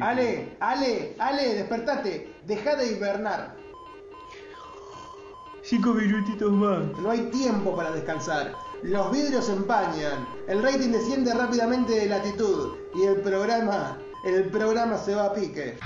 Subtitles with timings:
[0.00, 2.34] Ale, Ale, Ale, despertate.
[2.46, 3.56] Deja de hibernar.
[5.62, 6.82] Cinco minutitos más.
[7.00, 8.52] No hay tiempo para descansar.
[8.82, 10.26] Los vidrios se empañan.
[10.46, 12.76] El rating desciende rápidamente de latitud.
[12.94, 15.78] Y el programa, el programa se va a pique.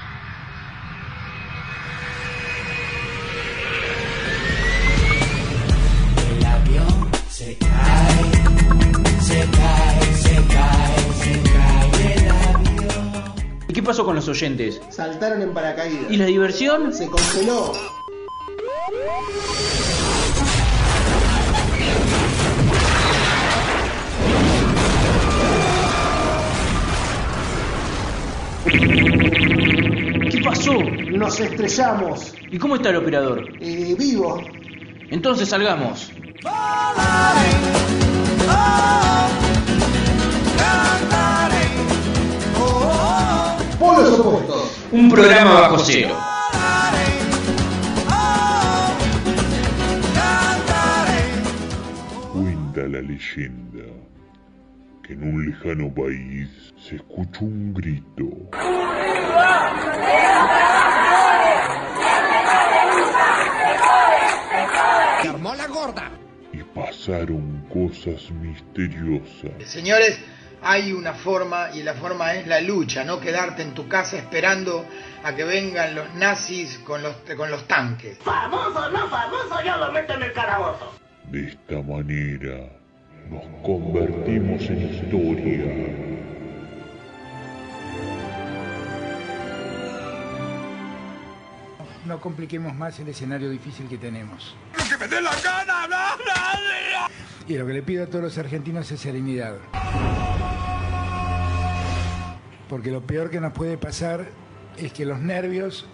[7.48, 13.34] Se cae, se cae, se cae, se cae el avión.
[13.68, 14.80] ¿Y qué pasó con los oyentes?
[14.90, 16.11] Saltaron en paracaídas.
[16.11, 16.92] ¿Y la diversión?
[16.92, 17.72] Se congeló.
[30.30, 30.75] ¿Qué pasó?
[31.12, 32.34] Nos estrellamos.
[32.50, 33.48] ¿Y cómo está el operador?
[33.61, 34.42] Eh, vivo.
[35.11, 36.12] Entonces salgamos.
[43.78, 44.86] Polos opuestos.
[44.92, 46.17] Un programa bajo cero.
[52.33, 53.84] Cuenta la leyenda
[55.02, 58.28] que en un lejano país se escuchó un grito.
[65.28, 66.11] Armó la gorda.
[66.59, 69.53] Y pasaron cosas misteriosas.
[69.64, 70.19] Señores,
[70.61, 74.84] hay una forma y la forma es la lucha, no quedarte en tu casa esperando
[75.23, 78.19] a que vengan los nazis con los, con los tanques.
[78.19, 80.95] Famoso, no famoso, yo lo meto en el calabozo.
[81.31, 82.69] De esta manera
[83.31, 86.38] nos convertimos en historia.
[92.09, 94.56] No compliquemos más el escenario difícil que tenemos.
[94.78, 97.11] Lo que me dé la gana, bla, bla, bla.
[97.47, 99.56] Y lo que le pido a todos los argentinos es serenidad.
[102.70, 104.24] Porque lo peor que nos puede pasar
[104.79, 105.86] es que los nervios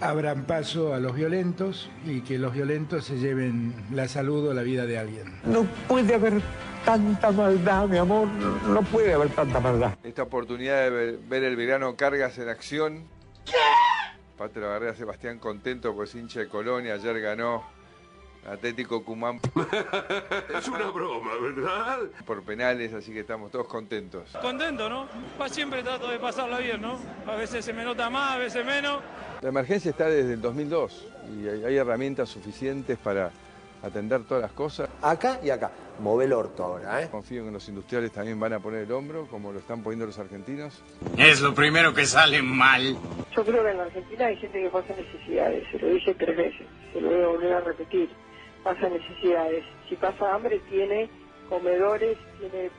[0.00, 4.62] abran paso a los violentos y que los violentos se lleven la salud o la
[4.62, 5.38] vida de alguien.
[5.44, 6.42] No puede haber
[6.84, 8.26] tanta maldad, mi amor.
[8.66, 9.94] No puede haber tanta maldad.
[10.02, 13.04] Esta oportunidad de ver, ver el verano cargas en acción.
[13.44, 14.19] Aparte
[14.54, 17.62] lo agarré a Sebastián contento pues hincha de Colonia, ayer ganó
[18.48, 19.38] Atlético Cumán
[20.56, 21.98] Es una broma, ¿verdad?
[22.24, 24.30] por penales, así que estamos todos contentos.
[24.40, 25.06] Contento, ¿no?
[25.48, 26.98] Siempre trato de pasarla bien, ¿no?
[27.26, 29.02] A veces se me nota más, a veces menos.
[29.42, 33.30] La emergencia está desde el 2002 y hay herramientas suficientes para
[33.82, 34.88] atender todas las cosas.
[35.02, 35.70] Acá y acá.
[36.00, 37.08] Move el orto ahora, ¿eh?
[37.10, 40.06] Confío en que los industriales también van a poner el hombro, como lo están poniendo
[40.06, 40.82] los argentinos.
[41.18, 42.96] Es lo primero que sale mal.
[43.36, 46.36] Yo creo que en la Argentina hay gente que pasa necesidades, se lo dije tres
[46.36, 48.08] veces, se lo voy a volver a repetir,
[48.62, 49.64] pasa necesidades.
[49.88, 51.10] Si pasa hambre tiene
[51.48, 52.70] comedores, tiene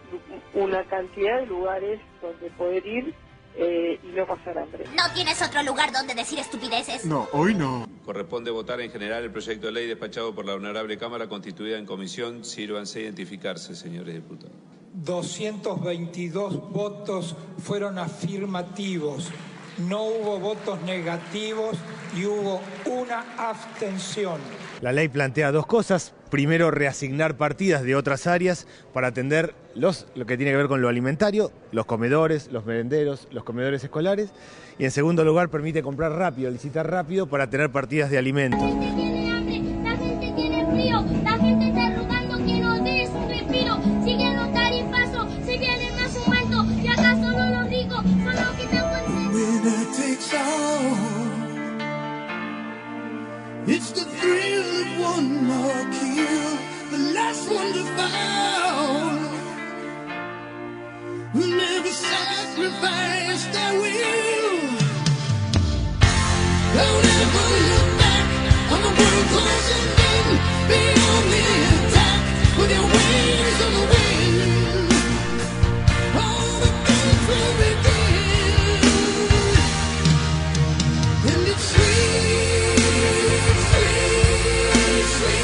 [0.54, 3.14] una cantidad de lugares donde poder ir
[3.56, 4.86] eh, y no pasar hambre.
[4.96, 7.06] ¿No tienes otro lugar donde decir estupideces?
[7.06, 7.88] No, hoy no.
[8.06, 11.86] Corresponde votar en general el proyecto de ley despachado por la Honorable Cámara constituida en
[11.86, 12.44] comisión.
[12.46, 14.56] Sírvanse a identificarse, señores diputados.
[14.94, 19.30] 222 votos fueron afirmativos,
[19.88, 21.78] no hubo votos negativos
[22.16, 24.40] y hubo una abstención.
[24.82, 26.14] La ley plantea dos cosas.
[26.32, 30.82] Primero, reasignar partidas de otras áreas para atender los, lo que tiene que ver con
[30.82, 34.32] lo alimentario, los comedores, los merenderos, los comedores escolares.
[34.80, 39.11] Y en segundo lugar, permite comprar rápido, licitar rápido para tener partidas de alimentos.
[69.32, 70.28] Closing in.
[70.70, 70.82] Be
[71.14, 72.22] on the attack
[72.58, 74.51] with your wings on the wind.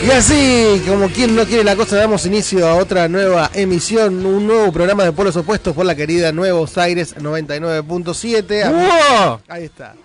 [0.07, 4.47] Y así, como quien no quiere la cosa, damos inicio a otra nueva emisión, un
[4.47, 8.71] nuevo programa de Polos Opuestos por la querida Nuevos Aires 99.7.
[8.71, 9.41] ¡Wow!
[9.49, 9.95] Ahí está.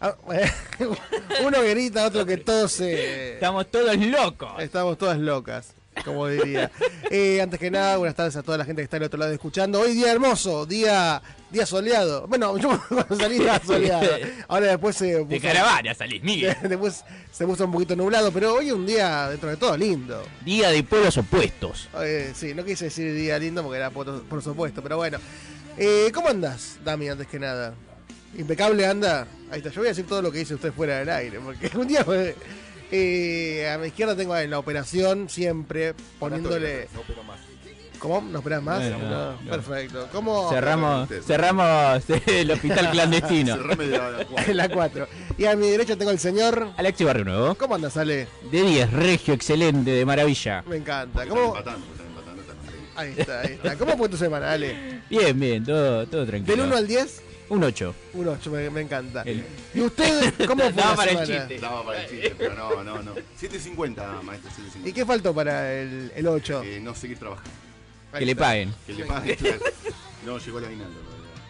[0.00, 0.16] Ah,
[1.44, 3.34] Uno grita, otro que tose.
[3.34, 4.52] Estamos todos locos.
[4.58, 5.74] Estamos todas locas.
[6.04, 6.70] Como diría.
[7.10, 9.32] Eh, antes que nada, buenas tardes a toda la gente que está del otro lado
[9.32, 9.80] escuchando.
[9.80, 12.26] Hoy día hermoso, día día soleado.
[12.26, 14.08] Bueno, yo cuando salí estaba soleado.
[14.48, 16.56] Ahora después se puso, De caravana salís, Miguel.
[16.68, 20.22] después se puso un poquito nublado, pero hoy es un día, dentro de todo, lindo.
[20.44, 21.88] Día de pueblos opuestos.
[22.00, 25.18] Eh, sí, no quise decir día lindo porque era por, por supuesto, pero bueno.
[25.78, 27.74] Eh, ¿Cómo andas, Dami, antes que nada?
[28.36, 29.26] Impecable anda.
[29.50, 31.70] Ahí está, yo voy a decir todo lo que dice usted fuera del aire, porque
[31.76, 32.34] un día fue-
[32.92, 36.88] eh, a mi izquierda tengo en la operación siempre poniéndole...
[36.94, 37.40] No, pero más.
[37.98, 38.20] ¿Cómo?
[38.20, 38.78] ¿No esperas más?
[38.80, 39.50] Bueno, No, no.
[39.50, 40.08] Perfecto.
[40.12, 40.50] ¿Cómo?
[40.50, 43.54] Cerramos, cerramos el hospital clandestino.
[43.56, 44.54] Cerrame de la- la cuadra.
[44.54, 45.08] la 4.
[45.38, 46.68] Y a mi derecha tengo el señor...
[46.76, 47.54] Alexi Barrio Nuevo.
[47.54, 48.26] ¿Cómo andas, Ale?
[48.50, 50.64] De 10, regio, excelente, de maravilla.
[50.68, 51.26] Me encanta.
[51.26, 51.54] ¿Cómo?
[52.94, 53.76] Ahí está, ahí está.
[53.78, 55.00] ¿Cómo fue tu semana, Ale?
[55.08, 56.56] Bien, bien, todo, todo tranquilo.
[56.56, 57.22] ¿Del 1 al 10?
[57.48, 57.94] Un 8.
[58.14, 59.22] Un 8, me, me encanta.
[59.22, 59.44] El-
[59.74, 61.48] ¿Y usted cómo fue Daba para el semana?
[61.48, 61.60] chiste.
[61.60, 63.14] Daba para el chiste, pero no, no, no.
[63.40, 64.86] 7.50, maestro, 7.50.
[64.88, 66.62] ¿Y qué faltó para el, el 8?
[66.64, 67.50] Eh, no seguir trabajando.
[68.18, 68.74] Que le paguen.
[68.86, 69.36] Que le paguen.
[70.24, 71.00] No, llegó el aguinaldo.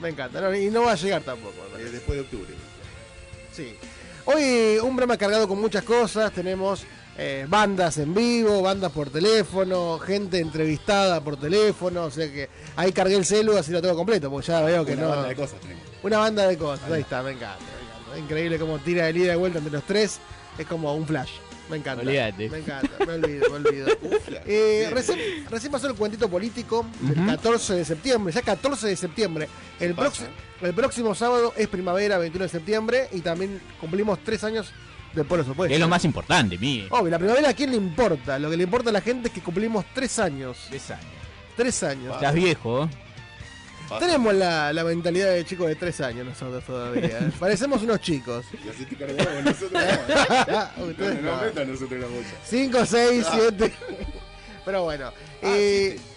[0.00, 1.54] Me encanta, no, y no va a llegar tampoco.
[1.78, 2.54] Eh, después de octubre.
[3.52, 3.76] Sí.
[4.24, 6.32] Hoy un programa cargado con muchas cosas.
[6.32, 6.84] Tenemos
[7.18, 12.04] eh, bandas en vivo, bandas por teléfono, gente entrevistada por teléfono.
[12.04, 14.92] O sea que ahí cargué el celu, así lo tengo completo, porque ya veo que
[14.94, 15.08] Una no.
[15.08, 15.82] banda de cosas tenemos.
[16.02, 18.18] Una banda de cosas, ahí está, me encanta, me encanta.
[18.18, 20.18] Increíble cómo tira de ida y de vuelta entre los tres.
[20.58, 21.30] Es como un flash.
[21.70, 22.02] Me encanta.
[22.02, 22.50] Olvídate.
[22.50, 23.86] Me encanta, me olvido, me olvido.
[24.44, 25.18] Eh, recién,
[25.48, 27.26] recién pasó el cuentito político el Ujú.
[27.26, 29.48] 14 de septiembre, ya 14 de septiembre.
[29.78, 29.94] El,
[30.62, 34.72] el próximo sábado es primavera, 21 de septiembre, y también cumplimos tres años
[35.14, 35.44] del Polo.
[35.68, 36.88] Que es lo más importante, Miguel.
[36.90, 38.38] Obvio, la primavera a quién le importa.
[38.38, 40.66] Lo que le importa a la gente es que cumplimos tres años.
[40.68, 41.04] Tres años.
[41.56, 42.14] Tres años.
[42.14, 42.88] Estás viejo.
[43.88, 44.06] Pasa.
[44.06, 47.30] Tenemos la, la mentalidad de chicos de tres años nosotros todavía.
[47.38, 48.46] Parecemos unos chicos.
[48.64, 50.84] Y así te cargamos nosotros no.
[50.86, 51.42] Ustedes No, no no.
[51.42, 52.30] metan nosotros la bolsa.
[52.44, 53.72] 5, 6, 7.
[54.64, 55.06] Pero bueno.
[55.08, 55.12] Ah,
[55.42, 55.98] eh.
[55.98, 56.11] Uh,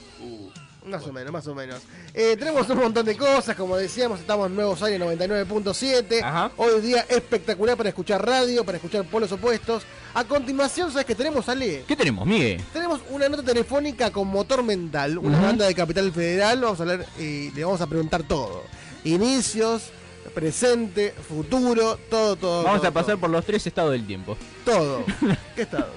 [0.85, 1.81] Más o menos, más o menos.
[2.13, 6.21] Eh, tenemos un montón de cosas, como decíamos, estamos en Nuevos Aires 99.7.
[6.23, 6.51] Ajá.
[6.57, 9.83] Hoy día espectacular para escuchar radio, para escuchar polos opuestos.
[10.13, 11.83] A continuación, ¿sabes qué tenemos, Ale?
[11.87, 12.61] ¿Qué tenemos, Miguel?
[12.71, 15.45] Tenemos una nota telefónica con Motor Mental, una Ujú.
[15.47, 16.61] banda de Capital Federal.
[16.61, 18.63] Vamos a hablar y le vamos a preguntar todo.
[19.03, 19.89] Inicios,
[20.35, 22.63] presente, futuro, todo, todo.
[22.63, 23.21] Vamos todo, a pasar todo.
[23.21, 24.37] por los tres estados del tiempo.
[24.63, 25.03] Todo.
[25.55, 25.89] ¿Qué estado?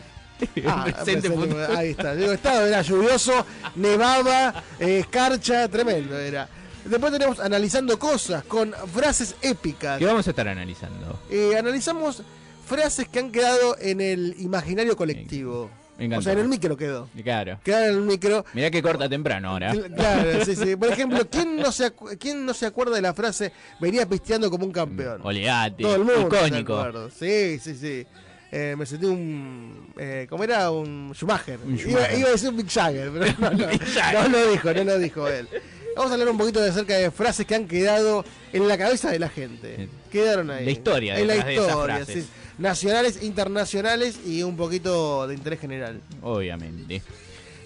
[0.66, 1.76] Ah, Presente, presente, futuro.
[1.76, 2.14] ahí está.
[2.14, 3.44] Digo, estado era lluvioso,
[3.76, 6.48] nevaba, eh, escarcha, tremendo era.
[6.84, 9.98] Después tenemos analizando cosas con frases épicas.
[9.98, 11.20] ¿Qué vamos a estar analizando?
[11.30, 12.22] Eh, analizamos
[12.66, 15.70] frases que han quedado en el imaginario colectivo.
[15.98, 16.20] Me encanta.
[16.20, 17.08] O sea, en el micro quedó.
[17.24, 17.58] Claro.
[17.64, 18.44] Quedaron en el micro.
[18.54, 19.72] Mirá que corta temprano ahora.
[19.74, 20.76] Cl- Claro, sí, sí.
[20.76, 24.48] Por ejemplo, ¿quién no, se acu- ¿quién no se acuerda de la frase venía pisteando
[24.48, 25.20] como un campeón?
[25.24, 25.82] Oleate.
[25.82, 26.20] Todo el mundo.
[26.28, 26.74] Icónico.
[26.80, 27.10] se acuerda.
[27.10, 28.06] Sí, sí, sí.
[28.50, 29.92] Eh, me sentí un.
[29.98, 30.70] Eh, ¿Cómo era?
[30.70, 31.58] Un Schumacher.
[31.64, 32.18] Un Iba, Schumacher.
[32.18, 33.82] iba a decir un Big Jagger, pero no, no, Mick
[34.14, 35.48] no lo dijo, no lo dijo él.
[35.96, 39.10] Vamos a hablar un poquito de acerca de frases que han quedado en la cabeza
[39.10, 39.88] de la gente.
[40.10, 40.64] Quedaron ahí.
[40.64, 42.24] La historia En la detrás de esas historia, frases.
[42.24, 42.30] sí.
[42.58, 46.00] Nacionales, internacionales y un poquito de interés general.
[46.22, 47.02] Obviamente.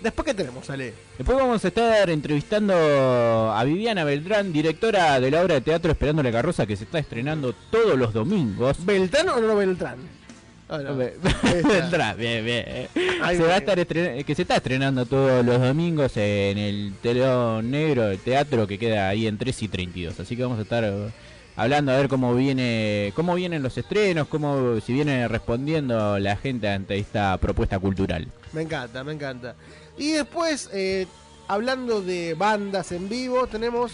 [0.02, 0.94] Después, ¿qué tenemos, Ale?
[1.16, 6.22] Después vamos a estar entrevistando a Viviana Beltrán, directora de la obra de teatro Esperando
[6.22, 8.84] la Carroza, que se está estrenando todos los domingos.
[8.84, 9.98] ¿Beltrán o no Beltrán?
[10.78, 10.94] No.
[12.16, 12.64] Bien, bien.
[13.22, 16.94] Ahí Se va a estar estren- que se está estrenando todos los domingos en el
[17.02, 20.18] telón negro del teatro que queda ahí en 3 y 32.
[20.20, 21.10] Así que vamos a estar eh,
[21.56, 26.68] hablando a ver cómo viene cómo vienen los estrenos, cómo si viene respondiendo la gente
[26.68, 28.28] ante esta propuesta cultural.
[28.52, 29.54] Me encanta, me encanta.
[29.98, 31.06] Y después, eh,
[31.48, 33.92] hablando de bandas en vivo, tenemos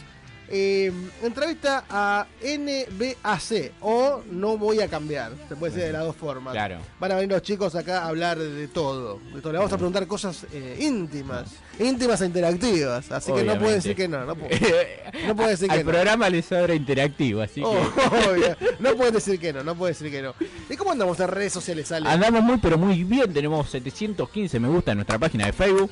[0.51, 5.33] eh, entrevista a NBAC o No Voy a Cambiar.
[5.49, 6.53] Se puede decir de las dos formas.
[6.53, 6.79] Claro.
[6.99, 9.21] Van a venir los chicos acá a hablar de todo.
[9.35, 9.53] De todo.
[9.53, 13.11] Le vamos a preguntar cosas eh, íntimas, íntimas e interactivas.
[13.13, 14.25] Así que no puede decir que no.
[14.25, 15.91] No puede, no puede decir Al que no.
[15.91, 17.77] programa le sobra interactivo, así que Oh,
[18.81, 20.35] no puede decir que no, no puede decir que no.
[20.69, 22.09] ¿Y cómo andamos en redes sociales, Ale?
[22.09, 25.91] Andamos muy pero muy bien, tenemos 715 me gusta en nuestra página de Facebook.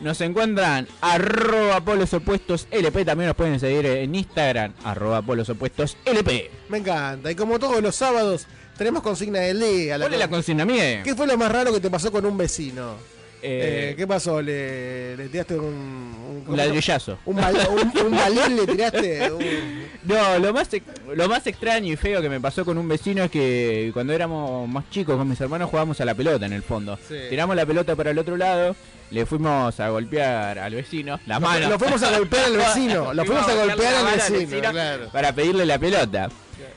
[0.00, 5.96] Nos encuentran arroba polos opuestos LP, también nos pueden seguir en Instagram, arroba polos opuestos
[6.04, 6.50] LP.
[6.68, 7.30] Me encanta.
[7.30, 9.98] Y como todos los sábados, tenemos consigna del día.
[9.98, 11.02] ¿Cuál es la consigna mía?
[11.02, 12.92] ¿Qué fue lo más raro que te pasó con un vecino?
[13.40, 14.42] Eh, Eh, ¿Qué pasó?
[14.42, 17.18] ¿Le, le tiraste un, un, Un ladrillazo.
[17.24, 19.30] Un, bal- un, un le tiraste?
[19.32, 20.68] Un- No, lo más,
[21.14, 24.68] lo más extraño y feo que me pasó con un vecino es que cuando éramos
[24.68, 26.98] más chicos con mis hermanos jugábamos a la pelota en el fondo.
[27.08, 27.14] Sí.
[27.30, 28.74] Tiramos la pelota para el otro lado,
[29.10, 31.68] le fuimos a golpear al vecino, la mano.
[31.68, 35.08] lo fuimos a golpear al vecino, lo fuimos a golpear al vecino, claro.
[35.12, 36.28] Para pedirle la pelota.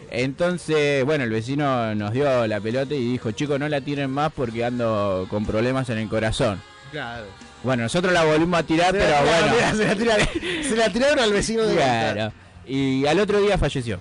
[0.09, 4.31] Entonces, bueno, el vecino nos dio la pelota y dijo, chicos, no la tiren más
[4.33, 6.61] porque ando con problemas en el corazón.
[6.91, 7.25] Claro.
[7.63, 9.55] Bueno, nosotros la volvimos a tirar, Se pero la- bueno.
[9.77, 10.27] Se la, tiraron,
[10.67, 11.75] se la tiraron al vecino de.
[11.75, 12.33] Claro.
[12.65, 13.99] Y al otro día falleció.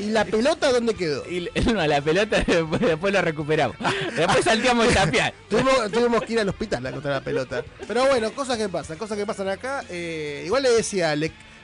[0.00, 1.28] ¿Y la pelota dónde quedó?
[1.30, 3.76] Y no, la pelota después, después la recuperamos.
[4.16, 5.32] Después salteamos el tapial.
[5.48, 7.64] Tuvimos, tuvimos que ir al hospital a contar la pelota.
[7.86, 9.84] Pero bueno, cosas que pasan, cosas que pasan acá.
[9.88, 11.14] Eh, igual le decía,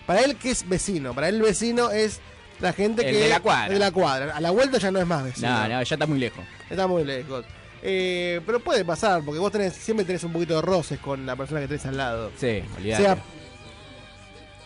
[0.06, 2.20] para él que es vecino, para él vecino es
[2.60, 3.72] la gente El que de la cuadra.
[3.72, 4.36] de la cuadra.
[4.36, 5.48] A la vuelta ya no es más vecino.
[5.48, 6.44] No, no, ya está muy lejos.
[6.70, 7.44] Está muy lejos.
[7.82, 11.36] Eh, pero puede pasar, porque vos tenés, siempre tenés un poquito de roces con la
[11.36, 12.32] persona que tenés al lado.
[12.38, 13.02] Sí, olvidate.
[13.02, 13.18] Sea,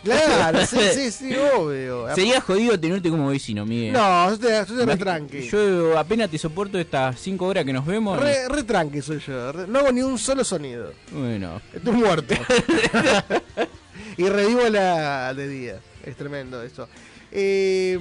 [0.04, 2.14] claro, sí, sí, sí, obvio.
[2.14, 3.92] Sería jodido tenerte como vecino, Miguel.
[3.92, 5.49] No, yo te, yo te re Imagi- tranqui.
[5.49, 8.19] Yo apenas te soporto estas 5 horas que nos vemos.
[8.19, 9.52] Re, re tranqui soy yo.
[9.52, 10.92] re- no hago ni un solo sonido.
[11.12, 11.61] Bueno.
[11.73, 12.35] Estoy muerto.
[14.16, 15.80] y revivo la de día.
[16.04, 16.88] Es tremendo eso.
[17.33, 17.97] Eh,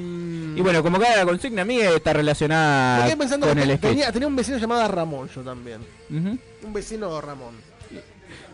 [0.56, 4.58] Y bueno, como cada consigna mía está relacionada con que el tenía, tenía un vecino
[4.58, 5.82] llamado Ramón yo también.
[6.10, 7.69] Un vecino Ramón.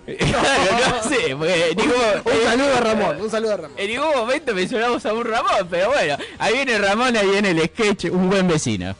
[0.05, 1.95] Claro, no sé, porque en ningún-
[2.25, 3.77] Un saludo a Ramón, un saludo a Ramón.
[3.79, 7.62] En ningún momento mencionamos a un Ramón, pero bueno, ahí viene Ramón, ahí viene el
[7.65, 8.95] sketch, un buen vecino.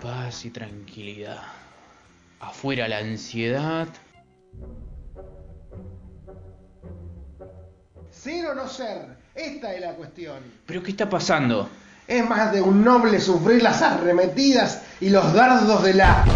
[0.00, 1.42] Paz y tranquilidad.
[2.40, 3.88] Afuera la ansiedad.
[8.10, 10.38] Ser o no ser, esta es la cuestión.
[10.66, 11.68] ¿Pero qué está pasando?
[12.12, 16.26] Es más de un noble sufrir las arremetidas y los dardos de la...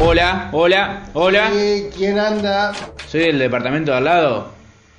[0.00, 1.50] Hola, hola, hola.
[1.52, 2.72] Eh, ¿Quién anda?
[3.08, 4.52] Soy del departamento de al lado.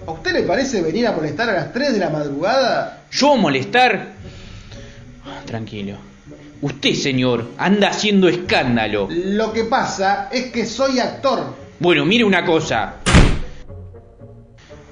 [0.06, 3.04] ¿A usted le parece venir a molestar a las 3 de la madrugada?
[3.10, 4.16] ¿Yo molestar?
[5.46, 5.96] Tranquilo.
[6.62, 9.08] Usted, señor, anda haciendo escándalo.
[9.10, 11.56] Lo que pasa es que soy actor.
[11.80, 12.96] Bueno, mire una cosa.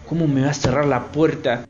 [0.07, 1.65] ¿Cómo me va a cerrar la puerta?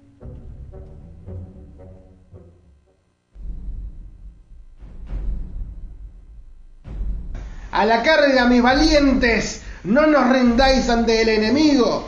[7.76, 12.08] A la carga, mis valientes, no nos rendáis ante el enemigo.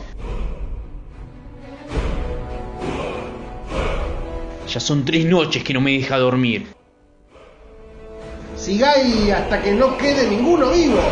[4.66, 6.72] Ya son tres noches que no me deja dormir.
[8.56, 11.02] Sigáis hasta que no quede ninguno vivo.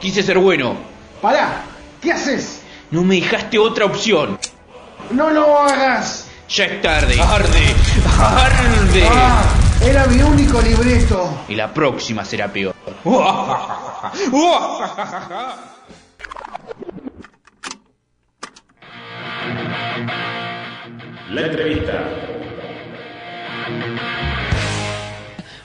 [0.00, 0.76] Quise ser bueno.
[1.20, 1.62] Pará,
[2.00, 2.62] ¿qué haces?
[2.90, 4.38] No me dejaste otra opción.
[5.10, 6.26] No lo hagas.
[6.48, 7.20] Ya es tarde.
[7.20, 7.74] Arde.
[8.18, 9.08] Arde.
[9.10, 11.44] Ah, era mi único libreto.
[11.48, 12.74] Y la próxima será peor.
[21.30, 22.04] La entrevista.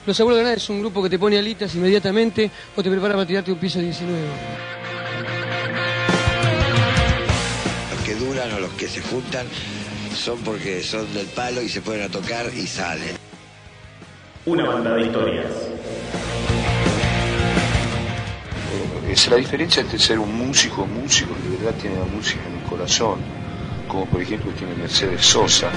[0.06, 3.16] Los abuelos de nada es un grupo que te pone alitas inmediatamente o te prepara
[3.16, 4.20] para tirarte un piso 19.
[7.92, 9.48] Los que duran o los que se juntan
[10.16, 13.25] son porque son del palo y se ponen a tocar y salen.
[14.48, 15.52] Una banda de historias.
[19.10, 22.58] Es la diferencia entre ser un músico, músico que de verdad tiene la música en
[22.62, 23.22] el corazón,
[23.88, 25.72] como por ejemplo tiene Mercedes Sosa.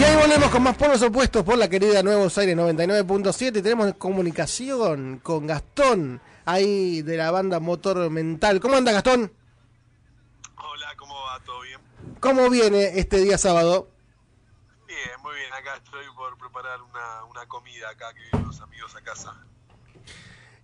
[0.00, 3.92] Y ahí volvemos con más polos opuestos por la querida Nuevos Aires 99.7 y tenemos
[3.98, 8.60] comunicación con Gastón, ahí de la banda Motor Mental.
[8.60, 9.30] ¿Cómo anda Gastón?
[10.56, 11.40] Hola, ¿cómo va?
[11.40, 11.80] ¿Todo bien?
[12.20, 13.90] ¿Cómo viene este día sábado?
[14.86, 15.52] Bien, muy bien.
[15.52, 19.36] Acá estoy por preparar una, una comida acá que vienen los amigos a casa.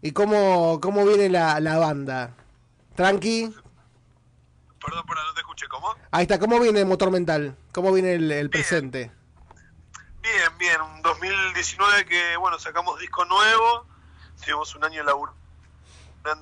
[0.01, 2.35] ¿Y cómo, cómo viene la, la banda?
[2.95, 3.53] ¿Tranqui?
[4.85, 5.69] Perdón, perdón, no te escuché.
[5.69, 5.95] ¿Cómo?
[6.11, 7.57] Ahí está, ¿cómo viene Motor Mental?
[7.73, 9.11] ¿Cómo viene el, el presente?
[10.23, 10.81] Bien, bien.
[10.81, 13.87] Un 2019 que, bueno, sacamos disco nuevo.
[14.37, 15.42] Estuvimos un año laburando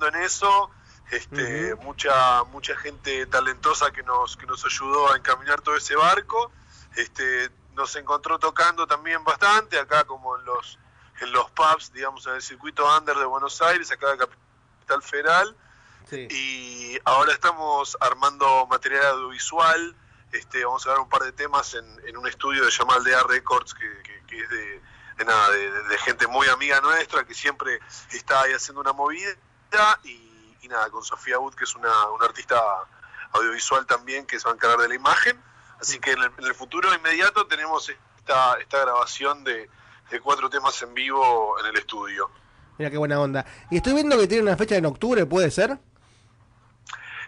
[0.07, 0.69] en eso.
[1.11, 6.51] Este, mucha mucha gente talentosa que nos que nos ayudó a encaminar todo ese barco.
[6.95, 10.79] Este, nos encontró tocando también bastante acá como en los
[11.19, 15.55] en los pubs, digamos, en el circuito under de Buenos Aires, acá de Capital Federal.
[16.31, 19.95] Y ahora estamos armando material audiovisual.
[20.31, 23.23] Este, vamos a ver un par de temas en, en un estudio de llamar Aldea
[23.23, 24.81] Records, que, que- que es de,
[25.17, 27.79] de nada, de, de- de gente muy amiga nuestra, que siempre
[28.11, 29.31] está ahí haciendo una movida.
[30.03, 32.61] Y, y nada, con Sofía Wood, que es una, una artista
[33.33, 35.41] audiovisual también, que se va a encargar de la imagen.
[35.79, 39.69] Así que en el, en el futuro inmediato tenemos esta, esta grabación de,
[40.11, 42.29] de cuatro temas en vivo en el estudio.
[42.77, 43.45] Mira qué buena onda.
[43.69, 45.79] Y estoy viendo que tiene una fecha en octubre, ¿puede ser?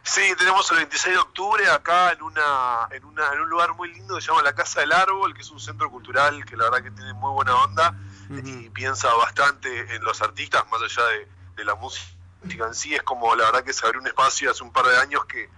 [0.03, 3.93] Sí, tenemos el 26 de octubre acá en una, en una en un lugar muy
[3.93, 6.65] lindo que se llama la Casa del Árbol, que es un centro cultural que la
[6.65, 7.95] verdad que tiene muy buena onda
[8.29, 12.05] y piensa bastante en los artistas, más allá de, de la música
[12.49, 14.97] en sí, es como la verdad que se abrió un espacio hace un par de
[14.97, 15.49] años que,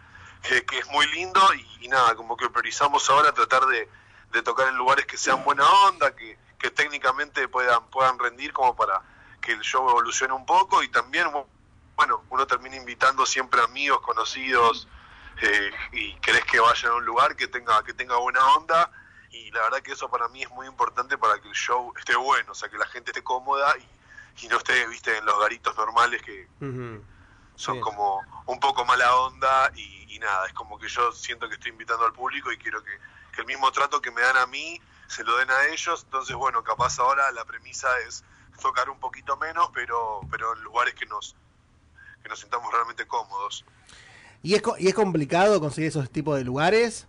[0.42, 3.89] que, es muy lindo y, y nada, como que priorizamos ahora tratar de,
[4.32, 8.75] de tocar en lugares que sean buena onda, que, que técnicamente puedan, puedan rendir como
[8.75, 9.01] para
[9.42, 11.27] que el show evolucione un poco y también,
[11.96, 14.88] bueno, uno termina invitando siempre amigos, conocidos
[15.42, 18.92] eh, y querés que vayan a un lugar que tenga, que tenga buena onda
[19.32, 22.15] y la verdad que eso para mí es muy importante para que el show esté
[22.15, 23.95] bueno, o sea, que la gente esté cómoda y,
[24.42, 26.48] y no esté, viste, en los garitos normales que
[27.56, 31.56] son como un poco mala onda y, y nada, es como que yo siento que
[31.56, 32.92] estoy invitando al público y quiero que,
[33.34, 36.36] que el mismo trato que me dan a mí se lo den a ellos, entonces
[36.36, 38.24] bueno, capaz ahora la premisa es
[38.62, 41.36] tocar un poquito menos, pero, pero en lugares que nos,
[42.24, 43.65] que nos sintamos realmente cómodos.
[44.42, 47.08] ¿Y es, y es complicado conseguir esos tipos de lugares?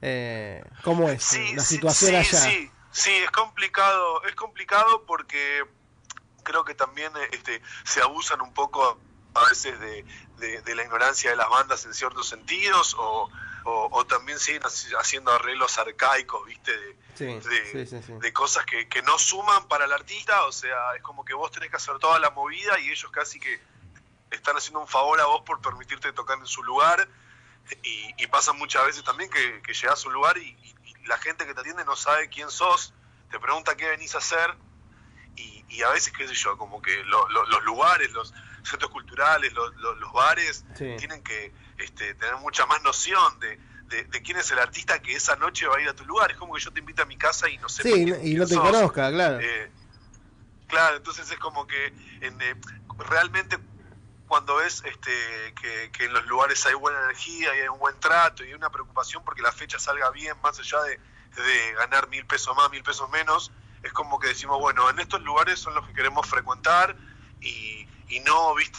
[0.00, 2.38] Eh, ¿Cómo es la situación sí, allá?
[2.40, 5.64] Sí, sí, es complicado, es complicado porque
[6.42, 9.00] creo que también eh, este, se abusan un poco
[9.34, 10.04] a veces de,
[10.36, 13.30] de- de la ignorancia de las bandas en ciertos sentidos o,
[13.64, 18.12] o- o también siguen haci- haciendo arreglos arcaicos, viste, de, Sí, de- sí, sí, sí.
[18.12, 21.50] de cosas que, que no suman para el artista, o sea, es como que vos
[21.50, 23.60] tenés que hacer toda la movida y ellos casi que
[24.30, 27.06] están haciendo un favor a vos por permitirte tocar en su lugar
[27.82, 31.06] y, y pasa muchas veces también que, que llegás a un lugar y, y- y
[31.06, 32.92] la gente que te atiende no sabe quién sos,
[33.30, 34.54] te pregunta qué venís a hacer
[35.36, 38.90] y, y a veces, qué sé yo, como que lo- lo- los lugares, los centros
[38.90, 40.94] culturales, los, los- los bares Sí.
[40.98, 43.58] tienen que este, tener mucha más noción de,
[43.88, 46.30] de- de quién es el artista que esa noche va a ir a tu lugar.
[46.30, 48.08] Es como que yo te invito a mi casa y no sé Sí, y quién-
[48.10, 48.62] no- y quién no te sos.
[48.70, 49.38] conozca, claro.
[49.40, 49.72] Eh,
[50.66, 52.56] claro, entonces es como que en, eh,
[52.98, 53.58] realmente
[54.26, 57.98] cuando ves este, que, que en los lugares hay buena energía y hay un buen
[58.00, 60.98] trato y hay una preocupación porque la fecha salga bien, más allá de,
[61.42, 65.20] de ganar mil pesos más, mil pesos menos, es como que decimos, bueno, en estos
[65.22, 66.96] lugares son los que queremos frecuentar
[67.40, 68.78] y, y no, viste,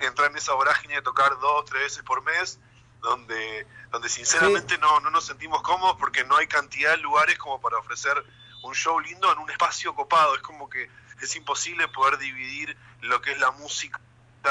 [0.00, 2.58] entrar en esa vorágine de tocar dos, tres veces por mes,
[3.00, 7.60] donde, donde sinceramente no, no nos sentimos cómodos porque no hay cantidad de lugares como
[7.60, 8.24] para ofrecer
[8.62, 10.34] un show lindo en un espacio copado.
[10.34, 14.00] Es como que es imposible poder dividir lo que es la música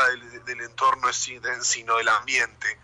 [0.09, 2.79] del, del entorno en sí, en sí, no del ambiente.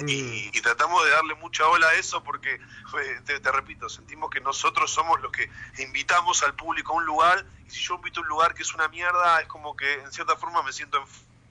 [0.00, 4.28] Y, y tratamos de darle mucha ola a eso porque, eh, te, te repito, sentimos
[4.28, 8.20] que nosotros somos los que invitamos al público a un lugar y si yo invito
[8.20, 10.98] a un lugar que es una mierda, es como que en cierta forma me siento
[10.98, 11.04] en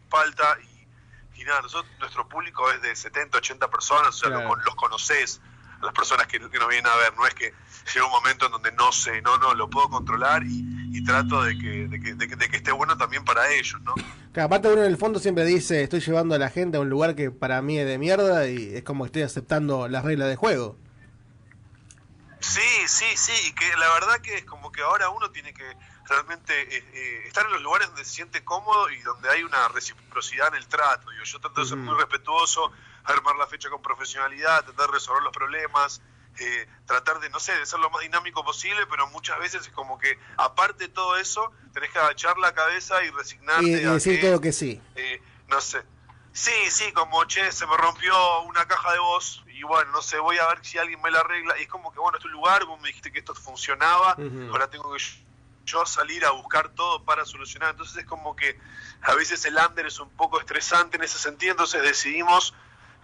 [0.09, 4.55] falta y, y nada, nosotros, nuestro público es de 70, 80 personas, o sea, Claro.
[4.57, 5.39] los conoces,
[5.81, 7.53] a las personas que, que nos vienen a ver, no es que
[7.93, 11.43] llega un momento en donde no sé, no, no, lo puedo controlar y, y trato
[11.43, 13.93] de que, de, que, de que- de que esté bueno también para ellos, ¿no?
[14.33, 16.89] Que aparte uno en el fondo siempre dice, estoy llevando a la gente a un
[16.89, 20.27] lugar que para mí es de mierda y es como que estoy aceptando las reglas
[20.29, 20.77] de juego.
[22.39, 25.63] Sí, sí, sí, y que la verdad que es como que ahora uno tiene que
[26.09, 29.69] realmente eh, eh, estar en los lugares donde se siente cómodo y donde hay una
[29.69, 31.09] reciprocidad en el trato.
[31.09, 32.71] Digo, yo trato de ser muy respetuoso,
[33.05, 36.01] armar la fecha con profesionalidad, tratar de resolver los problemas,
[36.39, 39.73] eh, tratar de, no sé, de ser lo más dinámico posible, pero muchas veces es
[39.73, 43.85] como que, aparte de todo eso, tenés que agachar la cabeza y resignarte Y, y
[43.85, 44.81] a decir que, todo que sí.
[44.95, 45.83] eh, no sé.
[46.31, 50.17] Sí, sí, como, che, se me rompió una caja de voz y bueno, no sé,
[50.17, 51.55] voy a ver si alguien me la arregla.
[51.59, 54.17] Y es como que, bueno, este lugar, vos me dijiste que esto funcionaba,
[54.49, 55.15] ahora tengo que yo-
[55.65, 57.69] yo salir a buscar todo para solucionar.
[57.69, 58.59] Entonces es como que
[59.03, 62.53] a veces el under es un poco estresante en ese sentido, entonces decidimos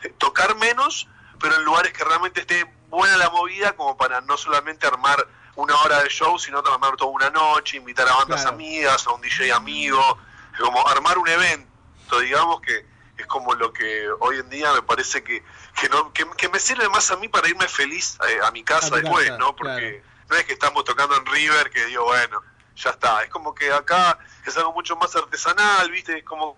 [0.02, 1.08] eh, tocar menos,
[1.40, 5.76] pero en lugares que realmente esté buena la movida, como para no solamente armar una
[5.82, 8.56] hora de show, sino armar toda una noche, invitar a bandas Claro.
[8.56, 10.18] amigas, a un DJ amigo,
[10.60, 12.86] como armar un evento, digamos que
[13.18, 15.44] es como lo que hoy en día me parece que,
[15.80, 18.64] que, no, que, que me sirve más a mí para irme feliz eh, a mi
[18.64, 19.56] casa A después, casa, ¿no?
[19.56, 22.42] Porque no es que estamos tocando en River que digo, bueno,
[22.78, 23.24] ya está.
[23.24, 26.20] Es como que acá es algo mucho más artesanal, ¿viste?
[26.20, 26.58] Es como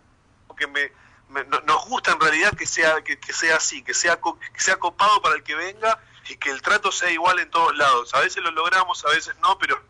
[0.55, 0.91] que me,
[1.29, 4.59] me- no- nos gusta en realidad que sea que, que sea así, que sea que
[4.61, 8.13] sea copado para el que venga y que el trato sea igual en todos lados.
[8.13, 9.81] A veces lo logramos, a veces no, pero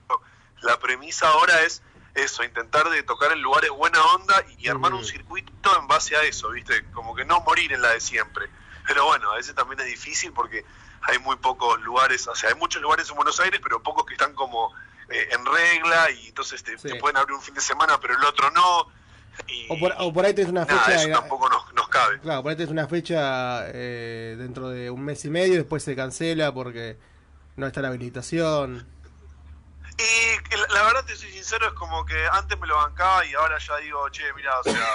[0.61, 1.81] la premisa ahora es
[2.13, 6.23] eso, intentar de tocar en lugares buena onda y, armar un circuito en base a
[6.23, 6.85] eso, ¿viste?
[6.91, 8.49] Como que no morir en la de siempre.
[8.85, 10.65] Pero bueno, a veces también es difícil porque
[11.03, 14.13] hay muy pocos lugares, o sea, hay muchos lugares en Buenos Aires, pero pocos que
[14.13, 14.73] están como
[15.09, 18.23] eh, en regla y entonces te, te pueden abrir un fin de semana, pero el
[18.23, 18.87] otro no.
[19.47, 21.01] Y, O por, o por ahí tenés una nada, fecha...
[21.03, 22.19] eso tampoco nos, nos cabe.
[22.19, 25.95] Claro, por ahí tenés una fecha eh, dentro de un mes y medio, después se
[25.95, 26.97] cancela porque
[27.55, 28.87] no está la habilitación.
[29.97, 33.33] Y la, la verdad, te soy sincero, es como que antes me lo bancaba y
[33.33, 34.87] ahora ya digo, che, mira, o sea,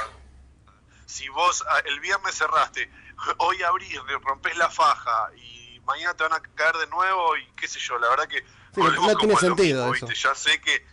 [1.06, 2.90] si vos ah, el viernes cerraste,
[3.38, 7.46] hoy abrís, le rompes la faja y mañana te van a caer de nuevo y
[7.56, 8.48] qué sé yo, la verdad que no-
[8.84, 10.06] volvemos no tiene sentido mismo, eso.
[10.06, 10.28] ¿viste?
[10.28, 10.84] Ya sé que,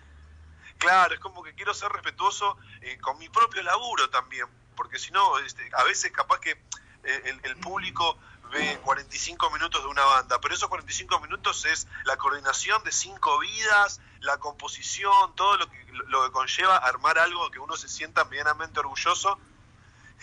[0.84, 5.12] claro, es como que quiero ser respetuoso eh, con mi propio laburo también, porque si
[5.12, 8.18] no, este, a veces capaz que eh, el, el público
[8.52, 13.40] ve 45 minutos de una banda, pero esos 45 minutos es la coordinación de cinco
[13.40, 18.26] vidas, la composición, todo lo que, lo que conlleva armar algo que uno se sienta
[18.26, 19.40] medianamente orgulloso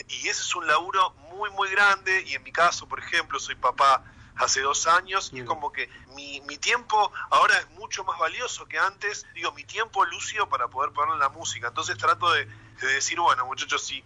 [0.09, 3.55] y ese es un laburo muy muy grande y en mi caso por ejemplo soy
[3.55, 4.03] papá
[4.41, 8.67] hace dos años y es como que mi, mi tiempo ahora es mucho más valioso
[8.67, 12.87] que antes digo mi tiempo lúcido para poder ponerle la música entonces trato de, de
[12.89, 14.03] decir bueno muchachos si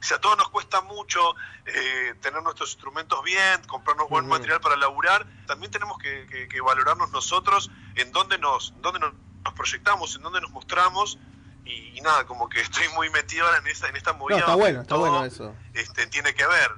[0.00, 1.34] si a todos nos cuesta mucho
[1.66, 6.60] eh, tener nuestros instrumentos bien, comprarnos buen material para laburar, también tenemos que, que- que
[6.60, 9.12] valorarnos nosotros en dónde nos, dónde nos
[9.56, 11.18] proyectamos, en dónde nos mostramos
[11.64, 14.38] y, y nada, como que estoy muy metido ahora en, esta en esta No, movida.
[14.38, 15.54] está donde bueno, está bueno eso.
[15.74, 16.70] Este, tiene que ver.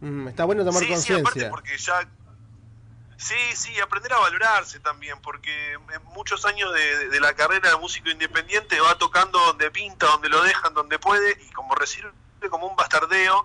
[0.00, 1.50] Mm, está bueno tomar sí, sí, aparte conciencia.
[1.50, 2.06] porque ya...
[3.20, 8.08] Sí, sí, aprender a valorarse también, porque en muchos años de, la carrera de músico
[8.08, 12.10] independiente va tocando donde pinta, donde lo dejan, donde puede, y como recibe
[12.48, 13.44] como un bastardeo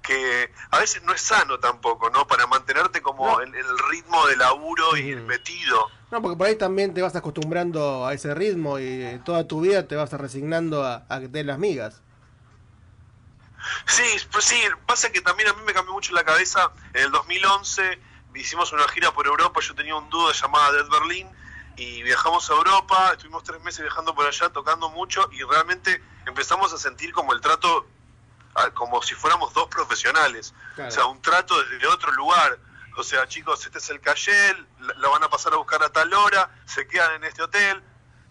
[0.00, 2.28] que a veces no es sano tampoco, ¿no?
[2.28, 3.52] Para mantenerte como el
[3.90, 5.90] ritmo de laburo y metido.
[6.12, 9.88] No, porque por ahí también te vas acostumbrando a ese ritmo y toda tu vida
[9.88, 12.00] te vas resignando a, a que te den las migas.
[13.86, 16.70] Sí, pues sí, pasa que también a mí me cambió mucho la cabeza.
[16.94, 21.28] En el 2011 hicimos una gira por Europa, yo tenía un dúo llamado Dead Berlin
[21.76, 26.72] y viajamos a Europa, estuvimos tres meses viajando por allá, tocando mucho y realmente empezamos
[26.72, 27.86] a sentir como el trato,
[28.54, 30.88] ah, como si fuéramos dos profesionales, Claro.
[30.88, 32.58] o sea, un trato desde otro lugar.
[32.96, 34.66] O sea, chicos, este es el Cayel,
[34.98, 37.82] la van a pasar a buscar a tal hora, se quedan en este hotel,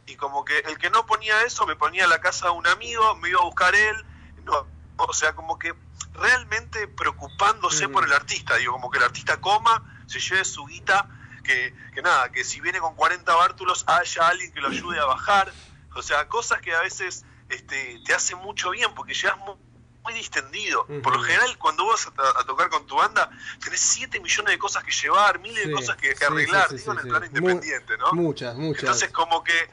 [0.06, 2.68] y como que el que no ponía eso me ponía a la casa de un
[2.68, 4.06] amigo, me iba a buscar él,
[4.44, 5.74] no, o sea, como que
[6.20, 11.08] realmente preocupándose por el artista, digo, como que el artista coma, se lleve su guita,
[11.44, 15.06] que, que nada, que si viene con 40 bártulos haya alguien que lo ayude a
[15.06, 15.54] bajar,
[15.96, 19.58] o sea, cosas que a veces este, te hacen mucho bien, porque llegas mu-
[20.04, 20.86] muy distendido.
[21.02, 23.30] Por lo general, cuando vos vas a, a tocar con tu banda,
[23.60, 26.70] tenés 7 millones de cosas que llevar, miles Sí, de cosas que, que sí, arreglar,
[26.70, 28.14] sí, digo, en el plano independiente, ¿no?
[28.14, 28.84] Muchas, muchas.
[28.84, 29.70] Entonces como que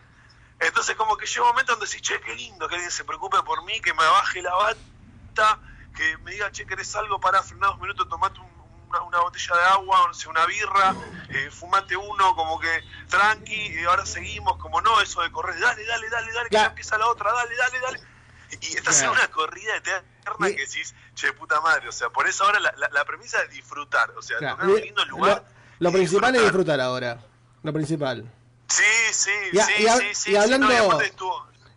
[0.58, 3.36] entonces como que llega un momento donde decís, che, qué lindo que alguien se preocupe
[3.42, 5.60] por mí, que me baje la bata,
[5.96, 8.56] que me diga, che, ¿querés algo para frenar dos minutos, tomate un-
[8.88, 10.94] una, una botella de agua, una birra,
[11.30, 15.84] eh, fumate uno, como que tranqui, y ahora seguimos, como no, eso de correr, dale,
[15.84, 18.00] dale, dale, dale, que ya empieza la otra, dale, dale, dale.
[18.60, 20.04] Y, estás en una corrida eterna
[20.54, 23.50] que decís, che, puta madre, o sea, por eso ahora la, la- la premisa es
[23.50, 25.44] disfrutar, o sea, tocar un lindo lugar.
[25.80, 27.18] Lo, lo principal es disfrutar ahora.
[27.64, 28.32] Lo principal.
[28.68, 28.82] Sí,
[29.12, 31.00] sí, Y, sí, y sí, sí, y sí, hablando, no,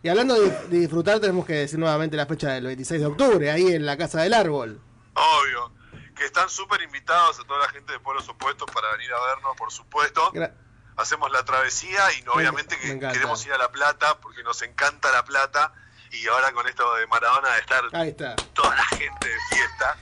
[0.02, 3.50] y hablando de, de disfrutar, tenemos que decir nuevamente la fecha del 26 de octubre,
[3.50, 4.80] ahí en la Casa del Árbol.
[5.14, 5.72] Obvio.
[6.16, 9.56] Que están súper invitados a toda la gente de pueblos opuestos para venir a vernos,
[9.56, 10.30] por supuesto.
[10.32, 10.52] Gra-
[10.96, 15.10] Hacemos la travesía y obviamente me que queremos ir a La Plata porque nos encanta
[15.12, 15.72] La Plata.
[16.12, 18.36] Y ahora con esto de Maradona de estar Ahí está.
[18.52, 19.96] toda la gente de fiesta.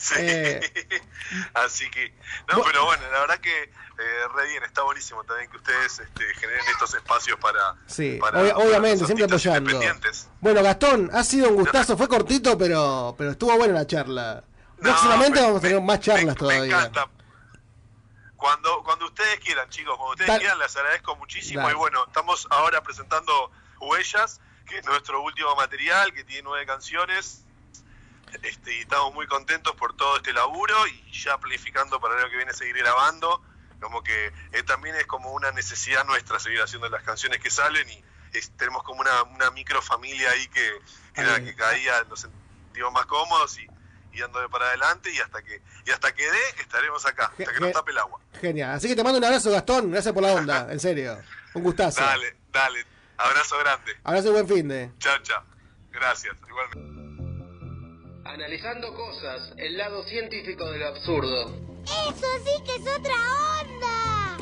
[0.00, 0.14] Sí.
[0.18, 0.72] Eh.
[1.54, 2.14] Así que,
[2.50, 6.24] no, pero bueno, la verdad que eh, re bien, está buenísimo también que ustedes este,
[6.36, 9.78] generen estos espacios para, Sí, para- obviamente, siempre apoyando.
[10.40, 14.42] Bueno, Gastón, ha sido un gustazo, fue cortito, pero pero estuvo buena la charla.
[14.80, 16.78] Próximamente vamos a tener más charlas todavía.
[16.78, 17.06] encanta.
[18.36, 21.60] Cuando, cuando ustedes quieran, chicos, cuando ustedes quieran, les agradezco muchísimo.
[21.60, 21.72] Dale.
[21.72, 27.44] Y bueno, estamos ahora presentando Huellas, que es nuestro último material, que tiene nueve canciones.
[28.42, 32.30] Este, y estamos muy contentos por todo este laburo y ya planificando para el año
[32.30, 33.42] que viene seguir grabando.
[33.80, 37.88] Como que eh, también es como una necesidad nuestra seguir haciendo las canciones que salen
[37.88, 40.70] y es- tenemos como una, una micro familia ahí que,
[41.14, 43.66] que, nada, que cada día nos sentimos más cómodos y,
[44.12, 47.60] y dándole para adelante y hasta que y hasta que dé estaremos acá, hasta que
[47.60, 48.20] nos tape el agua.
[48.40, 48.72] Genial.
[48.72, 49.90] Así que te mando un abrazo, Gastón.
[49.90, 51.18] Gracias por la onda, en serio.
[51.54, 52.00] Un gustazo.
[52.02, 52.84] Dale, dale.
[53.16, 53.96] Abrazo grande.
[54.04, 54.90] Abrazo y buen fin de.
[54.98, 55.42] Chao, chao.
[55.90, 56.36] Gracias.
[56.46, 56.99] Igualmente.
[58.32, 61.52] Analizando cosas, el lado científico del absurdo.
[61.82, 63.12] Eso sí que es otra
[63.60, 64.36] onda.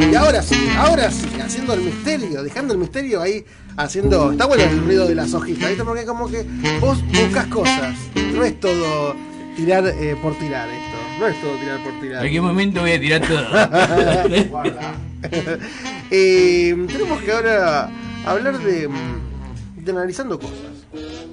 [0.00, 2.13] Y ahora sí, ahora sí, haciendo el misterio,
[2.44, 3.44] dejando el misterio ahí,
[3.76, 4.32] haciendo.
[4.32, 5.84] Está bueno el ruido de las hojitas, ¿viste?
[5.84, 6.44] Porque como que
[6.80, 7.96] vos buscas cosas.
[8.34, 9.16] No es todo
[9.56, 11.18] tirar eh, por tirar esto.
[11.18, 12.24] No es todo tirar por tirar.
[12.24, 13.40] ¿En qué momento voy a tirar todo?
[16.10, 17.90] Eh, tenemos que ahora
[18.26, 18.88] hablar de,
[19.76, 20.74] de analizando cosas.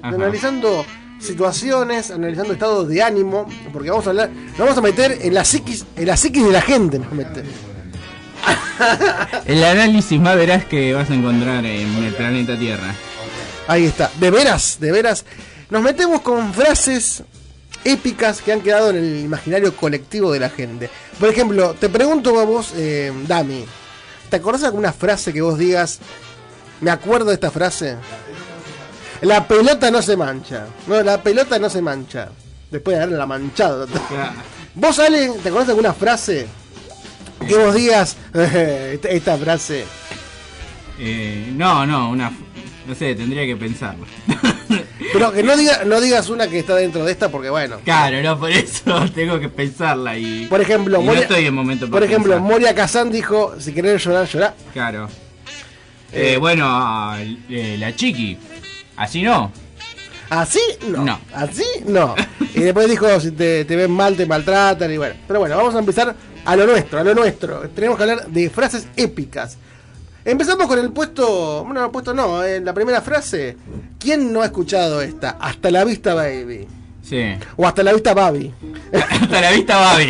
[0.02, 0.16] Ajá.
[0.16, 0.84] analizando
[1.20, 5.44] situaciones, analizando estados de ánimo, porque vamos a hablar, nos vamos a meter en la
[5.44, 7.44] psiquis, en la psiquis de la gente, nos meter.
[9.46, 12.94] El análisis más veraz que vas a encontrar en el planeta Tierra.
[13.68, 15.24] Ahí está, de veras, de veras.
[15.70, 17.22] Nos metemos con frases
[17.84, 20.90] épicas que han quedado en el imaginario colectivo de la gente.
[21.18, 23.64] Por ejemplo, te pregunto a vos, eh, Dami,
[24.30, 26.00] ¿te acordás de alguna frase que vos digas,
[26.80, 27.96] me acuerdo de esta frase?
[29.22, 30.66] La pelota no se mancha.
[30.86, 32.28] No, la pelota no se mancha.
[32.70, 33.86] Después de haberla manchado.
[34.74, 36.48] ¿Vos, Ale, te acordás de alguna frase
[37.46, 39.84] que vos digas, esta, frase?
[40.98, 42.32] Eh, no, no, una.
[42.86, 44.06] No sé, tendría que pensarlo.
[45.12, 47.78] Pero que no, diga, no digas una que está dentro de esta porque bueno.
[47.84, 50.46] Claro, no, por eso tengo que pensarla y.
[50.46, 52.50] Por ejemplo, y no Moria- estoy en momento para Por ejemplo, pensar.
[52.50, 54.54] Moria Kazan dijo, si querés llorar, llorá.
[54.72, 55.08] Claro.
[56.12, 57.14] Eh, bueno,
[57.48, 58.36] eh, la chiqui.
[58.96, 59.50] Así no.
[60.28, 60.60] ¿Así?
[60.88, 61.04] No.
[61.04, 61.20] No.
[61.34, 61.64] ¿Así?
[61.86, 62.14] No.
[62.54, 65.14] y después dijo, si te, te ven mal, te maltratan y bueno.
[65.26, 67.60] Pero bueno, vamos a empezar a lo nuestro, a lo nuestro.
[67.74, 69.56] Tenemos que hablar de frases épicas.
[70.24, 73.56] Empezamos con el puesto, bueno, el puesto no, en la primera frase.
[73.98, 75.36] ¿Quién no ha escuchado esta?
[75.40, 76.66] Hasta la vista, baby.
[77.02, 77.34] Sí.
[77.56, 78.54] O hasta la vista, baby.
[78.92, 79.98] Hasta la vista.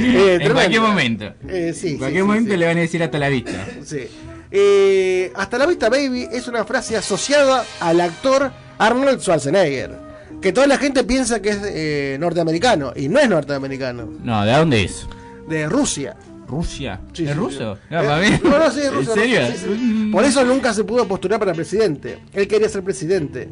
[0.00, 0.54] Eh, en tremendo.
[0.54, 1.34] cualquier momento.
[1.48, 3.66] Eh, sí, en cualquier sí, momento le van a decir hasta la vista.
[3.84, 4.08] Sí.
[4.50, 10.09] Eh, hasta la vista, baby, es una frase asociada al actor Arnold Schwarzenegger.
[10.40, 12.92] Que toda la gente piensa que es eh, norteamericano.
[12.96, 14.08] Y no es norteamericano.
[14.22, 15.06] No, ¿de dónde es?
[15.48, 16.16] De Rusia.
[16.48, 17.00] ¿Rusia?
[17.12, 17.76] Sí, ¿Es sí, ruso?
[17.76, 17.80] sí.
[17.90, 18.40] No, Eh, para mí.
[18.42, 19.14] no, no, sí, es ruso.
[19.14, 20.10] ¿En serio?
[20.12, 22.18] Por eso nunca se pudo postular para presidente.
[22.32, 23.48] Él quería ser presidente.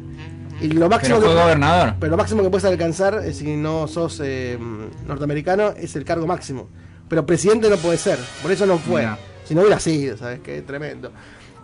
[0.61, 1.93] Y lo máximo Pero fue que, gobernador.
[1.99, 4.57] Pero lo máximo que puedes alcanzar, eh, si no sos eh,
[5.07, 6.67] norteamericano, es el cargo máximo.
[7.07, 8.19] Pero presidente no puede ser.
[8.41, 9.07] Por eso no fue.
[9.45, 10.61] Si no hubiera sido, ¿sabes qué?
[10.63, 11.11] Tremendo.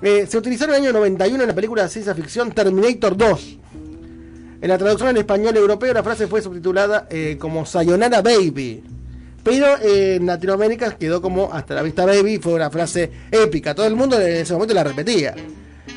[0.02, 3.58] Eh, se utilizó en el año 91 en la película de ciencia ficción Terminator 2.
[4.65, 8.84] En la traducción al español europeo la frase fue subtitulada eh, como Sayonara Baby.
[9.43, 13.75] Pero eh, en Latinoamérica quedó como Hasta la vista baby, fue una frase épica.
[13.75, 15.36] Todo el mundo en ese momento la repetía.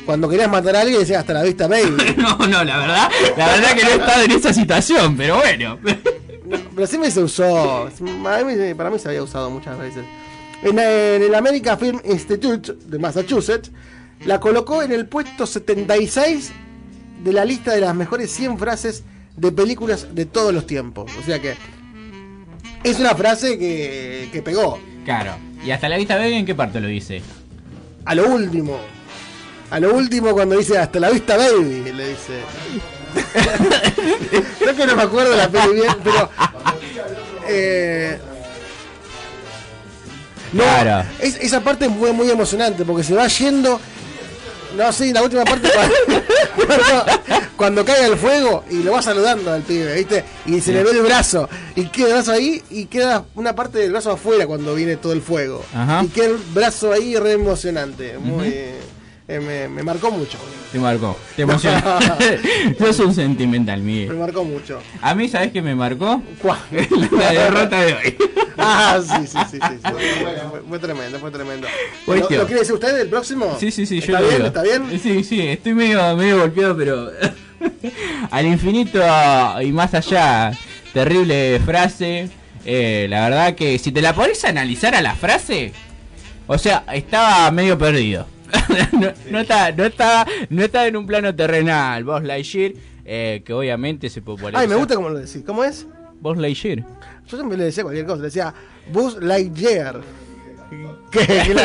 [0.05, 2.13] Cuando querías matar a alguien decía Hasta la vista baby.
[2.17, 5.79] No, no, la verdad, la verdad que no he estado en esa situación, pero bueno.
[6.75, 7.89] Pero siempre se usó.
[8.23, 10.03] Para mí, para mí se había usado muchas veces.
[10.61, 13.71] En, en el American Film Institute de Massachusetts
[14.25, 16.51] la colocó en el puesto 76
[17.19, 19.03] de la lista de las mejores 100 frases
[19.35, 21.11] de películas de todos los tiempos.
[21.19, 21.55] O sea que
[22.83, 24.79] es una frase que, que pegó.
[25.05, 25.33] Claro.
[25.65, 27.21] ¿Y hasta la vista baby en qué parte lo dice?
[28.05, 28.77] A lo último.
[29.71, 32.39] A lo último cuando dice hasta la vista baby, le dice.
[34.59, 36.29] Creo que no me acuerdo la peli bien, pero.
[37.47, 38.17] Eh,
[40.53, 41.07] no, Claro.
[41.19, 43.79] es- esa parte fue muy emocionante porque se va yendo.
[44.79, 45.95] No, sí, la última parte cuando,
[46.65, 47.05] cuando,
[47.57, 50.23] cuando cae el fuego y lo va saludando al pibe, ¿viste?
[50.45, 53.79] Y se le ve el brazo y queda el brazo ahí y queda una parte
[53.79, 55.65] del brazo afuera cuando viene todo el fuego.
[55.73, 56.01] Ajá.
[56.05, 58.17] Y queda el brazo ahí re emocionante.
[58.19, 58.55] Muy,
[59.29, 60.37] eh, me, me marcó mucho.
[60.71, 61.81] Te marcó, te emocionó.
[62.79, 64.15] Yo soy un sentimental, Me Miguel.
[64.17, 64.79] marcó mucho.
[65.01, 66.21] A mí, ¿sabes qué me marcó?
[66.41, 66.59] ¿Cuál?
[67.11, 68.17] La derrota de hoy.
[68.61, 69.59] Ah, sí, sí, sí, sí.
[69.61, 69.89] sí.
[70.51, 71.65] Fue, fue tremendo, fue tremendo.
[71.65, 72.41] ¿Lo, Cuestión.
[72.41, 73.55] lo quiere decir usted el próximo?
[73.57, 74.35] Sí, sí, sí, yo ¿Está lo bien?
[74.37, 74.47] digo.
[74.47, 74.99] ¿Está bien?
[75.01, 77.09] Sí, sí, estoy medio, medio golpeado, pero.
[78.31, 78.99] Al infinito
[79.61, 80.51] y más allá.
[80.93, 82.29] Terrible frase.
[82.65, 85.71] Eh, la verdad que si te la pones a analizar a la frase.
[86.45, 88.27] O sea, estaba medio perdido.
[88.93, 92.03] no, no está, no está, no está en un plano terrenal.
[92.03, 92.73] Vos Lightyear,
[93.05, 94.61] eh, que obviamente se populariza.
[94.61, 95.43] Ay, me gusta cómo lo decís.
[95.45, 95.85] ¿Cómo es?
[96.19, 96.79] Vos Lightyear.
[97.27, 98.17] Yo siempre le decía cualquier cosa.
[98.17, 98.53] Le decía
[98.91, 100.01] Buzz Lightyear.
[101.11, 101.55] ¿Qué?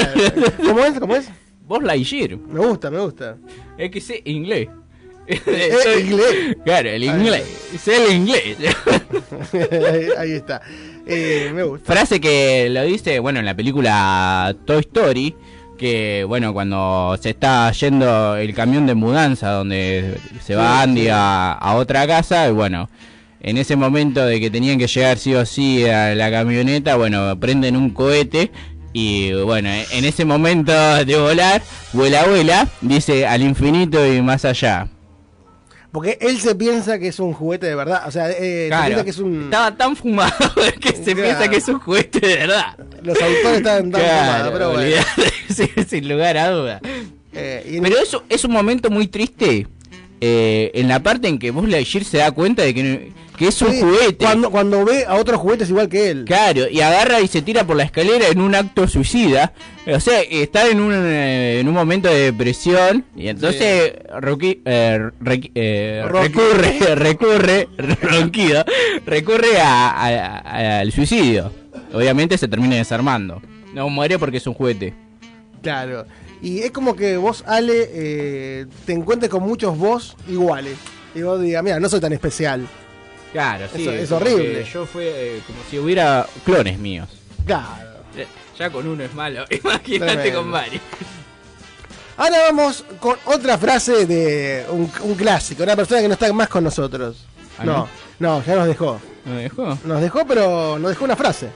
[0.65, 1.01] ¿Cómo es?
[1.01, 1.29] ¿Cómo es?
[1.67, 2.37] Vos Lightyear.
[2.37, 3.37] Me gusta, me gusta.
[3.79, 4.69] Es que sé inglés.
[5.27, 6.57] Eh, inglés.
[6.65, 7.45] Claro, el inglés.
[7.81, 8.59] Sé el inglés.
[9.53, 10.61] ahí, ahí está.
[11.07, 11.93] Eh, me gusta.
[11.93, 15.35] Frase que lo dice, bueno, en la película Toy Story,
[15.79, 21.75] que bueno, cuando se está yendo el camión de mudanza, donde se va Andy a
[21.77, 22.89] otra casa, y bueno,
[23.45, 27.39] en ese momento de que tenían que llegar sí o sí a la camioneta, bueno,
[27.39, 28.51] prenden un cohete.
[28.95, 30.73] Y bueno, en ese momento
[31.05, 34.89] de volar, vuela, vuela, dice al infinito y más allá.
[35.95, 38.03] Porque él se piensa que es un juguete de verdad.
[38.07, 39.45] O sea, eh, se piensa que es un.
[39.45, 40.33] Estaba tan fumado
[40.81, 41.23] que se Claro.
[41.23, 42.77] piensa que es un juguete de verdad.
[43.03, 44.97] Los autores estaban tan Claro, fumados, pero bueno.
[45.49, 46.81] sí, sin lugar a duda.
[47.33, 49.69] Eh, y en- Pero eso es un momento muy triste
[50.21, 53.49] eh, en la parte en que Buzz Lightyear se da cuenta de que, no- que
[53.49, 54.25] es un Sí, juguete.
[54.25, 56.25] Cuando, cuando ve a otros juguetes igual que él.
[56.25, 59.53] Claro, y agarra y se tira por la escalera en un acto suicida.
[59.87, 65.11] O sea, está en un, eh, en un momento de depresión y entonces Rocky, eh,
[65.55, 67.69] eh, recurre, recurre,
[68.01, 68.65] ronquido,
[69.05, 71.53] recurre a- a- a- al suicidio.
[71.93, 73.43] Obviamente se termina desarmando.
[73.73, 74.95] No muere porque es un juguete.
[75.63, 76.07] Claro.
[76.43, 80.77] Y es como que vos, Ale, eh, te encuentres con muchos vos iguales.
[81.15, 82.67] Y vos digas, mira, no soy tan especial.
[83.35, 84.65] Claro, sí, es horrible.
[84.65, 87.09] Yo fue eh, como si hubiera clones míos.
[87.45, 87.67] Claro.
[88.17, 88.27] Eh,
[88.59, 90.81] Ya con uno es malo, imagínate con varios.
[92.17, 96.49] Ahora vamos con otra frase de un, un clásico, una persona que no está más
[96.49, 97.17] con nosotros.
[97.59, 97.89] ¿Ah, no,
[98.21, 99.01] no, ya nos dejó.
[99.25, 99.77] ¿Me dejó?
[99.85, 101.49] Nos dejó, pero nos dejó una frase.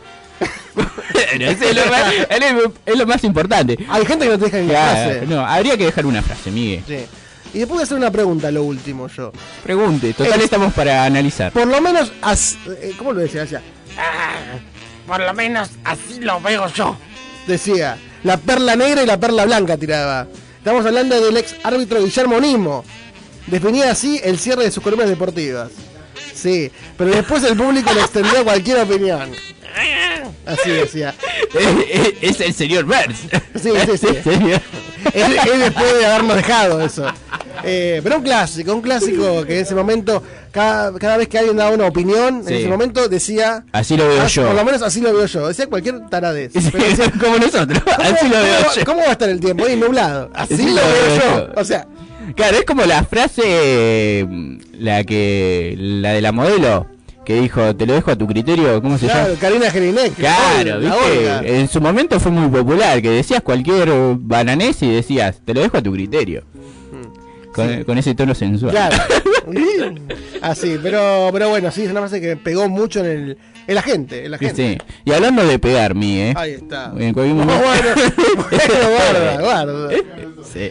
[0.74, 2.12] Bueno, es, lo más,
[2.86, 3.78] es lo- más importante.
[3.88, 5.26] Hay gente que no te deja ni Claro, frase.
[5.26, 6.82] no, habría que dejar una frase, Miguel.
[6.86, 7.06] Sí.
[7.54, 9.32] Y después voy a hacer una pregunta, lo último yo.
[9.62, 11.50] Pregunte, total Es- estamos para analizar.
[11.52, 13.42] Por lo menos, as- eh, ¿cómo lo decía?
[13.42, 13.62] Decía,
[15.06, 16.96] Por lo menos así lo veo yo.
[17.46, 20.26] decía, la perla negra y la perla blanca tiraba.
[20.58, 22.84] Estamos hablando del ex árbitro Guillermo Nimo.
[23.46, 25.70] Definía así el cierre de sus columnas deportivas.
[26.34, 29.30] Sí, pero después el público le extendió cualquier opinión.
[30.44, 31.14] Así decía.
[32.20, 33.20] es el señor Burns.
[33.62, 34.08] Sí, sí, sí.
[35.14, 37.06] Él, él después de habernos dejado eso.
[37.64, 41.56] Eh, pero un clásico, un clásico que en ese momento, cada, cada vez que alguien
[41.56, 42.52] daba una opinión, Sí.
[42.54, 43.64] en ese momento decía.
[43.72, 44.46] Así lo veo "Ah, yo".
[44.46, 45.48] Por lo menos así lo veo yo.
[45.48, 46.52] Decía cualquier taradez.
[46.70, 48.84] Pero decía, Como nosotros, así lo veo ¿cómo, yo.
[48.84, 49.64] ¿Cómo va a estar el tiempo?
[49.66, 50.30] Ahí nublado.
[50.34, 51.52] Así Así lo veo yo.
[51.60, 51.86] O sea,
[52.36, 56.86] Claro, es como la frase, mm, la que, la de la modelo,
[57.28, 59.38] que dijo, te lo dejo a tu criterio, ¿cómo se claro, llama?
[59.38, 60.14] Karina Jelinek.
[60.14, 65.42] Claro, la viste, en su momento fue muy popular, que decías cualquier bananés y decías,
[65.44, 66.42] te lo dejo a tu criterio.
[67.52, 67.84] Con, Sí.
[67.84, 68.70] con ese tono sensual.
[68.70, 68.96] Claro.
[70.40, 73.82] Así, pero, pero bueno, sí, es una frase que pegó mucho en, el, en la
[73.82, 74.24] gente.
[74.24, 74.78] En la gente.
[74.80, 74.96] Sí.
[75.04, 76.34] Y hablando de pegar, mi, ¿eh?
[76.34, 76.92] Ahí está.
[76.96, 77.94] En cualquier Bueno, momento-
[78.36, 79.90] bueno, guarda, guarda.
[80.50, 80.70] Sí.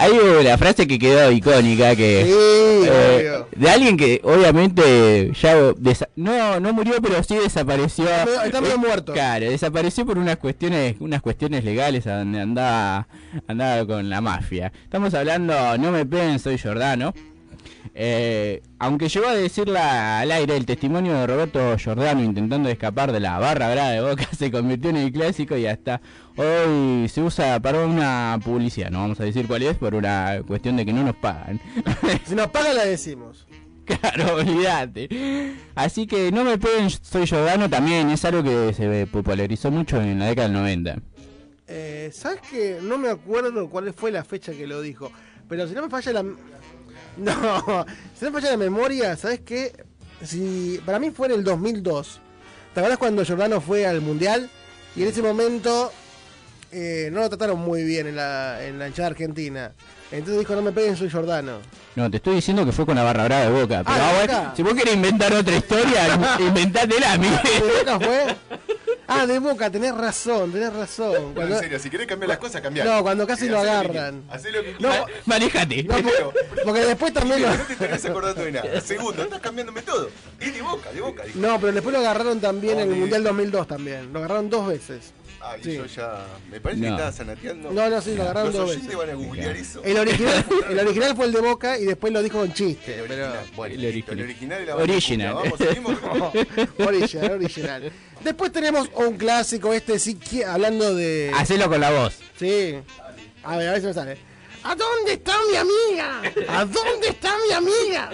[0.00, 5.54] Hay una frase que quedó icónica que Sí, eh, de alguien que obviamente ya
[6.16, 8.06] no no murió pero sí desapareció.
[8.06, 9.12] Está está medio Eh, muerto.
[9.12, 13.06] claro desapareció por unas cuestiones unas cuestiones legales a donde andaba
[13.46, 14.72] andaba con la mafia.
[14.84, 17.12] Estamos hablando no me peguen soy Jordano
[17.94, 23.20] eh, aunque llegó a decirla al aire, el testimonio de Roberto Giordano intentando escapar de
[23.20, 26.00] la barra brava de Boca se convirtió en el clásico y hasta
[26.40, 28.90] hoy se usa para una publicidad.
[28.90, 31.60] No vamos a decir cuál es por una cuestión de que no nos pagan.
[32.24, 33.46] Si nos pagan, la decimos.
[33.84, 35.08] claro, olvídate.
[35.74, 40.18] Así que no me peguen, soy Giordano también es algo que se popularizó mucho en
[40.18, 40.96] la década del 90.
[41.68, 45.10] Eh, ¿Sabes que No me acuerdo cuál fue la fecha que lo dijo.
[45.48, 46.24] Pero si no me falla la.
[47.16, 49.72] No, si no me falla la memoria, ¿sabes qué?
[50.22, 52.20] Si, para mí fue en el 2002.
[52.72, 54.48] ¿Te acuerdas cuando Jordano fue al mundial?
[54.94, 55.92] Y en ese momento
[56.72, 59.72] eh, no lo trataron muy bien en la, en la hinchada argentina.
[60.10, 61.58] Entonces dijo: No me peguen, soy Jordano.
[61.96, 63.82] No, te estoy diciendo que fue con la barra brava de Boca.
[63.84, 64.34] Pero ¿de ah, Boca?
[64.38, 67.40] bueno, si vos querés inventar otra historia, inventátela, Miguel.
[67.44, 68.36] ¿De Boca fue?
[69.12, 71.34] Ah, de Boca, tenés razón, tenés razón.
[71.34, 72.86] No, en serio, si querés cambiar las cosas, cambiar.
[72.86, 74.22] No, cuando casi lo agarran.
[74.30, 75.06] Hacé lo que No, quieras.
[75.26, 75.82] Manejate.
[75.82, 76.24] No, porque,
[76.64, 77.48] porque después también lo...
[77.50, 78.80] No te estarás acordando de nada.
[78.80, 80.10] Segundo, estás cambiándome todo.
[80.38, 81.24] Es de boca, de boca.
[81.24, 81.38] dijo.
[81.40, 82.96] No, pero después lo agarraron también en el.
[82.96, 84.12] Mundial 2002 también.
[84.12, 85.12] Lo agarraron dos veces.
[85.62, 85.74] Sí.
[85.74, 86.26] yo ya.
[86.50, 86.86] Me parece No.
[86.88, 87.70] que estabas sanateando.
[87.70, 88.98] No, no, sí, lo agarraron Los dos oyentes veces.
[88.98, 89.82] van a googlear eso.
[89.84, 92.94] El original, el original fue el de Boca y después lo dijo con chiste.
[93.00, 93.24] El Pero...
[93.24, 93.46] original.
[93.56, 94.60] Bueno, El listo, el original.
[94.78, 95.34] original Original.
[95.34, 95.98] Vamos, seguimos.
[96.86, 97.92] original, original.
[98.22, 101.32] Después tenemos un clásico, este sí, que- hablando de...
[101.34, 102.18] Hacelo con la voz.
[102.38, 102.76] Sí.
[103.42, 104.18] A ver, a ver si me sale.
[104.62, 106.20] ¿A dónde está mi amiga?
[106.48, 108.10] ¿A dónde está mi amiga?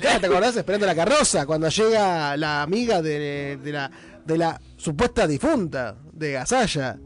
[0.00, 0.56] Ya, ¿Te acordás?
[0.56, 3.90] Esperando la carroza, cuando llega la amiga de, de la,
[4.24, 6.98] de la supuesta difunta de Gasalla.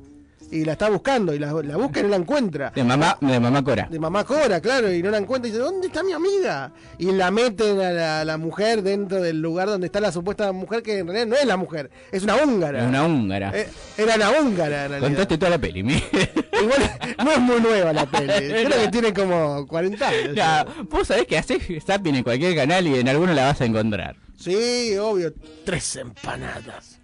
[0.49, 2.71] Y la está buscando, y la, la busca y no la encuentra.
[2.71, 3.89] De mamá, de mamá Cora.
[3.91, 6.73] De mamá Cora, claro, y no la encuentra y dice, ¿dónde está mi amiga?
[6.99, 10.85] Y la meten a la, la mujer dentro del lugar donde está la supuesta mujer,
[10.85, 12.79] que en realidad no es la mujer, es una húngara.
[12.79, 13.51] Es una húngara.
[13.59, 15.09] Eh, era una húngara, en realidad.
[15.09, 16.05] Contaste toda la peli, Miguel.
[16.63, 16.91] Igual
[17.25, 18.33] no es muy nueva la peli.
[18.67, 20.35] Creo que tiene como 40 años.
[20.37, 23.65] Ya, vos sabés que haces zapping en cualquier canal y en alguno la vas a
[23.65, 24.15] encontrar.
[24.39, 25.35] Sí, obvio.
[25.65, 26.96] Tres empanadas.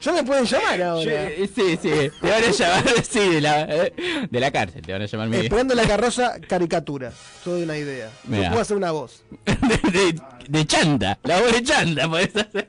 [0.00, 1.28] Ya me pueden llamar ahora.
[1.54, 2.10] Sí, sí.
[2.20, 3.92] Te van a llamar, sí, de la, eh,
[4.30, 5.44] de la cárcel, te van a llamar Miguel.
[5.46, 7.12] Esperando la carroza, caricatura.
[7.44, 8.10] Yo doy una idea.
[8.28, 9.22] Yo puedo hacer una voz.
[9.44, 12.68] De, de, de chanta, la voz de chanta podés hacer.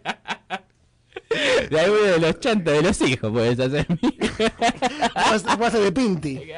[1.70, 4.30] De alguno de los chantas de los hijos podés hacer Miguel.
[4.38, 6.42] Puedo hacer- puedo hacer de Pinti.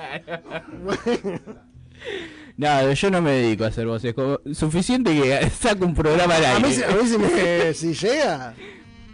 [2.58, 4.14] No, yo no me dedico a hacer voces.
[4.14, 6.68] Como, suficiente que saco un programa al A aire.
[6.68, 8.54] mí, si- a mí si, me- si llega,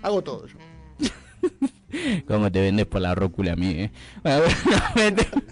[0.02, 0.56] hago todo yo.
[2.28, 3.92] ¿Cómo te vendes por la rócula a mí, eh?
[4.22, 5.44] Bueno, nos metemos,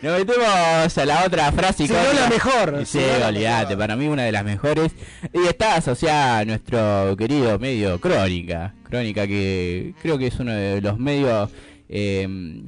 [0.00, 1.86] nos metemos a la otra frase.
[1.86, 4.92] Si no la mejor, Sí, olvídate, para mí una de las mejores.
[5.34, 8.74] Y está asociada a nuestro querido medio Crónica.
[8.84, 11.50] Crónica que creo que es uno de los medios...
[11.90, 12.62] eh,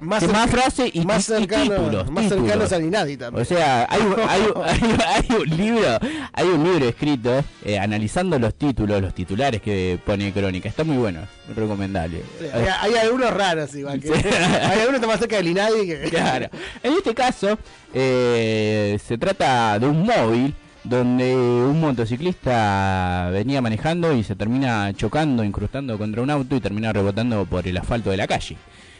[0.00, 2.46] Más, que más frase y, más y títulos, más títulos.
[2.48, 3.42] cercanos al Inadi también.
[3.42, 4.96] O sea, hay, un- hay, hay-
[5.30, 5.98] hay un libro,
[6.32, 10.68] hay un libro escrito eh, analizando los títulos, los titulares que pone Crónica.
[10.68, 11.20] Está muy bueno,
[11.54, 12.22] recomendable.
[12.38, 14.00] Sí, hay, algunos raros igual.
[14.00, 14.14] Que, Sí.
[14.62, 15.96] hay algunos más cerca del Inadi que.
[16.10, 16.48] Claro.
[16.82, 17.58] En este caso,
[17.94, 25.42] eh, se trata de un móvil donde un motociclista venía manejando y se termina chocando,
[25.42, 28.56] incrustando contra un auto y termina rebotando por el asfalto de la calle.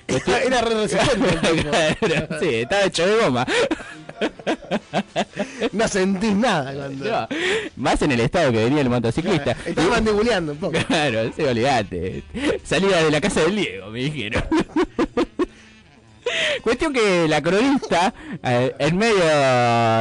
[0.09, 3.47] Era re resistente sí, estaba hecho de goma.
[5.73, 7.05] No sentís nada cuando.
[7.05, 7.29] No,
[7.77, 9.57] más en el estado que venía el motociclista.
[9.67, 10.79] Estaba mandibuleando un poco.
[10.87, 12.23] Claro, sí, olvidate.
[12.65, 14.45] Salida de la casa del Diego, me dijeron.
[16.63, 19.25] Cuestión que la cronista, eh, en medio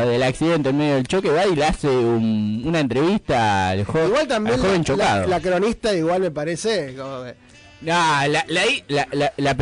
[0.09, 4.05] del accidente, en medio del choque, va y le hace un- una entrevista al, jo-
[4.05, 5.21] Igual al también joven la, chocado.
[5.21, 7.35] la- la cronista igual me parece como que-
[7.81, 9.55] No, la, la, la, la,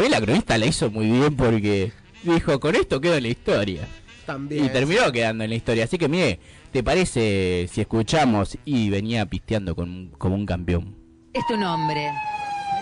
[0.00, 3.88] mí la cronista la hizo muy bien porque dijo, con esto quedó en la historia.
[4.26, 4.64] también.
[4.64, 5.84] Y terminó quedando en la historia.
[5.84, 6.40] Así que, mire,
[6.72, 10.96] ¿te parece si escuchamos y venía pisteando con- como un campeón?
[11.32, 12.10] Es tu nombre.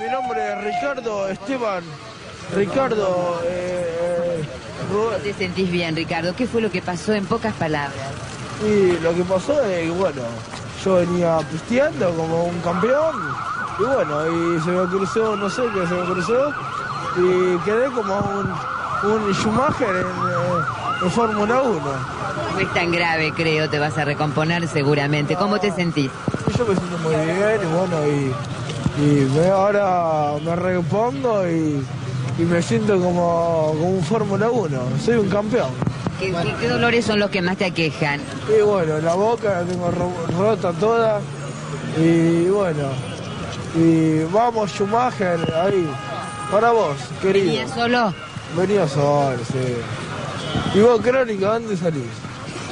[0.00, 1.84] Mi nombre es Ricardo Esteban.
[2.56, 3.40] Ricardo.
[3.46, 4.42] eh,
[4.90, 6.34] ¿Cómo te sentís bien, Ricardo?
[6.36, 8.12] ¿Qué fue lo que pasó en pocas palabras?
[8.64, 10.22] y lo que pasó es que, bueno,
[10.84, 13.16] yo venía pisteando como un campeón.
[13.80, 14.26] Y bueno,
[14.56, 16.54] y se me cruzó, no sé qué se me cruzó.
[17.16, 21.80] Y quedé como un, un Schumacher en, eh, en Fórmula 1.
[22.54, 25.36] No es tan grave, creo, te vas a recomponer seguramente.
[25.36, 26.10] ¿Cómo te sentís?
[26.58, 31.84] Yo me siento muy bien y bueno, y, y ahora me repongo y,
[32.38, 34.78] y me siento como, como un Fórmula 1.
[35.04, 35.70] Soy un campeón.
[36.18, 38.20] ¿Qué, qué- qué dolores son los que más te aquejan?
[38.56, 41.20] Y bueno, la boca la tengo ro- rota toda.
[41.96, 42.88] Y bueno,
[43.76, 45.88] y vamos Schumacher ahí.
[46.50, 47.46] Para vos, querido.
[47.46, 48.14] ¿Venías solo?
[48.56, 50.78] Venía solo, sí.
[50.78, 52.02] Y vos, Crónica, ¿dónde salís?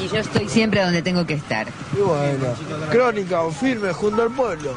[0.03, 1.66] Y yo estoy siempre donde tengo que estar.
[1.97, 2.55] Y bueno,
[2.91, 4.75] Crónica, firme junto al pueblo.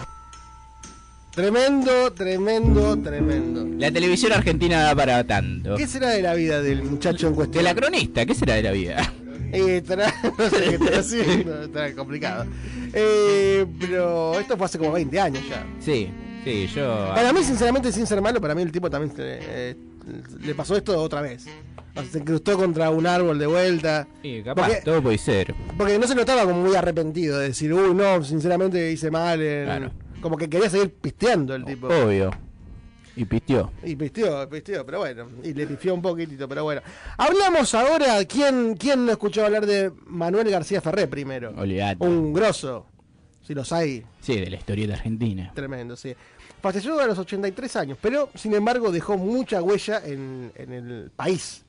[1.31, 3.65] Tremendo, tremendo, tremendo.
[3.77, 5.75] La televisión argentina da para tanto.
[5.75, 7.63] ¿Qué será de la vida del muchacho en De cuestión?
[7.65, 9.13] la cronista, ¿qué será de la vida?
[9.51, 12.45] Eh, estará- no sé qué estará haciendo, está complicado.
[12.91, 15.63] Eh, pero esto fue hace como 20 años ya.
[15.79, 16.09] Sí,
[16.45, 17.11] sí, yo...
[17.13, 19.75] Para mí, sinceramente, sin ser malo, para mí el tipo también eh,
[20.39, 21.45] le pasó esto otra vez.
[21.95, 24.07] O sea, se incrustó contra un árbol de vuelta.
[24.21, 25.53] Sí, capaz, Porque- todo puede ser.
[25.77, 29.41] Porque no se notaba como muy arrepentido de decir, uy, no, sinceramente hice mal.
[29.41, 29.65] en-".
[29.65, 29.91] Claro.
[30.21, 31.87] Como que quería seguir pisteando el tipo.
[31.87, 32.31] Obvio.
[33.17, 33.71] Y pisteó.
[33.83, 35.29] Y pisteó, pisteó, pero bueno.
[35.41, 36.81] Y le pifió un poquitito, pero bueno.
[37.17, 41.53] Hablamos ahora, ¿quién, quién no escuchó hablar de Manuel García Ferré primero?
[41.55, 42.05] Olvidate.
[42.05, 42.87] Un grosso,
[43.41, 44.03] si los hay.
[44.19, 45.49] Sí, de la historia de Argentina.
[45.55, 46.13] Tremendo, sí.
[46.65, 51.63] Falleció a los 83 años, pero sin embargo dejó mucha huella en, en el país.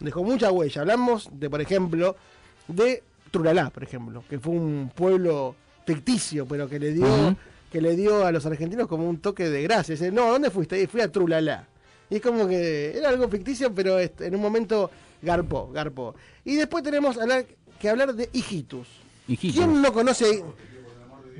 [0.00, 0.80] Dejó mucha huella.
[0.80, 2.16] Hablamos de, por ejemplo,
[2.66, 5.54] de Trulalá, por ejemplo, que fue un pueblo
[5.86, 7.36] ficticio, pero que le dio,
[7.70, 9.94] que le dio a los argentinos como un toque de gracia.
[9.94, 10.82] Dice, no, ¿dónde fuiste?
[10.82, 11.68] Y fui a Trulalá.
[12.10, 14.90] Y es como que era algo ficticio, pero en un momento
[15.22, 16.16] garpó, garpó.
[16.44, 17.16] Y después tenemos
[17.78, 18.88] que hablar de Hijitus.
[19.28, 19.58] Hijitus.
[19.58, 20.42] ¿Quién no conoce?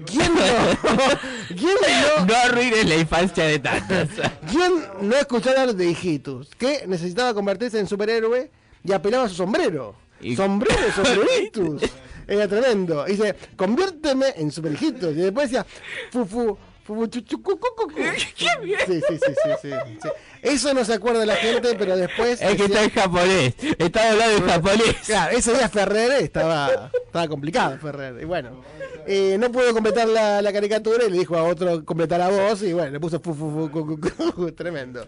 [0.07, 0.41] ¿Quién no?
[1.49, 1.75] ¿Quién
[2.19, 2.25] no?
[2.27, 4.09] No arruines la infancia de tantos.
[4.51, 6.49] ¿Quién no escuchó hablar de Hijitus?
[6.59, 8.51] Que necesitaba convertirse en superhéroe
[8.83, 9.95] y apelaba a su sombrero.
[10.21, 11.83] Y- Sombrero, sombreruitus.
[12.27, 13.07] Era tremendo.
[13.07, 15.13] Y dice, conviérteme en superhijitus.
[15.13, 15.67] Y después decía,
[16.11, 18.01] fufu, fufu, chuchu, cu, cu, cu, cu.
[18.17, 19.71] Sí, sí, sí, sí, sí,
[20.03, 20.09] sí.
[20.43, 22.41] Eso no se acuerda la gente, pero después.
[22.41, 23.55] Es que decía- está en japonés.
[23.79, 24.97] Está hablando en japonés.
[25.07, 28.21] Claro, ese día Ferrer estaba, estaba complicado, Ferrer.
[28.21, 28.63] Y bueno,
[29.07, 32.63] eh, no pudo completar la, la caricatura y le dijo a otro completar a vos
[32.63, 35.07] y bueno, le puso fu, fu, fu, cu, cu, cu, tremendo.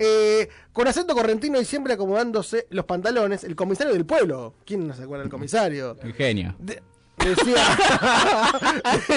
[0.00, 4.54] Eh, con acento correntino y siempre acomodándose los pantalones, el comisario del pueblo.
[4.64, 5.96] ¿Quién no se acuerda del comisario?
[6.04, 6.54] Un genio.
[7.28, 7.78] Decía,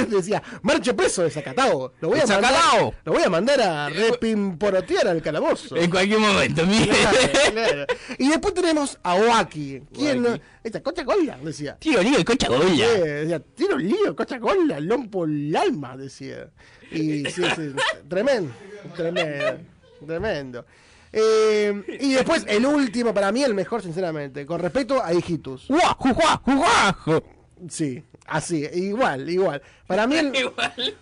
[0.10, 1.94] decía, marche preso, desacatado.
[2.02, 2.94] Lo voy a mandar, Desacatado.
[3.06, 5.76] lo voy a mandar a repimporotear al calabozo.
[5.76, 6.88] En cualquier momento, mire.
[6.88, 7.18] Claro,
[7.54, 7.86] claro.
[8.18, 9.82] Y después tenemos a Oaki.
[9.94, 10.26] ¿Quién?
[10.26, 10.42] Oaki.
[10.64, 11.76] Esta cocha gola, decía.
[11.80, 12.70] Tío, lío de cocha Sí, gola.
[12.70, 13.42] decía,
[13.74, 16.50] un lío, cocha gola, lompo el alma, decía.
[16.92, 17.74] Y sí, sí,
[18.10, 18.52] tremendo,
[18.96, 19.60] tremendo,
[20.06, 20.66] tremendo.
[21.14, 24.46] Eh, y después, el último, para mí, el mejor, sinceramente.
[24.46, 25.68] Con respeto a Hijitus.
[25.68, 27.24] ¡Guajo, guajo, guajo!
[27.70, 29.62] Sí, así, igual, igual.
[29.88, 30.52] Para mí, el- yo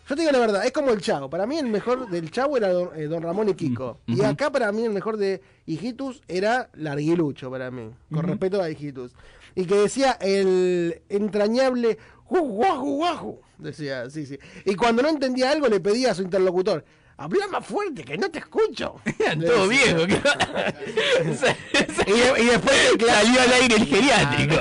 [0.07, 1.29] te digo la verdad, es como el Chavo.
[1.29, 3.99] Para mí, el mejor del Chavo era Don, eh, Don Ramón y Kiko.
[4.07, 4.25] Y Ujú.
[4.25, 7.89] acá, para mí, el mejor de Hijitus era Larguilucho, para mí.
[8.13, 9.13] Con respeto a Hijitus.
[9.55, 14.37] Y que decía el entrañable "Ju, guaju, guaju", Decía, sí, sí.
[14.65, 16.85] Y cuando no entendía algo, le pedía a su interlocutor.
[17.21, 18.95] Habla más fuerte, que no te escucho.
[19.03, 19.93] Le Todo decía.
[19.93, 20.21] viejo.
[22.07, 24.55] y, de- y después Salió al aire el geriátrico.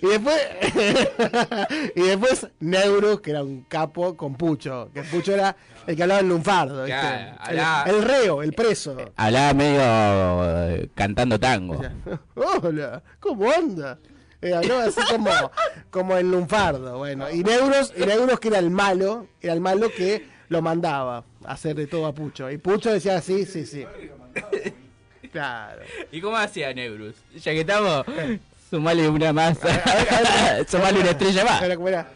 [0.00, 0.40] y después
[1.96, 5.56] y después Neurus, que era un capo con Pucho, que Pucho era
[5.86, 6.92] el que hablaba en lunfardo, el,
[7.86, 8.96] el reo, el preso.
[9.16, 9.80] Hablaba medio
[10.70, 11.82] eh, cantando tango.
[12.36, 13.98] Hola, ¿cómo anda?
[14.40, 15.30] Eh, hablaba así como,
[15.90, 17.30] como en lunfardo, bueno.
[17.30, 21.52] Y Neuros, y Neuros que era el malo, era el malo que lo mandaba a
[21.52, 22.50] hacer de todo a Pucho.
[22.50, 23.84] Y Pucho decía sí, sí, sí.
[25.32, 25.82] Claro.
[26.12, 27.16] ¿Y cómo hacía Neurus?
[27.34, 28.04] Ya que estamos,
[28.70, 29.58] sumale una más.
[30.68, 31.62] sumale una estrella más.
[31.62, 32.08] Era como era,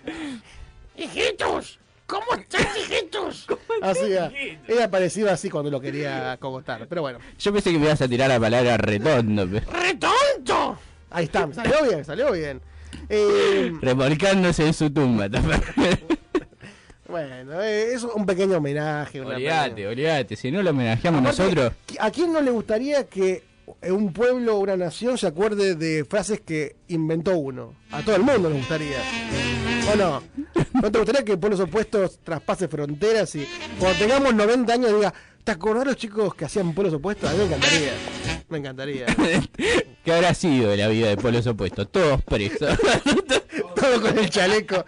[0.97, 3.47] Hijitos, ¿cómo estás, hijitos?
[3.83, 4.31] Así era,
[4.69, 6.87] era parecido así cuando lo quería cogotar.
[6.89, 7.19] Pero bueno.
[7.41, 9.49] Yo pensé que me ibas a tirar la palabra redondo.
[9.49, 10.79] pe- ¡Retonto!
[11.11, 12.61] Ahí está, salió bien, salió bien.
[13.09, 15.29] Eh, Revolcándose en su tumba.
[17.09, 19.21] Bueno, eh, es un pequeño homenaje.
[19.21, 20.37] Olvídate, olvídate.
[20.37, 21.73] Si no lo homenajeamos Aparte, nosotros.
[21.99, 23.43] ¿A quién no le gustaría que
[23.83, 27.75] un pueblo o una nación se acuerde de frases que inventó uno?
[27.91, 28.99] A todo el mundo le gustaría.
[29.93, 30.23] ¿O no?
[30.75, 33.47] ¿No te gustaría que pueblos opuestos traspase fronteras y
[33.79, 37.31] cuando tengamos 90 años diga, ¿te acordás los chicos que hacían pueblos opuestos?
[37.31, 37.93] A mí me encantaría.
[38.49, 39.07] Me encantaría.
[40.05, 41.91] ¿Qué habrá sido de la vida de pueblos opuestos?
[41.91, 42.79] Todos presos.
[43.75, 44.85] Todo con el chaleco.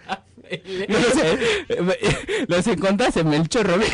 [2.47, 3.91] Los encontrás en Melchor Romero.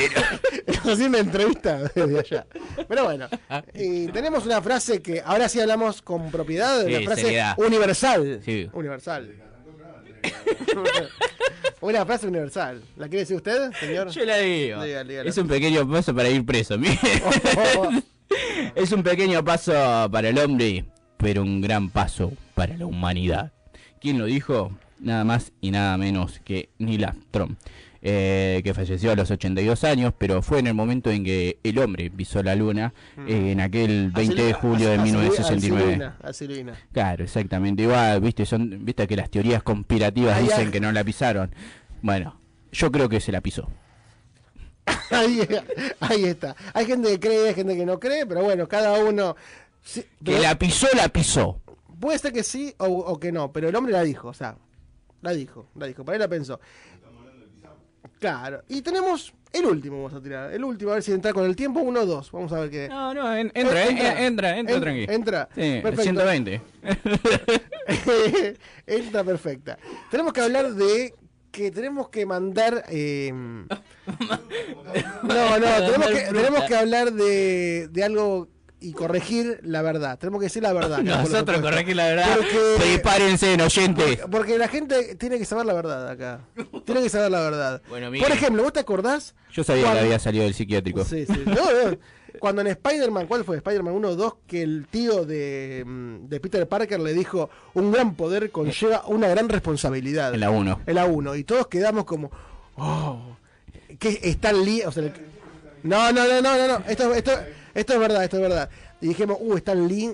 [0.84, 2.48] Así una entrevista desde allá.
[2.88, 3.28] Pero bueno,
[3.74, 7.56] y tenemos una frase que ahora sí hablamos con propiedad, una Sí, frase seriedad.
[7.60, 8.42] universal.
[8.44, 8.70] Sí.
[8.74, 9.36] Universal.
[11.82, 12.82] una frase universal.
[12.98, 14.10] ¿La quiere decir usted, señor?
[14.10, 14.84] Yo la digo.
[14.84, 16.78] Es un pequeño paso para ir preso.
[16.78, 16.98] mire.
[18.76, 19.72] es un pequeño paso
[20.12, 20.86] para el hombre,
[21.18, 23.52] pero un gran paso para la humanidad.
[24.02, 24.72] ¿Quién lo dijo?
[25.00, 27.56] Nada más y nada menos que Neil Armstrong,
[28.02, 31.78] eh, que falleció a los 82 años, pero fue en el momento en que el
[31.80, 32.94] hombre pisó la luna,
[33.28, 36.12] eh, en aquel 20 de julio de 1969.
[36.24, 36.74] A Silvina.
[36.92, 37.84] Claro, exactamente.
[37.84, 40.72] Igual, viste, son, viste que las teorías conspirativas Ay, dicen ay.
[40.72, 41.54] que no la pisaron.
[42.02, 42.40] Bueno,
[42.72, 43.70] yo creo que se la pisó.
[45.12, 45.42] Ahí,
[46.00, 46.56] ahí está.
[46.74, 49.36] Hay gente que cree, hay gente que no cree, pero bueno, cada uno.
[49.84, 51.60] sí, Que la pisó, la pisó.
[52.00, 54.56] Puede ser que sí o, o que no, pero el hombre la dijo, o sea,
[55.22, 56.60] la dijo, la dijo, para él la pensó.
[58.20, 61.46] Claro, y tenemos el último, vamos a tirar, el último, a ver si entra con
[61.46, 62.90] el tiempo, uno o dos, vamos a ver qué.
[62.90, 65.06] No, no, en- entra, eh, eh, entra, entra, En- tranqui.
[65.08, 66.02] Entra, Sí, perfecto.
[66.04, 66.62] 120.
[68.88, 69.78] entra perfecta.
[70.10, 71.14] Tenemos que hablar de
[71.52, 72.84] que tenemos que mandar...
[72.90, 73.60] eh, no,
[75.60, 78.48] no, tenemos que, tenemos que hablar de, de algo
[78.80, 80.20] y corregir la verdad.
[80.20, 81.00] Tenemos que decir la verdad.
[81.00, 82.36] Nosotros corregir la verdad.
[82.36, 84.20] Porque- Prepárense, en oyentes.
[84.32, 86.42] Porque la gente tiene que saber la verdad acá.
[86.86, 87.82] Tiene que saber la verdad.
[87.90, 89.34] Bueno, Por ejemplo, ¿vos te acordás?
[89.52, 91.04] Yo sabía cuando- que había salido del psiquiátrico.
[91.06, 91.44] Sí, sí.
[91.46, 91.98] No, no.
[92.40, 93.58] Cuando en Spider-Man, ¿cuál fue?
[93.58, 97.92] Spider-Man 1 o 2, que el tío de, mm, de Peter Parker le dijo, un
[97.92, 100.36] gran poder conlleva una gran responsabilidad.
[100.36, 100.82] En la 1.
[100.86, 101.36] En la 1.
[101.36, 102.30] Y todos quedamos como,
[102.76, 103.36] oh,
[103.98, 105.14] que Stan Lee, o sea, el-
[105.82, 107.32] no, no, no, no, no, no, esto, esto,
[107.80, 108.70] esto es verdad, esto es verdad.
[109.02, 110.12] Y dijimos, uh, Stan Lee,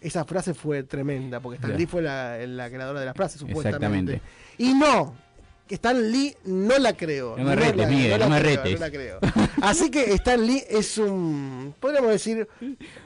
[0.00, 1.76] esa frase fue tremenda, porque Stan.
[1.76, 4.14] Lee fue la, la creadora de la frase, supuestamente.
[4.14, 4.22] Exactamente.
[4.58, 5.14] Y no,
[5.68, 7.36] Stan Lee no la creo.
[7.36, 8.72] No me retes, la- Miguel, no me creo, retes.
[8.80, 9.18] no la creo.
[9.62, 12.46] Así que Stan Lee es un, podríamos decir,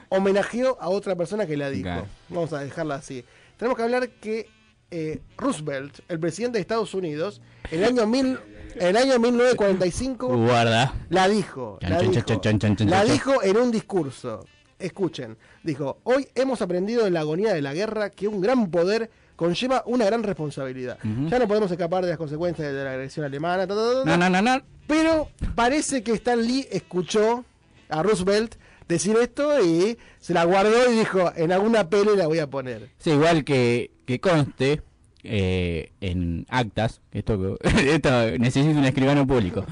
[0.09, 2.05] homenajeó a otra persona que la dijo.
[2.29, 3.23] Vamos a dejarla así.
[3.57, 4.49] Tenemos que hablar que
[4.91, 7.41] eh, Roosevelt, el presidente de Estados Unidos,
[7.71, 8.37] en el año, mil,
[8.79, 10.93] el año 1945, Guarda.
[11.09, 11.77] la dijo.
[11.81, 13.11] Chan, La chan, dijo, chan, chan, chan, chan, la chan.
[13.13, 14.45] dijo en un discurso.
[14.79, 19.11] Escuchen, dijo, hoy hemos aprendido en la agonía de la guerra que un gran poder
[19.35, 20.97] conlleva una gran responsabilidad.
[21.29, 23.67] Ya no podemos escapar de las consecuencias de la agresión alemana.
[23.67, 24.03] ta, ta,
[24.43, 24.63] ta.
[24.87, 27.45] Pero parece que Stan Lee escuchó
[27.89, 28.55] a Roosevelt
[28.87, 32.89] decir esto y se la guardó y dijo, en alguna peli la voy a poner.
[32.97, 34.81] Sí, igual que, que conste
[35.23, 39.65] eh, en actas, esto, esto necesito un escribano público,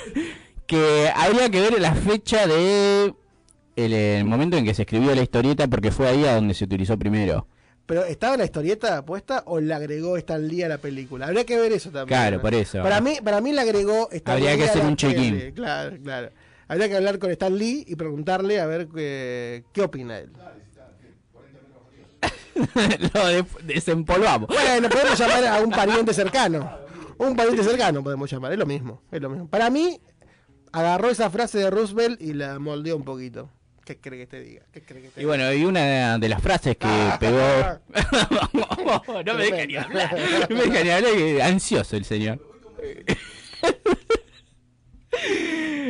[0.66, 3.14] que habría que ver la fecha de
[3.76, 6.64] el, el momento en que se escribió la historieta porque fue ahí a donde se
[6.64, 7.46] utilizó primero.
[7.86, 11.26] Pero ¿estaba la historieta puesta o le agregó Stan Lee a la película?
[11.26, 12.06] Habría que ver eso también.
[12.06, 12.82] Claro, por eso.
[12.82, 15.52] Para mí, para mí le agregó Stan Habría Lee que hacer la un check-in.
[15.52, 16.30] Claro, claro.
[16.68, 20.30] Habría que hablar con Stan Lee y preguntarle a ver qué, qué opina él.
[23.14, 24.48] Lo de- desempolvamos.
[24.48, 26.70] Bueno, podemos llamar a un pariente cercano.
[27.18, 29.48] Un pariente cercano podemos llamar, es lo mismo, es lo mismo.
[29.48, 30.00] Para mí,
[30.72, 33.48] agarró esa frase de Roosevelt y la moldeó un poquito.
[33.84, 34.62] ¿Qué cree que te diga?
[34.72, 36.88] ¿Qué cree que te Y bueno, y una de las frases que
[37.18, 37.80] pegó.
[39.24, 40.16] no me deja ni hablar.
[40.48, 42.38] No me deja ni hablar, ansioso el señor.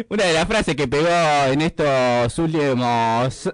[0.09, 1.07] Una de las frases que pegó
[1.47, 3.51] en estos últimos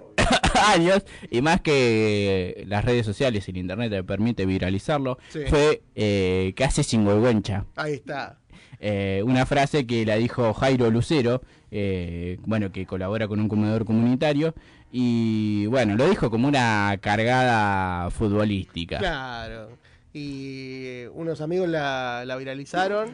[0.59, 5.39] años, y más que las redes sociales y el internet te permite viralizarlo, Sí.
[5.47, 7.65] fue eh, casi sinvergüenza.
[7.75, 8.37] Ahí está.
[8.81, 11.41] Eh, una frase que la dijo Jairo Lucero,
[11.71, 14.53] eh, bueno, que colabora con un comedor comunitario,
[14.91, 18.97] y bueno, lo dijo como una cargada futbolística.
[18.97, 19.69] Claro.
[20.13, 23.13] Y eh, unos amigos la, la viralizaron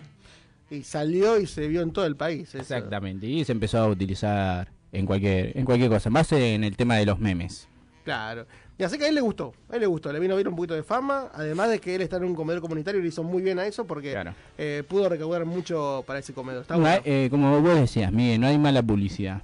[0.72, 2.48] y salió y se vio en todo el país.
[2.50, 2.60] eso.
[2.60, 6.96] Exactamente, y se empezó a utilizar en cualquier, en cualquier cosa, más en el tema
[6.96, 7.68] de los memes.
[8.04, 8.46] Claro.
[8.78, 10.48] Y así que a él le gustó, a él le gustó, le vino a ver
[10.50, 13.10] un poquito de fama, además de que él está en un comedor comunitario y le
[13.10, 14.16] hizo muy bien a eso porque
[14.58, 16.64] eh, pudo recaudar mucho para ese comedor.
[16.64, 16.96] Está No bueno.
[16.96, 19.42] hay- eh, como vos decías, Miguel, no hay mala publicidad.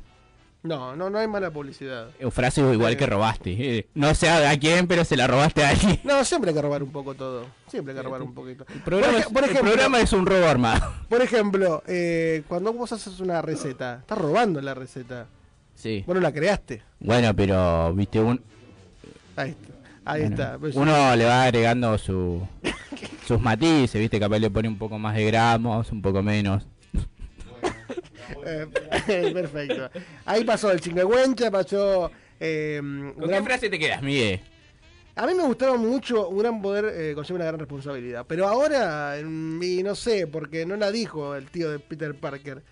[0.64, 2.10] No, no, no hay mala publicidad.
[2.24, 3.78] O frase igual que robaste.
[3.80, 6.00] eh, no sé a quién, pero se la robaste a alguien.
[6.04, 7.48] No, siempre hay que robar un poco todo.
[7.68, 8.66] Siempre hay que robar un poquito.
[8.72, 10.94] El programa, Por es, el programa un robo armado.
[11.10, 15.26] Por ejemplo, eh, cuando vos haces una receta, estás robando la receta.
[15.74, 16.04] Sí.
[16.06, 16.84] Vos no la creaste.
[17.00, 18.40] Bueno, pero, viste, un,
[19.36, 19.74] Ahí está.
[20.06, 20.58] Ahí Bueno, está.
[20.60, 22.48] Pues- Uno le va agregando su,
[23.28, 24.20] sus matices, ¿viste?
[24.20, 26.68] Capaz le pone un poco más de gramos, un poco menos.
[29.08, 29.90] Eh, perfecto.
[30.26, 32.12] Ahí pasó el chingüengüencha, pasó.
[32.40, 34.42] Eh, un ¿Con qué frase te quedas, Miguel?
[35.16, 38.26] A mí me gustaba mucho un gran poder eh, conlleva una gran responsabilidad.
[38.28, 42.64] Pero ahora, y no sé, porque no la dijo el tío de Peter Parker.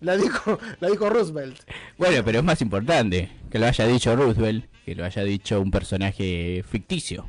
[0.00, 1.58] La dijo, la dijo Roosevelt.
[1.96, 5.70] Bueno, pero es más importante que lo haya dicho Roosevelt, que lo haya dicho un
[5.70, 7.28] personaje ficticio.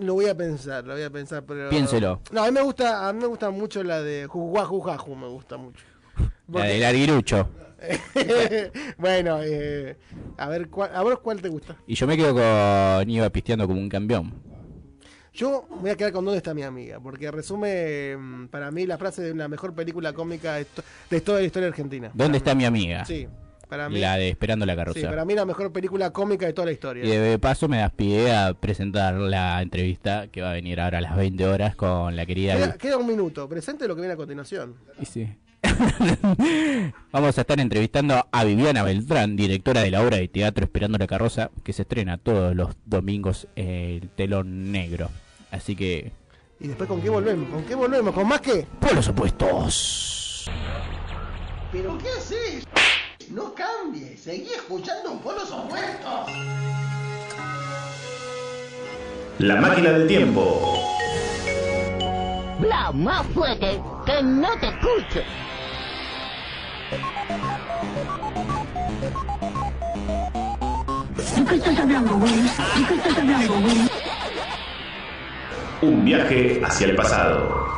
[0.00, 1.68] Lo voy a pensar, lo voy a pensar, pero.
[1.70, 2.20] Piénselo.
[2.30, 5.28] No, a mí me gusta, a mí me gusta mucho la de Jujuaju Jaju, me
[5.28, 5.84] gusta mucho.
[6.52, 7.48] La del arguirucho.
[8.98, 9.96] bueno, eh,
[10.36, 11.76] a ver cuál, a ver cuál te gusta.
[11.86, 14.34] Y yo me quedo con Iba pisteando como un campeón.
[15.32, 18.86] Yo me voy a quedar con dónde está mi amiga, porque resume mm, para mí
[18.86, 22.10] la frase de la mejor película cómica de, to- de toda la historia argentina.
[22.12, 23.04] ¿Dónde está mi amiga?
[23.04, 23.28] Sí,
[23.68, 24.00] para mí.
[24.00, 25.08] La de Esperando la Sí, carroza.
[25.08, 27.04] para mí la mejor película cómica de toda la historia.
[27.04, 30.98] Y de paso me das pie a presentar la entrevista que va a venir ahora
[30.98, 32.56] a las 20 horas con la querida...
[32.56, 34.74] Queda, queda un minuto, presente lo que viene a continuación.
[35.00, 35.28] Y sí.
[37.12, 41.06] Vamos a estar entrevistando a Viviana Beltrán, directora de la obra de teatro Esperando la
[41.06, 45.10] carroza, que se estrena todos los domingos en el telón negro.
[45.50, 46.12] Así que,
[46.60, 47.48] ¿Y después con qué volvemos?
[47.50, 48.14] ¿Con qué volvemos?
[48.14, 48.66] ¿Con más qué?
[48.80, 50.50] por los opuestos.
[51.70, 52.64] ¿Pero qué haces?
[53.30, 56.30] No cambies, seguí escuchando un polos opuestos.
[59.38, 60.82] La máquina del tiempo.
[62.58, 65.20] Bla, más fuerte, que no te escucho.
[75.82, 77.68] Un viaje hacia el pasado.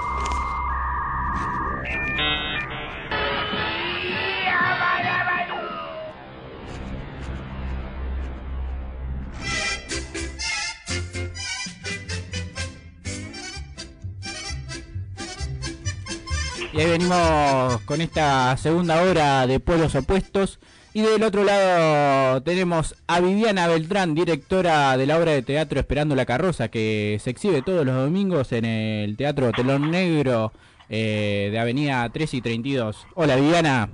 [16.73, 17.50] Y venimos
[17.91, 20.61] con esta segunda hora de Polos Opuestos.
[20.95, 26.15] Y del otro lado tenemos a Viviana Beltrán, directora de la obra de teatro Esperando
[26.15, 30.53] la Carroza, que se exhibe todos los domingos en el Teatro Telón Negro
[30.89, 33.09] eh, de Avenida 3 y 32.
[33.17, 33.89] Hola Viviana.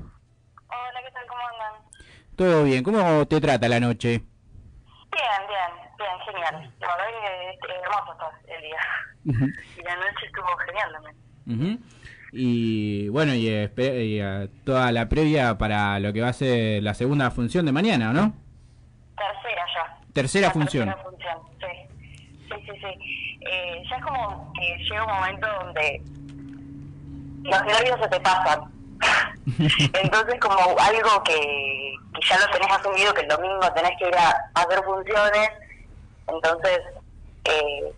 [0.66, 1.26] Hola, ¿qué tal?
[1.26, 1.82] ¿Cómo andan?
[2.36, 2.84] ¿Todo bien?
[2.84, 4.20] ¿Cómo te trata la noche?
[5.11, 6.74] Bien, bien, bien, genial.
[6.80, 7.07] La verdad
[7.62, 9.57] que es hermoso está el día.
[9.78, 11.16] Y la noche estuvo genial también.
[11.47, 11.95] Ujú.
[12.39, 16.93] Y bueno, y, y, eh, toda la previa para lo que va a ser la
[16.93, 18.34] segunda función de mañana, ¿no?
[19.16, 19.99] Tercera ya.
[20.12, 20.89] Tercera La función.
[20.89, 21.97] Tercera función, sí.
[22.49, 23.39] Sí, sí, sí.
[23.51, 26.03] Eh, ya es como que llega un momento donde
[27.43, 28.61] los nervios se te pasan.
[30.03, 34.16] Entonces como algo que, que ya lo tenés asumido, que el domingo tenés que ir
[34.16, 35.51] a, a hacer funciones,
[36.26, 36.80] entonces
[37.45, 37.93] eh,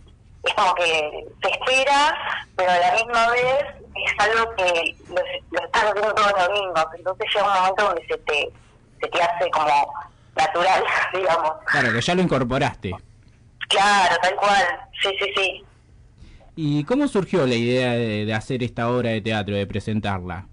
[0.44, 2.16] es como que te espera,
[2.56, 5.14] pero a la misma vez es algo que lo,
[5.50, 8.52] lo estás haciendo todos los domingos, entonces llega un momento donde se te,
[9.00, 9.92] se te hace como
[10.36, 10.84] natural,
[11.14, 11.52] digamos.
[11.66, 12.94] Claro, que ya lo incorporaste.
[13.68, 14.64] Claro, tal cual,
[15.02, 15.64] sí, sí, sí.
[16.56, 20.46] ¿Y cómo surgió la idea de, de hacer esta obra de teatro, de presentarla?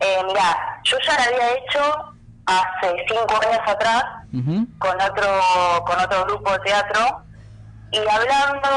[0.00, 2.12] Eh, mirá, yo ya la había hecho
[2.44, 4.04] hace cinco años atrás
[4.78, 7.22] con otro con otro grupo de teatro
[7.92, 8.68] y hablando,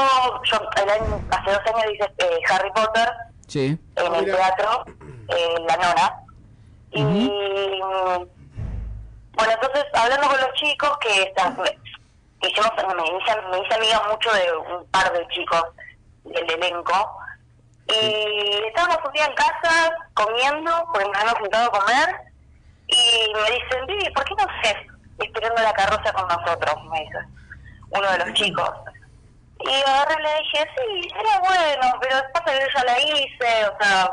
[0.44, 3.08] yo el año, hace dos años hice eh, Harry Potter
[3.46, 3.78] Sí.
[3.96, 4.84] en el teatro,
[5.28, 6.22] eh, La Nona.
[6.90, 7.02] Y
[9.32, 11.56] bueno, entonces hablando con los chicos que están,
[12.40, 15.64] que hicimos, me hice, me hice amiga mucho de un par de chicos
[16.24, 17.18] del elenco.
[17.88, 22.08] Y estábamos un día en casa comiendo, porque nos habíamos juntado a comer,
[22.88, 24.76] y me dicen, Vivi, ¿por qué no haces
[25.18, 26.74] esperando la carroza con nosotros?
[26.90, 27.18] Me dice
[27.90, 28.70] uno de los chicos.
[29.60, 33.66] Y agarré y le dije, sí, sería bueno, pero pasa que yo ya la hice,
[33.66, 34.10] o sea,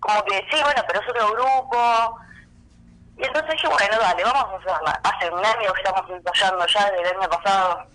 [0.00, 2.18] como que sí, bueno, pero es otro grupo.
[3.16, 5.00] Y entonces dije, bueno, dale, vamos a hacerla.
[5.02, 7.86] Hace un año que estamos ensayando ya desde el año pasado.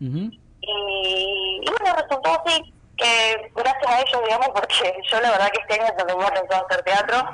[0.00, 5.60] Y, y bueno, resultó así, que gracias a ellos, digamos, porque yo la verdad que
[5.60, 7.28] este año no tenía pensado hacer teatro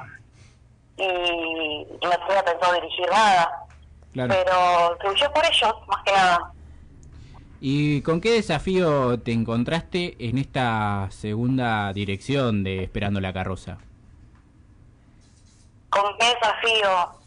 [0.97, 3.67] y, y no tenía pensado dirigir nada.
[4.13, 4.35] Claro.
[4.35, 6.53] Pero fluyó por ellos, más que nada.
[7.65, 13.79] ¿Y con qué desafío te encontraste en esta segunda dirección de Esperando la carroza?
[15.89, 17.21] ¿Con qué desafío?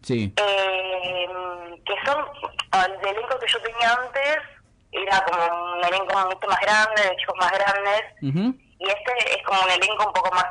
[0.00, 0.32] Sí.
[0.38, 1.28] Eh,
[1.84, 2.24] que son,
[2.72, 4.38] el elenco que yo tenía antes
[4.90, 9.60] era como un elenco mucho más grande, de chicos más grandes, y este es como
[9.64, 10.46] un elenco un poco más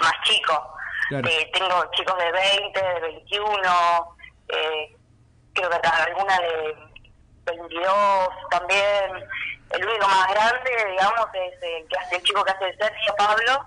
[0.00, 0.74] más chico.
[1.10, 1.28] Claro.
[1.28, 4.16] Eh, tengo chicos de 20, de 21,
[4.48, 4.95] eh,
[5.56, 6.76] creo que alguna de
[7.46, 9.24] 22 también.
[9.70, 13.14] El único más grande, digamos, es el, que hace, el chico que hace de Sergio,
[13.18, 13.66] Pablo,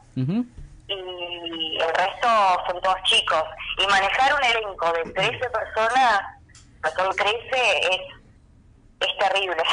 [0.88, 2.28] y el resto
[2.68, 3.44] son todos chicos.
[3.78, 6.22] Y manejar un elenco de 13 personas,
[6.96, 7.38] son 13,
[7.92, 8.02] es,
[9.02, 9.64] es terrible.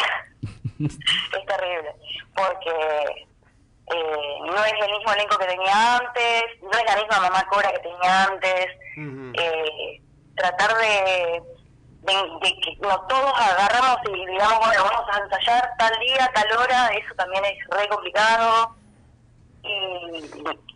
[0.81, 1.95] es terrible.
[2.35, 3.27] Porque
[3.95, 7.71] eh, no es el mismo elenco que tenía antes, no es la misma mamá Cora
[7.71, 8.67] que tenía antes.
[9.39, 10.03] Eh,
[10.35, 11.43] tratar de,
[12.07, 16.59] de, de que no todos agarramos y digamos, bueno, vamos a ensayar tal día, tal
[16.59, 18.77] hora, eso también es re complicado.
[19.63, 20.25] Y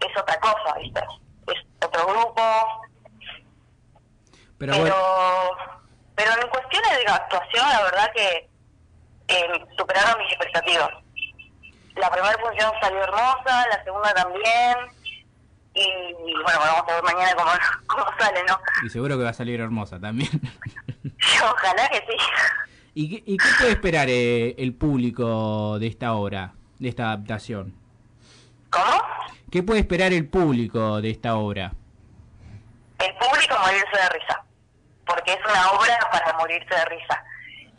[0.00, 1.00] es otra cosa, ¿viste?
[1.46, 2.42] Es otro grupo.
[4.58, 4.94] Pero, Pero, bueno,
[6.16, 8.50] pero en cuestiones de actuación, la verdad que
[9.28, 10.90] eh, superaron mis expectativas.
[11.96, 14.76] La primera función salió hermosa, la segunda también.
[15.72, 17.50] Y, y bueno, vamos a ver mañana cómo,
[17.86, 18.58] cómo sale, ¿no?
[18.84, 20.30] y seguro que va a salir hermosa también.
[21.42, 22.16] Ojalá que sí.
[22.94, 27.74] ¿Y qué, y qué puede esperar eh, el público de esta obra, de esta adaptación?
[28.70, 29.02] ¿Cómo?
[29.50, 31.72] ¿Qué puede esperar el público de esta obra?
[32.98, 34.44] El público morirse de risa.
[35.06, 37.24] Porque es una obra para morirse de risa.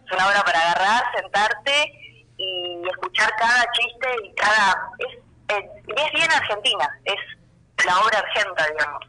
[0.06, 1.94] Es una obra para agarrar, sentarte
[2.38, 4.92] y escuchar cada chiste y cada...
[5.00, 5.18] Es,
[5.56, 9.08] es, bien argentina, es la obra argenta, digamos.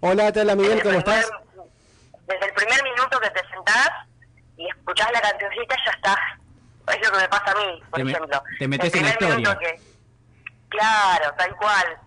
[0.00, 1.30] Hola, te Miguel, ¿cómo estás?
[2.26, 3.90] Desde el primer minuto que te sentás
[4.56, 6.18] y escuchás la cancioncita ya estás.
[6.88, 8.42] Es lo que me pasa a mí, por Te me- ejemplo.
[8.58, 9.58] te metes El en la historia.
[9.58, 9.80] que-
[10.68, 11.98] claro, tal cual.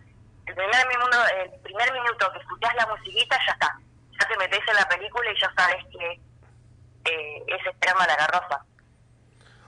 [0.46, 3.76] El primer, minuto, el primer minuto que escuchás la musiquita ya está.
[4.20, 6.22] Ya te metes en la película y ya sabes que
[7.10, 8.66] eh, es Esperando a la carroza.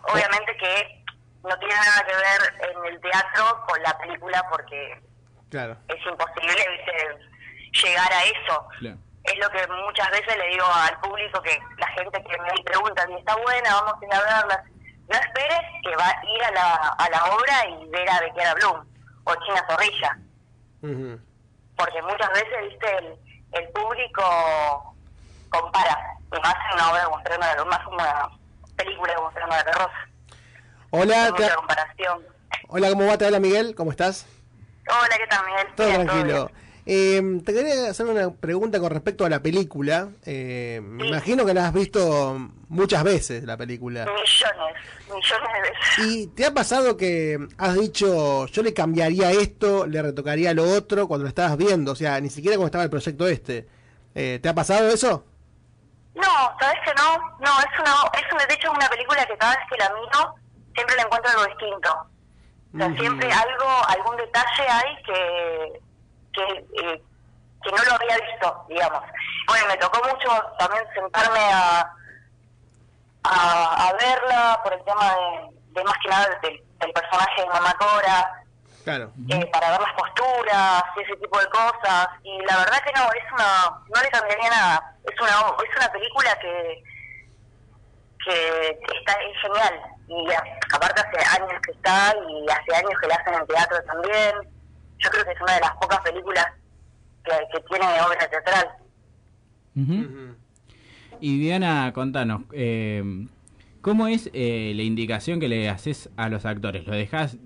[0.03, 1.03] Obviamente que
[1.43, 5.01] no tiene nada que ver en el teatro con la película porque
[5.49, 5.77] Claro.
[5.87, 7.81] es imposible ¿viste?
[7.87, 8.67] llegar a eso.
[9.23, 13.05] Es lo que muchas veces le digo al público, que la gente que me pregunta
[13.05, 14.63] si está buena, vamos a ir a verla.
[15.07, 18.53] No esperes que va a ir a la, a la obra y ver a Bequiara
[18.55, 18.85] Bloom
[19.25, 20.17] o China Zorrilla,
[21.75, 23.15] porque muchas veces, viste, el,
[23.53, 24.95] el público
[25.49, 25.97] compara,
[26.35, 28.29] y más una obra como Estreno de Luz, más una
[28.75, 30.09] película como Estreno de la Rosa.
[30.91, 32.25] Hola, te- comparación.
[32.67, 33.17] hola, ¿cómo va?
[33.17, 34.25] Te habla Miguel, ¿cómo estás?
[34.87, 35.67] Hola, ¿qué tal, Miguel?
[35.75, 36.51] Todo tranquilo.
[36.91, 40.09] Eh, te quería hacer una pregunta con respecto a la película.
[40.25, 42.35] Eh, me imagino que la has visto
[42.67, 44.05] muchas veces, la película.
[44.05, 44.75] Millones,
[45.05, 45.99] millones de veces.
[45.99, 51.07] ¿Y te ha pasado que has dicho, yo le cambiaría esto, le retocaría lo otro
[51.07, 51.91] cuando lo estabas viendo?
[51.91, 53.67] O sea, ni siquiera cuando estaba el proyecto este.
[54.15, 55.23] Eh, ¿Te ha pasado eso?
[56.15, 59.37] No, sabes que no, no, es una, es una, de hecho es una película que
[59.37, 60.33] cada vez que la miro
[60.73, 61.89] siempre le encuentro algo distinto.
[62.73, 65.88] O sea, siempre algo, algún detalle hay que,
[66.33, 67.01] que, eh,
[67.63, 69.01] que no lo había visto, digamos.
[69.47, 71.93] Bueno, me tocó mucho también sentarme a,
[73.23, 77.47] a, a verla por el tema de, de más que nada del, del personaje de
[77.47, 78.35] Mamá Cora,
[78.85, 79.11] Claro.
[79.29, 82.07] eh, para ver las posturas y ese tipo de cosas.
[82.23, 84.95] Y la verdad que no, es una, no le cambiaría nada.
[85.03, 86.83] Es una, es una película que,
[88.25, 88.69] que
[88.99, 89.81] está es genial.
[90.07, 90.27] Y
[90.73, 94.58] aparte hace años que está y hace años que la hacen en teatro también.
[94.99, 96.45] Yo creo que es una de las pocas películas
[97.23, 98.67] que, que tiene obra teatral.
[99.75, 100.35] Ujú.
[101.21, 103.03] Y Diana, contanos, eh,
[103.81, 106.85] ¿cómo es eh, la indicación que le haces a los actores?
[106.87, 107.37] ¿Lo dejas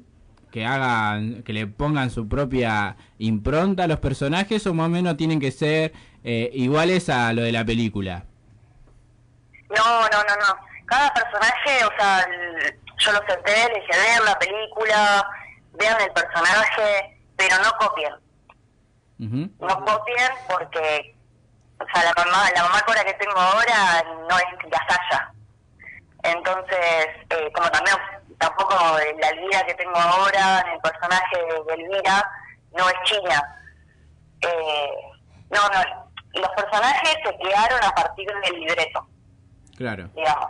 [0.52, 5.18] que hagan, que le pongan su propia impronta a los personajes o más o menos
[5.18, 5.94] tienen que ser
[6.24, 8.26] eh, iguales a lo de la película?
[9.76, 10.56] No, no, no, no.
[10.86, 12.28] Cada personaje, o sea,
[13.00, 15.28] yo lo senté, le dije, vean la película,
[15.80, 17.13] vean el personaje,
[17.48, 18.14] pero no copien.
[19.60, 21.16] No copien porque,
[21.80, 25.32] o sea, la mamá, la mamá Cora que tengo ahora no es Yasaya.
[26.24, 27.96] Entonces, eh, como también
[28.38, 28.76] tampoco
[29.20, 31.38] la Elvira que tengo ahora, en el personaje
[31.68, 32.30] de Elvira,
[32.78, 33.56] no es China.
[34.42, 34.88] Eh,
[35.52, 39.08] no, no, los personajes se crearon a partir del libreto,
[39.78, 40.10] Claro.
[40.16, 40.48] digamos.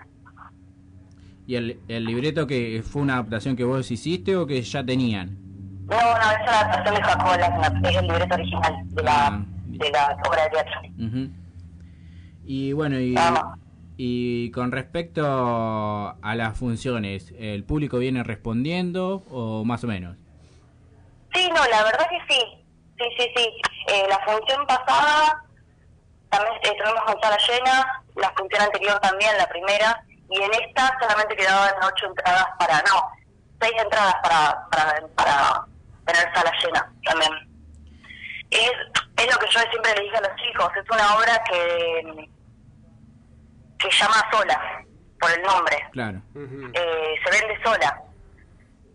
[1.46, 5.38] ¿Y el, el libreto que fue una adaptación que vos hiciste o que ya tenían?
[5.86, 9.92] No, no, es una adaptación de Jacobo Lackner, es el libreto original de la, de
[9.92, 10.82] la obra de teatro.
[10.98, 11.30] Ujú.
[12.46, 13.16] Y bueno, y,
[13.98, 20.18] y con respecto a las funciones, ¿el público viene respondiendo o más o menos?
[21.34, 22.42] Sí, no, la verdad que sí.
[22.98, 23.50] Sí, sí, sí.
[23.88, 25.44] Eh, la función pasada
[26.30, 30.98] también eh, tuvimos con sala llena, la función anterior también, la primera, y en esta
[31.02, 33.10] solamente quedaban ocho entradas para, no,
[33.60, 35.66] seis entradas para, para, para
[36.06, 37.32] tener sala llena también.
[38.51, 38.72] Es,
[39.18, 42.30] es lo que yo siempre le dije a los chicos, es una obra que,
[43.80, 44.84] que llama sola,
[45.20, 46.22] por el nombre Claro.
[46.36, 47.99] eh, se vende sola.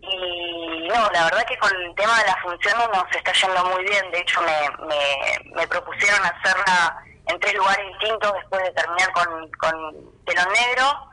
[0.00, 3.84] Y no, la verdad que con el tema de las funciones nos está yendo muy
[3.84, 4.10] bien.
[4.10, 9.50] De hecho, me, me, me propusieron hacerla en tres lugares distintos después de terminar con,
[9.58, 11.10] con Telón Negro.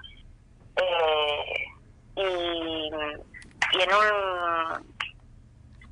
[0.78, 1.66] Eh,
[2.18, 2.89] y,
[3.78, 4.96] y en un.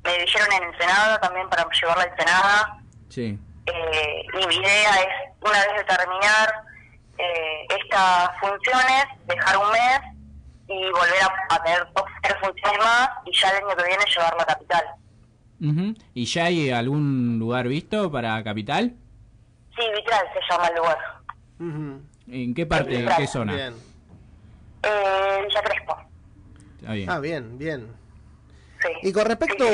[0.04, 2.78] Me dijeron en Ensenada también para llevarla a Ensenada.
[3.08, 3.38] Sí.
[3.66, 6.64] Eh, y mi idea es, una vez de terminar
[7.18, 10.00] eh, estas funciones, dejar un mes
[10.68, 14.04] y volver a, a tener dos tres funciones más y ya el año que viene
[14.04, 14.84] llevarla a Capital.
[15.60, 15.94] Ujú.
[16.14, 18.94] ¿Y ya hay algún lugar visto para Capital?
[19.76, 20.98] Sí, Vitral se llama el lugar.
[22.28, 23.54] ¿En qué parte, en qué zona?
[23.54, 23.74] Bien.
[24.82, 25.96] Eh, Villa Crespo.
[26.80, 27.10] Está bien.
[27.10, 28.03] Ah, bien, bien.
[29.02, 29.64] Y con respecto,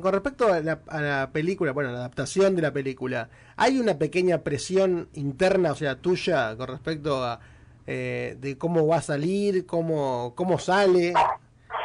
[0.00, 3.98] con respecto a la, a la película, bueno, la adaptación de la película, ¿hay una
[3.98, 7.40] pequeña presión interna, o sea, tuya, con respecto a
[7.86, 11.14] eh, de cómo va a salir, cómo, cómo sale?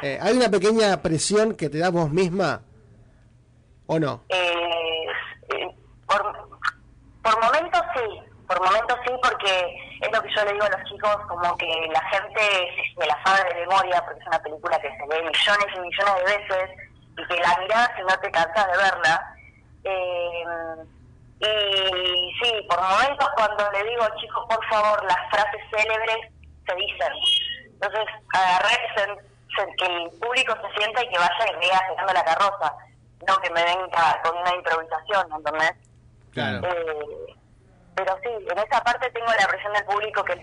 [0.01, 2.63] Eh, ¿Hay una pequeña presión que te da vos misma
[3.85, 4.23] o no?
[4.29, 5.67] Eh,
[6.07, 6.23] por,
[7.21, 7.60] por momentos
[8.51, 11.87] por momentos sí, porque es lo que yo le digo a los chicos, como que
[11.89, 12.41] la gente
[12.99, 16.15] se, la sabe de memoria, porque es una película que se ve millones y millones
[16.17, 16.69] de veces,
[17.17, 19.35] y que la mirás y no te cansas de verla.
[19.85, 20.43] Eh,
[21.39, 26.27] y sí, por momentos cuando le digo, chicos, por favor, las frases célebres
[26.67, 27.13] se dicen.
[27.71, 29.17] Entonces, agarrar
[29.77, 32.73] que el público se sienta y que vaya y vea llegando la carroza,
[33.25, 35.73] no que me venga con una improvisación, ¿entendés?
[36.33, 36.67] Claro.
[36.67, 37.35] Eh,
[37.95, 40.35] pero sí, en esa parte tengo la presión del público que,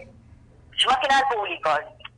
[0.76, 1.70] yo más que nada el público,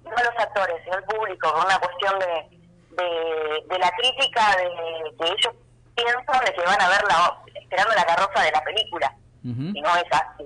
[0.05, 2.59] no los actores, sino el público, con una cuestión de,
[3.03, 5.55] de, de la crítica de que ellos
[5.95, 9.15] piensan de que van a ver la, esperando la carroza de la película,
[9.45, 9.63] Ujú.
[9.75, 10.45] y no es así.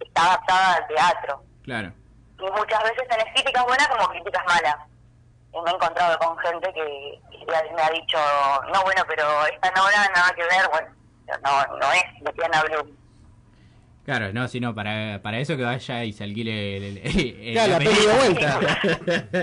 [0.00, 1.42] Está adaptada al teatro.
[1.64, 1.92] Claro.
[2.38, 4.76] Y muchas veces tenés críticas buenas como críticas malas.
[5.52, 8.18] Y me he encontrado con gente que, que me ha dicho,
[8.72, 10.88] no, bueno, pero esta no nada que ver, bueno,
[11.42, 13.03] no, no es de Diana Blum.
[14.04, 17.72] Claro, no, sino para, para eso que vaya y se alquile el, el- el- Claro,
[17.72, 18.60] la peli de vuelta.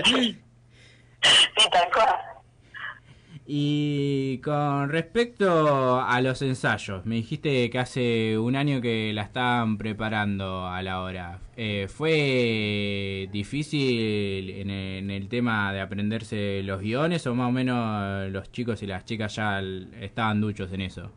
[0.04, 2.14] Sí, tal cual.
[3.44, 9.78] Y con respecto a los ensayos, me dijiste que hace un año que la estaban
[9.78, 11.40] preparando a la hora.
[11.56, 17.52] Eh, ¿Fue difícil en el, en el tema de aprenderse los guiones o más o
[17.52, 19.60] menos los chicos y las chicas ya
[20.00, 21.10] estaban duchos en eso?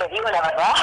[0.00, 0.74] Te digo la verdad,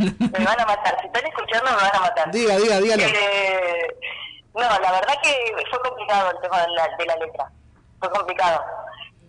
[0.38, 0.96] me van a matar.
[1.00, 2.30] Si están escuchando, me van a matar.
[2.30, 3.02] Diga, diga, dígalo.
[3.04, 3.88] Eh,
[4.54, 5.34] no, la verdad que
[5.68, 7.50] fue complicado el tema de la, de la letra.
[8.00, 8.64] Fue complicado.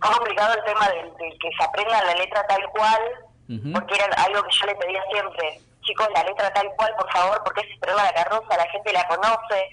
[0.01, 3.01] Fue complicado el tema de, de que se aprenda la letra tal cual,
[3.73, 5.59] porque era algo que yo le pedía siempre.
[5.81, 9.05] Chicos, la letra tal cual, por favor, porque es estrella la carroza, la gente la
[9.07, 9.69] conoce,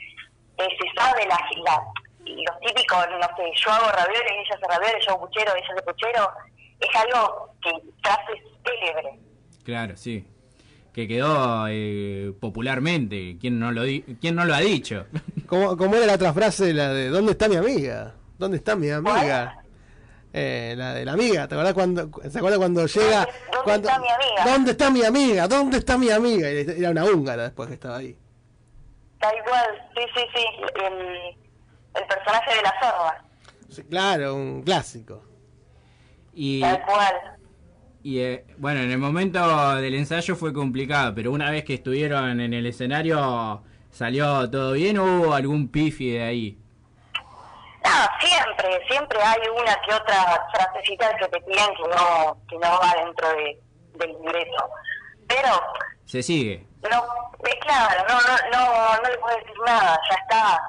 [0.59, 1.83] eh, se sabe la, la,
[2.27, 5.83] los típicos, no sé, yo hago ravioles, ella hace ravioles, yo hago puchero, ella hace
[5.83, 6.33] puchero.
[6.81, 7.71] Es algo que
[8.03, 9.19] frases célebre.
[9.65, 10.27] Claro, sí.
[10.93, 13.37] Que quedó eh, popularmente.
[13.41, 15.07] ¿Quién no lo, di- ¿Quién no lo ha dicho?
[15.47, 18.15] ¿Cómo, cómo era la otra frase, la de ¿dónde está mi amiga?
[18.39, 19.59] ¿Dónde está mi amiga?
[20.35, 23.27] Eh, la de la amiga, ¿te acuerdas cuando, ¿se acuerda cuando llega?
[23.27, 24.45] ¿Dónde cuando- está mi amiga?
[24.47, 25.49] ¿Dónde está mi amiga?
[25.49, 26.51] ¿Dónde está mi amiga?
[26.51, 28.17] Y Era una húngara después que estaba ahí.
[29.21, 30.45] Tal cual, sí, sí, sí.
[30.85, 33.25] El, el personaje de la sorda.
[33.69, 35.23] Sí, claro, un clásico.
[36.35, 37.15] Y, Tal cual.
[38.03, 42.40] Y eh, bueno, en el momento del ensayo fue complicado, pero una vez que estuvieron
[42.40, 46.59] en el escenario, ¿salió todo bien o hubo algún pifi de ahí?
[47.84, 47.90] No,
[48.20, 52.94] siempre, siempre hay una que otra frasecita que te piden que no, que no va
[53.05, 53.59] dentro de,
[53.98, 54.68] del libreto.
[55.28, 55.61] Pero,
[56.05, 56.66] Se sigue.
[56.82, 57.05] no,
[57.44, 60.61] es claro, no, no, no, no le puedo decir nada, ya está.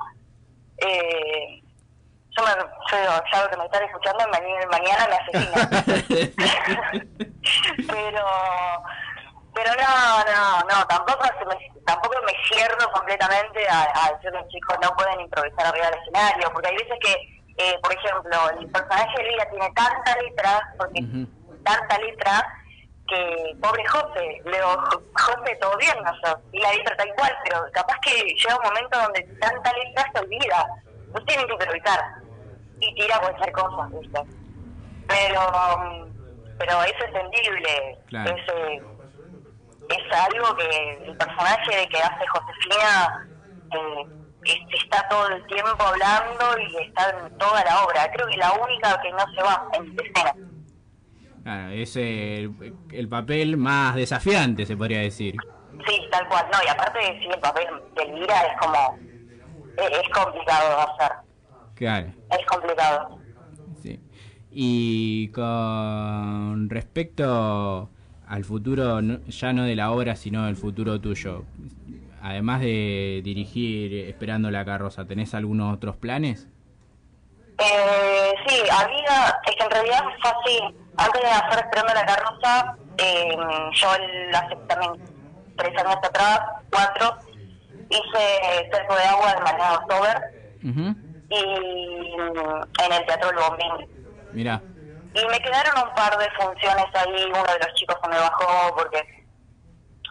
[0.77, 1.61] Eh,
[2.36, 2.97] yo, me, yo,
[3.31, 5.69] ya lo que me están escuchando, mañana, mañana me asesinan.
[7.88, 8.26] pero,
[9.54, 14.48] pero no, no, no, tampoco, se me, tampoco me cierro completamente a, a decir los
[14.50, 17.14] chicos no pueden improvisar arriba del escenario, porque hay veces que,
[17.58, 21.00] eh, por ejemplo, el personaje de Lila tiene tanta letra, porque
[21.64, 22.54] tanta letra,
[23.08, 27.14] que pobre José, le digo, "Jo- José, todo bien, no sé, y la letra tal
[27.16, 30.66] cual, pero capaz que llega un momento donde tanta letra se olvida,
[31.14, 32.02] no tienen que improvisar,
[32.80, 34.22] y tira cualquier cosa, ¿viste?
[35.08, 35.41] Pero,
[35.80, 36.12] mm,
[36.58, 38.36] pero es entendible, Claro.
[38.36, 38.82] es, eh,
[39.89, 43.28] es algo que el personaje de que hace Josefina
[43.72, 44.06] eh,
[44.45, 48.10] es- está todo el tiempo hablando y está en toda la obra.
[48.14, 50.34] Creo que la única que no se va en escena.
[51.43, 55.36] Claro, es el, el papel más desafiante, se podría decir.
[55.88, 56.45] Sí, tal cual.
[56.54, 58.97] No, y aparte, sí, el papel de Elvira es como.
[59.78, 61.18] Es, es complicado de hacer.
[61.76, 62.08] Claro.
[62.32, 63.20] Es complicado.
[64.56, 67.89] Y con respecto
[68.28, 71.43] al futuro, ya no de la obra, sino del futuro tuyo,
[72.22, 76.47] además de dirigir Esperando la Carroza, ¿tenés algunos otros planes?
[77.58, 79.36] Eh, sí, había.
[79.47, 80.76] Es que en realidad fue así.
[80.97, 83.36] Antes de hacer Esperando la Carroza, eh,
[83.74, 84.91] yo el- hace también
[85.56, 86.39] tres años atrás,
[86.72, 87.16] cuatro,
[87.89, 90.22] hice Cerco de Agua de Mariano Sober
[90.62, 91.36] y
[92.16, 93.88] mm, en el Teatro El Bombín.
[94.34, 94.61] Mira,
[95.13, 98.75] Y me quedaron un par de funciones ahí, uno de los chicos se me bajó
[98.75, 98.97] porque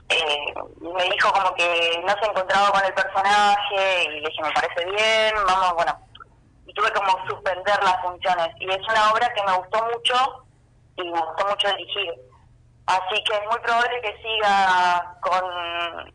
[0.09, 4.53] eh, me dijo como que no se encontraba con el personaje y le dije, me
[4.53, 5.99] parece bien, vamos, bueno.
[6.67, 8.49] Y tuve como suspender las funciones.
[8.61, 10.47] Y es una obra que me gustó mucho
[10.97, 12.15] y me gustó mucho dirigir.
[12.87, 16.13] Así que es muy probable que siga con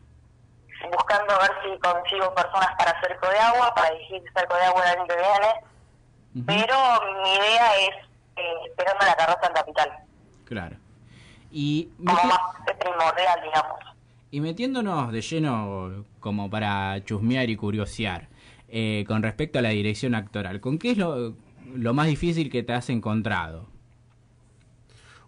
[0.90, 4.82] buscando a ver si consigo personas para Cerco de Agua, para dirigir Cerco de Agua
[4.84, 5.67] el año que viene.
[6.46, 6.74] Pero
[7.22, 7.94] mi idea es
[8.36, 9.90] eh, esperando la carroza en Capital,
[10.44, 10.76] claro.
[11.50, 12.38] Y, como más
[12.78, 13.78] primordial, digamos.
[14.30, 18.28] y metiéndonos de lleno como para chusmear y curiosear,
[18.68, 21.34] eh, con respecto a la dirección actoral, ¿con qué es lo,
[21.74, 23.66] lo más difícil que te has encontrado?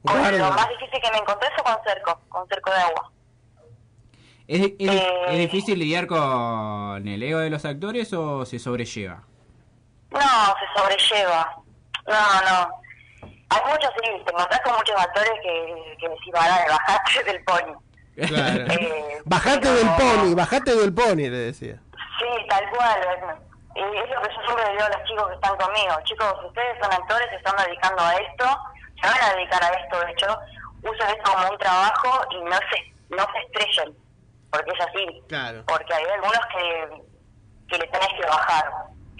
[0.02, 3.12] Con lo más difícil que me encontré fue con Cerco, con Cerco de Agua.
[4.46, 5.10] ¿Es, es- Eh.
[5.28, 9.22] es difícil lidiar con el ego de los actores o se sobrelleva?
[10.10, 11.56] No, se sobrelleva.
[12.06, 12.80] No, no.
[13.52, 17.74] Hay muchos, sí, te encontrás con muchos actores que, que decís, "Pará, bajate del pony.
[18.26, 18.72] Claro.
[18.72, 21.76] Eh, bajate pero- del pony, bajate del pony, le decía.
[22.18, 23.00] Sí, tal cual.
[23.74, 25.94] Es, es lo que yo siempre le digo a los chicos que están conmigo.
[26.04, 28.44] Chicos, ustedes son actores, se están dedicando a esto,
[29.00, 30.38] se van a dedicar a esto, de hecho,
[30.82, 33.96] usen esto como un trabajo y no se, no se estrellen,
[34.50, 35.22] porque es así.
[35.28, 35.64] Claro.
[35.66, 37.02] Porque hay algunos que,
[37.68, 38.70] que le tenés que bajar.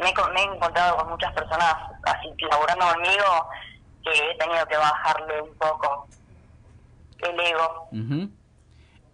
[0.00, 1.74] Me, me he encontrado con muchas personas
[2.04, 3.48] así laburando conmigo
[4.02, 6.08] que he tenido que bajarle un poco
[7.18, 7.88] el ego.
[7.92, 8.30] Ujú.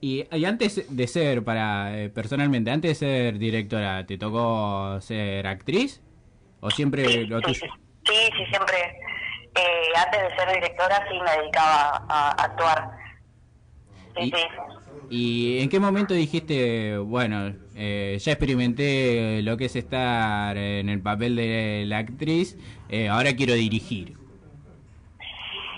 [0.01, 5.47] Y, y antes de ser, para eh, personalmente, antes de ser directora, ¿te tocó ser
[5.47, 6.03] actriz?
[6.61, 7.61] ¿O siempre lo tuyo?
[8.05, 8.77] Sí, sí, siempre.
[9.55, 12.91] eh, antes de ser directora, sí me dedicaba a, a actuar.
[14.17, 14.47] Sí, Y- sí.
[15.09, 21.01] ¿Y en qué momento dijiste, bueno, eh, ya experimenté lo que es estar en el
[21.01, 22.57] papel de la actriz,
[22.89, 24.17] eh, ahora quiero dirigir?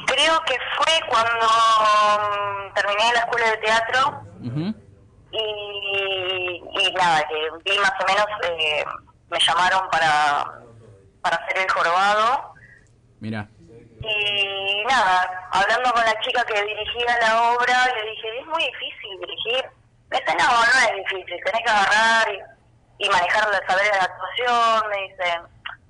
[0.06, 4.28] Creo que fue cuando mm, terminé la escuela de teatro
[6.80, 8.84] y nada, que vi más o menos, eh,
[9.30, 10.62] me llamaron para,
[11.20, 12.54] para hacer el jorobado.
[13.20, 13.48] Mira,
[14.00, 19.20] y nada, hablando con la chica que dirigía la obra, le dije, es muy difícil
[19.20, 19.64] dirigir.
[20.10, 23.98] Me dice, no, no es difícil, tenés que agarrar y, y manejar los saberes de
[23.98, 25.40] la actuación, me dice,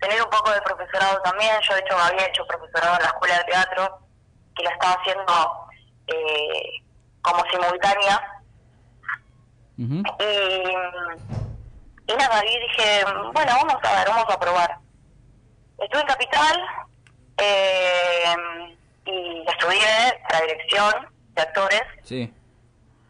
[0.00, 3.38] tener un poco de profesorado también, yo de hecho había hecho profesorado en la escuela
[3.38, 3.98] de teatro,
[4.56, 5.68] que la estaba haciendo
[6.08, 6.82] eh,
[7.22, 8.42] como simultánea,
[9.76, 9.84] y,
[12.12, 14.78] y nada, y dije, bueno, vamos a ver, vamos a probar.
[15.78, 16.87] Estuve en Capital
[17.38, 18.34] Eh,
[19.06, 22.32] y estudié la dirección de actores Sí.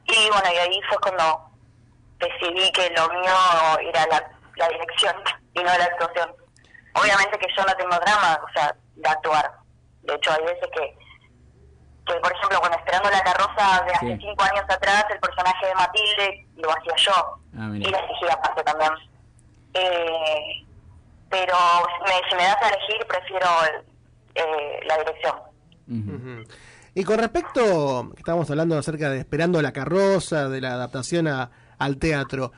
[0.06, 1.50] y bueno, y ahí fue cuando
[2.18, 3.34] decidí que lo mío
[3.80, 5.16] era la, la dirección
[5.54, 6.34] y no la actuación.
[6.94, 9.52] Obviamente que yo no tengo drama, o sea, de actuar.
[10.02, 10.96] De hecho, hay veces que,
[12.06, 14.18] que por ejemplo, cuando Esperando la Carroza de hace Sí.
[14.20, 17.12] cinco años atrás, el personaje de Matilde lo hacía yo.
[17.58, 18.92] Ah, y la dirigí aparte también.
[19.74, 20.64] Eh,
[21.30, 21.54] pero
[22.06, 23.46] me- si me das a elegir, prefiero
[24.38, 25.34] eh, la dirección.
[26.94, 31.50] Y con respecto, que estábamos hablando acerca de Esperando la carroza, de la adaptación a-
[31.78, 32.52] al teatro,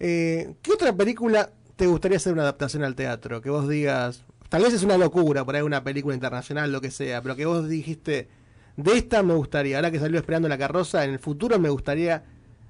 [0.00, 3.40] eh, ¿qué otra película te gustaría hacer una adaptación al teatro?
[3.40, 6.90] Que vos digas, tal vez es una locura, por ahí una película internacional, lo que
[6.90, 8.28] sea, pero que vos dijiste,
[8.76, 12.24] de esta me gustaría, ahora que salió Esperando la carroza, en el futuro me gustaría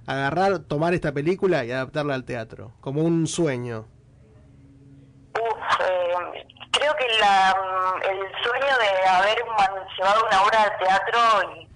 [0.06, 3.86] agarrar, tomar esta película y adaptarla al teatro, como un sueño.
[5.34, 6.46] Uf, eh,
[6.84, 9.38] creo que la, mm, el sueño de haber
[9.96, 11.20] llevado una obra al teatro,
[11.56, 11.68] y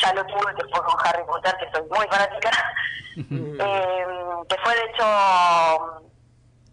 [0.00, 2.50] ya lo tuve, que fue con Harry Potter, que soy muy fanática,
[3.16, 4.06] eh,
[4.48, 6.02] que fue de hecho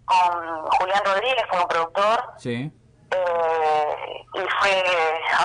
[0.05, 2.71] con Julián Rodríguez como productor, Sí.
[3.11, 3.95] eh,
[4.35, 4.83] y fue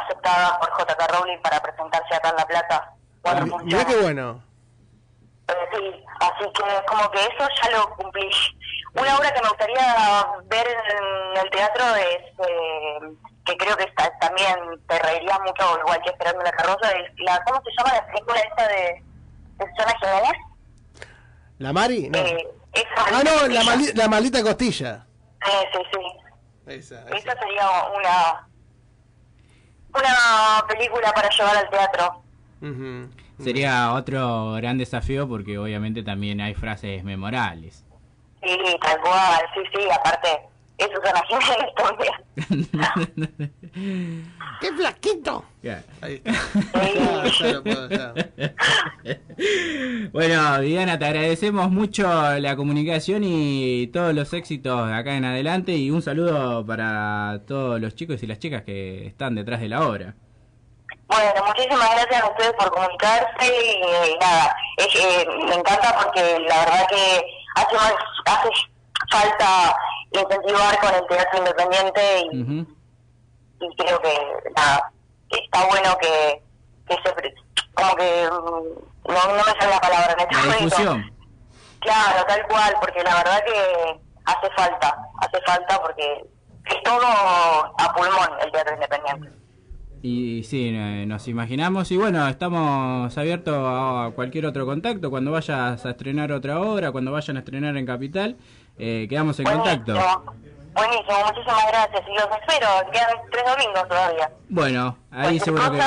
[0.02, 2.92] aceptada por JK Rowling para presentarse acá en La Plata.
[3.22, 3.86] Cuatro Mirá funciones.
[3.86, 4.42] qué bueno.
[5.48, 8.28] Eh, sí, así que como que eso ya lo cumplí.
[8.94, 13.14] Una obra que me gustaría ver en el teatro es, eh,
[13.44, 14.56] que creo que está, también
[14.88, 18.40] te reirías mucho, igual que Esperando la Carroza, es la, ¿cómo se llama la película
[18.40, 19.02] esta de,
[19.58, 20.38] de Susana Jiménez?
[21.58, 22.08] ¿La Mari?
[22.08, 22.18] No.
[22.18, 23.72] Eh, esa ah, no, la, esa.
[23.74, 25.06] maldi- la maldita costilla.
[25.46, 26.72] Eh, sí, sí.
[26.72, 27.66] Esa, Esa sería
[27.96, 28.48] una,
[29.94, 32.22] una película para llevar al teatro.
[32.60, 33.08] Ujú.
[33.42, 37.84] Sería otro gran desafío porque obviamente también hay frases memorables.
[38.42, 40.40] Sí, tal cual, sí, sí, aparte,
[40.78, 42.14] es Susana Jiménez también.
[44.60, 45.44] ¡Qué flaquito!
[50.12, 52.08] Bueno, Viviana, te agradecemos mucho
[52.38, 57.80] la comunicación y todos los éxitos de acá en adelante y un saludo para todos
[57.80, 60.14] los chicos y las chicas que están detrás de la obra.
[61.06, 66.64] Bueno, muchísimas gracias a ustedes por comunicarse y, nada, es, eh, me encanta porque la
[66.64, 67.22] verdad que
[67.60, 67.94] hace, más,
[68.26, 68.50] hace
[69.10, 69.76] falta
[70.12, 72.66] incentivar con el teatro independiente y,
[73.60, 74.14] y creo que
[74.56, 74.92] nada,
[75.30, 76.42] está bueno que,
[76.88, 77.34] que se...
[77.74, 80.64] como que mm, no, no me sale la palabra en este La momento.
[80.64, 81.14] difusión.
[81.80, 86.26] Claro, tal cual, porque la verdad que hace falta, hace falta porque
[86.66, 89.30] es todo a pulmón el teatro independiente.
[90.02, 90.70] Y sí,
[91.06, 91.90] nos imaginamos.
[91.90, 95.10] Y bueno, estamos abiertos a cualquier otro contacto.
[95.10, 98.36] Cuando vayas a estrenar otra obra, cuando vayan a estrenar en Capital,
[98.78, 99.94] eh, quedamos en contacto.
[100.78, 104.30] Buenísimo, muchísimas gracias y los espero, quedan tres domingos todavía.
[104.48, 105.78] Bueno, ahí seguro que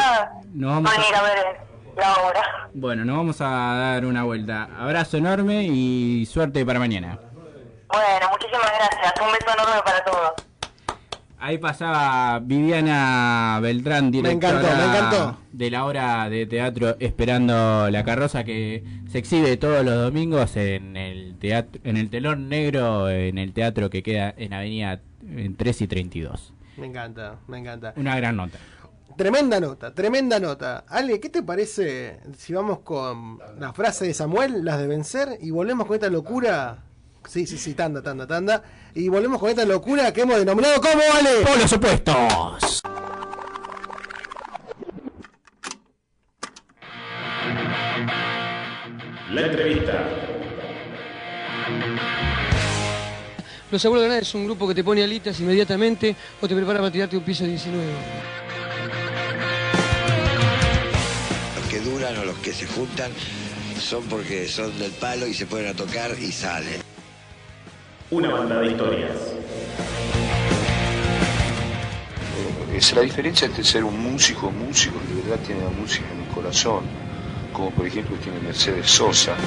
[0.54, 1.62] nos vamos a ir a, ver
[1.96, 2.70] la obra.
[2.74, 4.68] bueno, nos vamos a dar una vuelta.
[4.78, 7.20] Abrazo enorme y suerte para mañana.
[7.88, 10.51] Bueno, muchísimas gracias, un beso enorme para todos.
[11.44, 15.38] Ahí pasaba Viviana Beltrán, directora encantó, me encantó.
[15.52, 20.96] de la obra de teatro Esperando la carroza que se exhibe todos los domingos en
[20.96, 25.82] el teatro, en el telón negro en el teatro que queda en Avenida en 3
[25.82, 26.54] y 32.
[26.78, 27.94] Me encanta, me encanta.
[27.98, 28.60] Una gran nota.
[29.18, 30.86] Tremenda nota, tremenda nota.
[30.88, 35.50] Ale, ¿qué te parece si vamos con la frase de Samuel, las de vencer, y
[35.50, 36.84] volvemos con esta locura?
[37.28, 38.64] Sí, sí, sí, tanda, tanda, tanda.
[38.94, 41.46] Y volvemos con esta locura que hemos denominado como Ale.
[41.46, 42.82] Por los opuestos.
[49.32, 50.10] La entrevista.
[53.72, 56.80] Los Abuelos de Granada es un grupo que te pone alitas inmediatamente o te prepara
[56.80, 57.86] para tirarte un piso 19.
[61.56, 63.12] Los que duran o los que se juntan
[63.80, 66.91] son porque son del palo y se ponen a tocar y salen.
[68.12, 69.36] Una banda de historias.
[72.76, 76.28] Es la diferencia entre ser un músico, músico de verdad tiene la música en el
[76.28, 76.84] corazón,
[77.54, 79.38] como por ejemplo tiene Mercedes Sosa.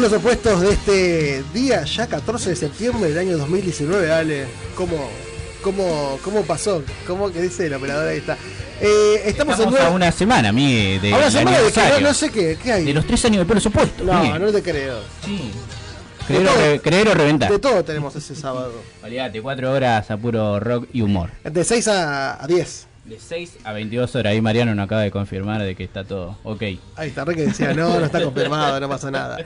[0.00, 4.46] Polos opuestos de este día, ya 14 de septiembre del año 2019, Ale.
[4.74, 4.96] ¿Cómo,
[5.62, 6.82] cómo, cómo pasó?
[7.06, 8.08] ¿Cómo que dice el operador?
[8.08, 8.38] Ahí está.
[8.80, 12.00] Eh, estamos, Estamos en a una semana, mi de a una semana de que no,
[12.00, 12.84] no sé qué, qué hay.
[12.86, 14.06] De los tres años de polos opuestos.
[14.06, 14.40] No, Miguel.
[14.40, 15.00] no te creo.
[15.22, 15.50] Sí.
[16.26, 17.52] Creer o, todo- re- creer o reventar.
[17.52, 18.72] De todo tenemos ese sábado.
[19.04, 21.28] Olvídate, cuatro horas a puro rock y humor.
[21.44, 22.86] De 6 a, a 10.
[23.04, 24.30] De 6 a 22 horas.
[24.32, 26.62] Ahí Mariano nos acaba de confirmar de que está todo ok.
[26.96, 29.38] Ahí está, Re que decía, no, no está confirmado, no pasa nada.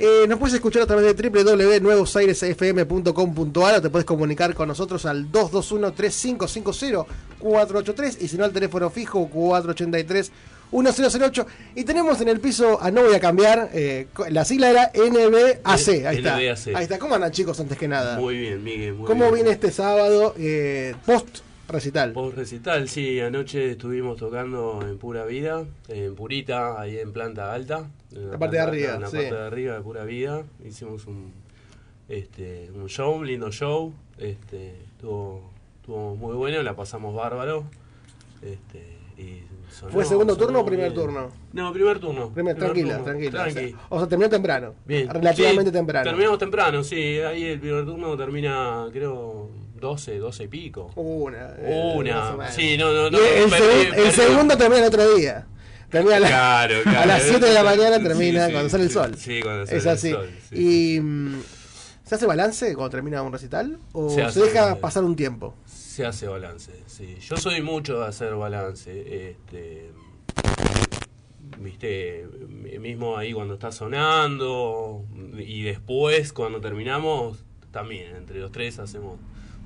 [0.00, 5.30] Eh, nos puedes escuchar a través de www.nuevosairesfm.com.ar o te puedes comunicar con nosotros al
[5.30, 11.46] 221-3550-483 y si no al teléfono fijo 483-1008.
[11.74, 15.60] Y tenemos en el piso, a no voy a cambiar, eh, la sigla era NBAC.
[15.64, 16.36] Ahí está.
[16.38, 16.74] NBAC.
[16.74, 16.98] Ahí está.
[16.98, 18.18] ¿Cómo andan chicos antes que nada?
[18.18, 18.94] Muy bien, Miguel.
[18.94, 19.34] Muy ¿Cómo bien.
[19.34, 21.40] viene este sábado eh, post
[21.72, 22.12] recital?
[22.12, 27.90] Post recital, sí, anoche estuvimos tocando en Pura Vida, en Purita, ahí en planta alta.
[28.14, 29.16] en La parte de arriba, en la sí.
[29.16, 30.42] parte de arriba de Pura Vida.
[30.64, 31.32] Hicimos un,
[32.08, 33.92] este, un show, un lindo show.
[34.18, 35.50] Este, estuvo,
[35.80, 37.64] estuvo muy bueno, la pasamos bárbaro.
[38.42, 39.42] Este, y
[39.72, 41.00] sonó- ¿Fue segundo turno o primer bien.
[41.02, 41.30] turno?
[41.52, 42.30] No, primer turno.
[42.32, 43.30] Primer- primer tranquila, turno, tranquila.
[43.44, 43.58] tranqui.
[43.60, 44.74] O sea, o sea, terminó temprano.
[44.84, 45.08] Bien.
[45.08, 46.04] Relativamente Sí, temprano.
[46.10, 47.18] Terminamos temprano, sí.
[47.20, 49.48] Ahí el primer turno termina, creo,
[49.82, 50.90] 12, 12 y pico.
[50.94, 51.54] Una.
[51.60, 52.50] Una.
[52.50, 53.18] Sí, no, no, no.
[53.18, 55.46] El, perdí- segun- el perdí- segundo termina el otro día.
[55.90, 57.00] Termina a, la- Claro, claro.
[57.02, 58.94] a las 7 de la mañana termina Sí, sí, cuando sale el sí.
[58.94, 59.14] sol.
[59.18, 60.10] Sí, cuando sale es el así.
[60.12, 61.42] sol, y mm,
[62.04, 63.78] ¿se hace balance cuando termina un recital?
[63.92, 64.80] ¿O Se deja balance.
[64.80, 65.54] pasar un tiempo?
[65.66, 67.16] Se hace balance, sí.
[67.20, 69.30] Yo soy mucho de hacer balance.
[69.30, 69.90] Este,
[71.58, 72.26] Viste,
[72.80, 75.04] mismo ahí cuando está sonando
[75.38, 79.20] y después cuando terminamos, también entre los tres hacemos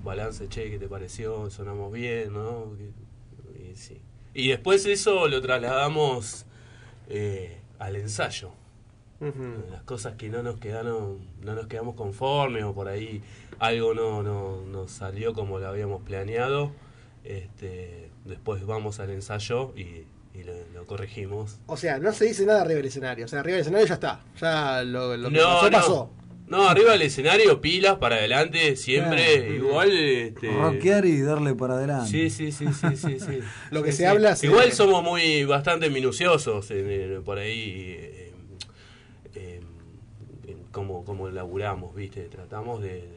[0.07, 1.51] balance, che, ¿qué te pareció?
[1.51, 2.73] Sonamos bien, ¿no?
[3.59, 4.01] Y, sí.
[4.33, 6.47] y después eso lo trasladamos
[7.11, 8.53] eh, al ensayo.
[9.71, 13.23] las cosas que no nos quedaron no nos quedamos conformes o por ahí
[13.59, 16.71] algo no no, no salió como lo habíamos planeado
[17.25, 20.05] este después vamos al ensayo y,
[20.39, 23.25] y lo, lo corregimos O sea, no se dice nada arriba del escenario.
[23.25, 24.21] O sea, arriba del escenario ya está.
[24.39, 26.11] Ya lo, lo que no pasó, no pasó.
[26.47, 29.53] No arriba del escenario pilas para adelante siempre Claro.
[29.55, 32.09] igual este Rockear y darle para adelante.
[32.11, 33.41] Sí, sí, sí, sí, sí, sí.
[33.71, 34.09] Lo que Sí, se sí.
[34.09, 38.33] habla Igual somos muy bastante minuciosos en- en- por ahí eh,
[39.35, 39.61] eh,
[40.47, 42.29] en cómo, cómo laburamos, ¿viste?
[42.29, 43.09] Tratamos de,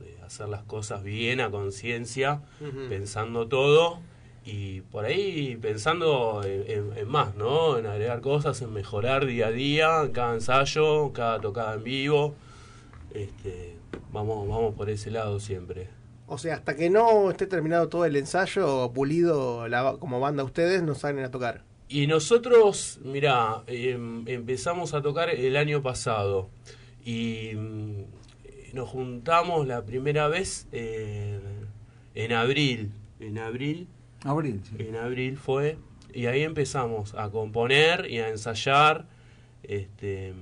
[0.00, 2.42] de hacer las cosas bien a conciencia,
[2.88, 4.00] pensando todo
[4.44, 7.78] y por ahí pensando en, en- en más, ¿no?
[7.78, 12.34] En agregar cosas, en mejorar día a día, en cada ensayo, cada tocada en vivo.
[13.14, 13.76] Este,
[14.12, 15.88] vamos, vamos por ese lado siempre.
[16.26, 20.42] O sea, hasta que no esté terminado todo el ensayo o pulido la- como banda
[20.44, 21.62] ustedes, no salen a tocar.
[21.88, 26.48] Y nosotros, mira, empezamos a tocar el año pasado
[27.04, 28.04] y mm,
[28.72, 31.38] nos juntamos la primera vez eh,
[32.14, 32.90] en abril.
[33.20, 33.86] En abril.
[34.24, 35.76] Abril, En abril fue.
[36.12, 39.06] Y ahí empezamos a componer y a ensayar.
[39.62, 40.32] Este,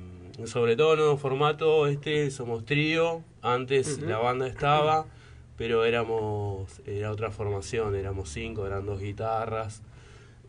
[0.45, 3.23] sobre todo en nuevo formato, este somos trío.
[3.43, 5.07] Antes la banda estaba,
[5.57, 9.83] pero éramos, era otra formación, éramos cinco, eran dos guitarras.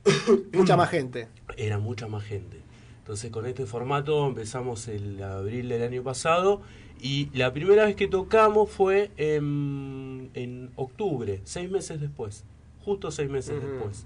[0.53, 1.27] Mucha más gente.
[1.57, 2.61] Era mucha más gente.
[2.99, 6.61] Entonces con este formato empezamos el abril del año pasado
[7.01, 12.45] y la primera vez que tocamos fue en, en octubre, seis meses después,
[12.85, 14.05] justo seis meses después.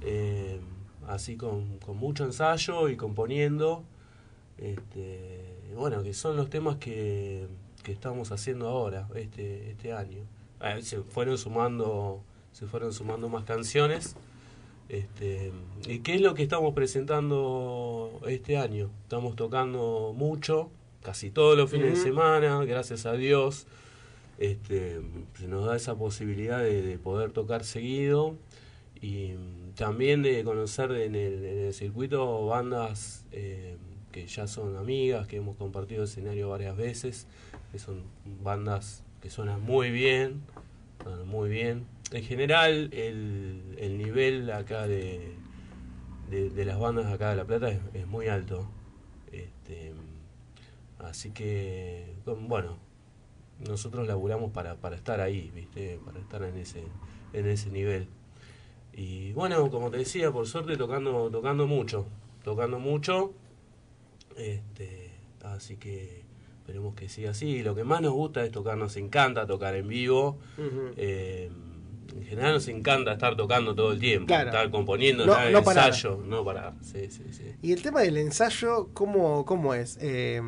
[0.00, 0.58] Eh,
[1.06, 3.84] así con, con mucho ensayo y componiendo.
[4.58, 5.40] Este,
[5.74, 7.46] bueno, que son los temas que,
[7.82, 10.24] que estamos haciendo ahora, este, este año.
[10.60, 12.22] Eh, se fueron sumando,
[12.52, 14.16] se fueron sumando más canciones.
[14.88, 15.52] Este,
[15.86, 18.90] ¿Y qué es lo que estamos presentando este año?
[19.02, 20.70] Estamos tocando mucho,
[21.02, 23.66] casi todos los fines de semana, gracias a Dios.
[24.38, 25.00] Este,
[25.38, 28.36] se nos da esa posibilidad de, de poder tocar seguido
[29.00, 29.34] y
[29.76, 33.76] también de conocer en el, en el circuito bandas eh,
[34.14, 37.26] que ya son amigas, que hemos compartido escenario varias veces,
[37.72, 38.04] que son
[38.44, 40.40] bandas que suenan muy bien,
[41.26, 41.84] muy bien.
[42.12, 45.34] En general, el, el nivel acá de,
[46.30, 48.68] de, las bandas acá de La Plata es, muy alto.
[49.32, 49.92] Este,
[51.00, 52.76] así que, bueno,
[53.66, 55.98] nosotros laburamos para, para estar ahí, ¿viste?
[56.04, 56.84] Para estar en ese,
[57.32, 58.06] en ese nivel.
[58.92, 62.06] Y bueno, como te decía, por suerte tocando, tocando mucho,
[62.44, 63.34] tocando mucho.
[64.36, 65.10] Este,
[65.42, 66.22] así que
[66.60, 67.62] esperemos que siga así.
[67.62, 70.38] Lo que más nos gusta es tocar, nos encanta tocar en vivo.
[70.96, 71.50] Eh,
[72.16, 74.50] en general nos encanta estar tocando todo el tiempo, Claro.
[74.50, 75.86] estar componiendo, No- estar en no parar.
[75.88, 76.74] ensayo, no parar.
[76.80, 77.54] Sí, sí, sí.
[77.62, 79.98] Y el tema del ensayo, ¿cómo, cómo es?
[80.00, 80.40] Eh,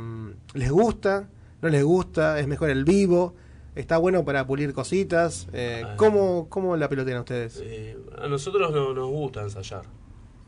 [0.54, 1.28] ¿Les gusta?
[1.62, 2.38] ¿No les gusta?
[2.38, 3.34] ¿Es mejor el vivo?
[3.74, 5.48] ¿Está bueno para pulir cositas?
[5.52, 7.60] Eh, ¿cómo, ¿Cómo la pelotean ustedes?
[7.62, 9.82] Eh, a nosotros no, nos gusta ensayar.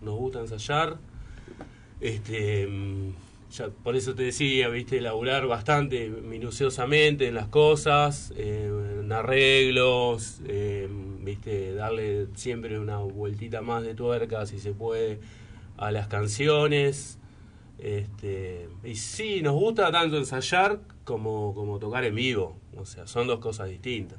[0.00, 0.98] Nos gusta ensayar.
[2.00, 3.10] Este, mm,
[3.50, 8.70] ya por eso te decía, viste, laburar bastante minuciosamente en las cosas, eh,
[9.00, 10.88] en arreglos, eh,
[11.20, 15.20] viste, darle siempre una vueltita más de tuerca si se puede
[15.76, 17.18] a las canciones.
[17.78, 22.56] Este, y sí, nos gusta tanto ensayar como, como tocar en vivo.
[22.76, 24.18] O sea, son dos cosas distintas.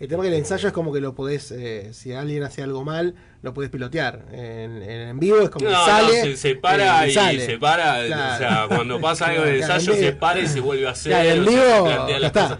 [0.00, 2.84] El tema que el ensayo es como que lo podés, eh, si alguien hace algo
[2.84, 4.24] mal, lo podés pilotear.
[4.32, 6.22] En, en, en vivo es como No, que no, sale.
[6.22, 7.44] se, se para eh, y sale.
[7.46, 8.06] se para.
[8.06, 8.34] Claro.
[8.34, 10.88] O sea, cuando pasa algo en el Claro, ensayo, en se para y se vuelve
[10.88, 11.12] a hacer.
[11.12, 12.42] Claro, en vivo, se está.
[12.42, 12.58] cosas.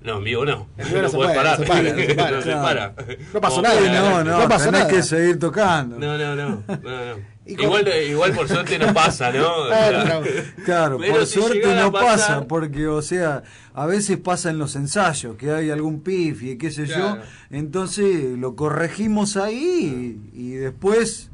[0.00, 0.68] No, en vivo no.
[0.78, 1.58] En vivo no se puede, parar.
[1.58, 2.30] no se para, no se para.
[2.30, 2.94] No se para.
[3.34, 3.80] No pasó nada.
[3.80, 4.90] No, no, No pasó tenés nada.
[4.92, 5.98] que seguir tocando.
[5.98, 6.48] No, no, no.
[6.66, 7.37] no, no.
[7.50, 9.48] Y con- Igual, igual por suerte no pasa, ¿no?
[10.64, 13.42] Claro, por si suerte no pasar- pasa, porque, o sea,
[13.72, 17.16] a veces pasa en los ensayos que hay algún pif y qué sé Claro.
[17.16, 21.30] yo, entonces lo corregimos ahí y, y después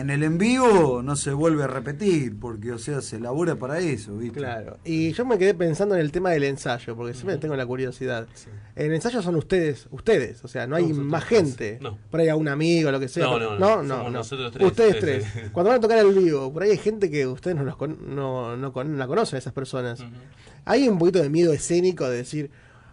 [0.00, 3.78] en el en vivo no se vuelve a repetir, porque, o sea, se labura para
[3.80, 4.38] eso, ¿viste?
[4.38, 4.78] Claro.
[4.84, 8.26] Y yo me quedé pensando en el tema del ensayo, porque siempre tengo la curiosidad.
[8.74, 11.78] En el ensayo son ustedes, ustedes, o sea, no hay más gente.
[11.80, 11.98] No.
[12.10, 13.24] Por ahí a un amigo, lo que sea.
[13.24, 13.82] No, no, no.
[13.82, 14.66] no, nosotros tres.
[14.66, 15.26] Ustedes tres.
[15.52, 18.14] Cuando van a tocar el vivo, por ahí hay gente que ustedes no, los con-
[18.14, 20.04] no, no, con- la conocen, esas personas.
[20.64, 22.50] Hay un poquito de miedo escénico de decir,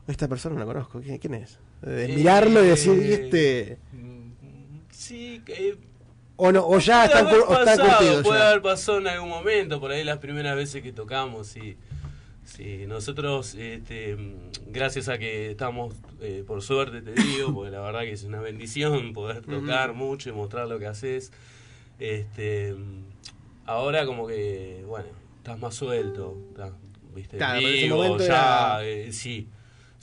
[0.08, 1.58] esta persona no la conozco, ¿quién, quién es?
[1.82, 3.78] De Eh, mirarlo y decir, ¿y este?
[4.92, 5.78] Sí, que-
[6.46, 8.50] O, no, o ya están, o están pasado, curtidos puede ya.
[8.50, 11.78] haber pasado en algún momento, por ahí las primeras veces que tocamos, sí.
[12.44, 14.18] Sí, nosotros, este,
[14.68, 18.42] gracias a que estamos, eh, por suerte te digo, porque la verdad que es una
[18.42, 21.32] bendición poder tocar mucho y mostrar lo que haces.
[21.98, 22.76] Este,
[23.66, 25.08] ahora como que, bueno,
[25.38, 26.74] estás más suelto, estás,
[27.16, 28.26] viste, Claro, pero en ese vivo, momento ya,
[28.82, 29.48] era- eh, sí,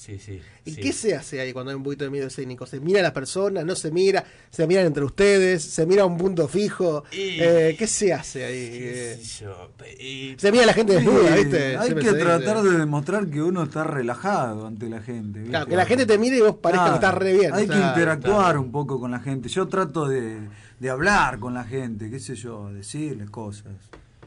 [0.00, 0.40] sí, sí.
[0.64, 0.80] ¿Y sí.
[0.80, 2.64] qué se hace ahí cuando hay un poquito de miedo escénico?
[2.66, 3.62] ¿Se mira a la persona?
[3.64, 4.24] ¿No se mira?
[4.50, 5.62] ¿Se miran entre ustedes?
[5.62, 7.04] ¿Se mira a un punto fijo?
[7.12, 8.70] Y- Eh, ¿Qué se hace ahí?
[8.70, 9.70] qué Eh, sé yo,
[10.00, 11.76] y- Se mira a la gente desnuda, Sí, ¿viste?
[11.76, 15.38] Hay que tratar de demostrar que uno está relajado ante la gente.
[15.40, 15.50] ¿viste?
[15.50, 17.52] Claro, que la gente te mire y vos parezca Claro, que estás re bien.
[17.54, 19.48] Hay o que interactuar un poco con la gente.
[19.48, 20.38] Yo trato de,
[20.78, 23.72] de hablar con la gente, qué sé yo, decirles cosas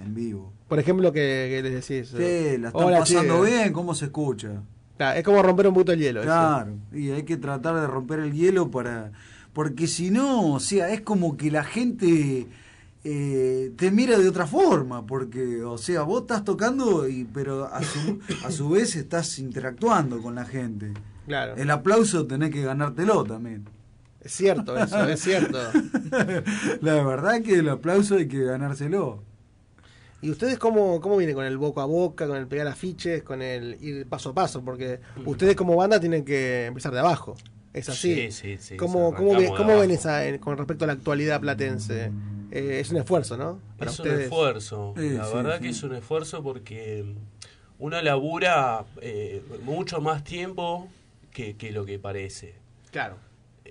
[0.03, 0.53] en vivo.
[0.67, 2.09] Por ejemplo, que, que les decís.
[2.09, 3.51] Sí, la están "Hola, pasando che".
[3.51, 4.61] bien, ¿cómo se escucha?
[5.03, 6.21] Claro, es como romper un poquito el hielo.
[6.21, 6.29] eso.
[6.29, 9.11] Claro, y hay que tratar de romper el hielo para...
[9.51, 12.47] Porque si no, o sea, es como que la gente
[13.03, 17.83] eh, te mira de otra forma, porque, o sea, vos estás tocando, y pero a
[17.83, 20.93] su, a su vez estás interactuando con la gente.
[21.27, 21.55] Claro.
[21.57, 23.65] El aplauso tenés que ganártelo también.
[24.21, 25.59] Es cierto eso, es cierto.
[26.81, 29.21] La verdad que el aplauso hay que ganárselo.
[30.23, 33.41] ¿Y ustedes cómo, cómo vienen con el boca a boca, con el pegar afiches, con
[33.41, 34.63] el ir paso a paso?
[34.63, 37.35] Porque ustedes como banda tienen que empezar de abajo.
[37.73, 38.15] ¿Es así?
[38.15, 41.41] Sí, sí, sí, ¿Cómo, cómo, ve- cómo ven esa en- con respecto a la actualidad
[41.41, 42.09] platense?
[42.51, 43.59] Eh, es un esfuerzo, ¿no?
[43.77, 45.63] Para es un esfuerzo, Sí, la sí, verdad sí.
[45.63, 47.03] que es un esfuerzo porque
[47.79, 50.87] uno labura eh, mucho más tiempo
[51.31, 52.53] que, que lo que parece.
[52.91, 53.17] Claro.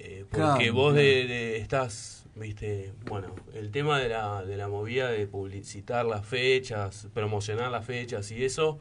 [0.05, 4.66] Eh, Claro, porque vos de, de- estás, viste, bueno, el tema de la, de la
[4.69, 8.81] movida de publicitar las fechas, promocionar las fechas y eso,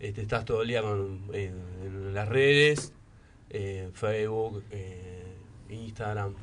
[0.00, 2.92] este, estás todo el día con, en, en las redes,
[3.50, 5.22] eh, Facebook, eh,
[5.70, 6.34] Instagram,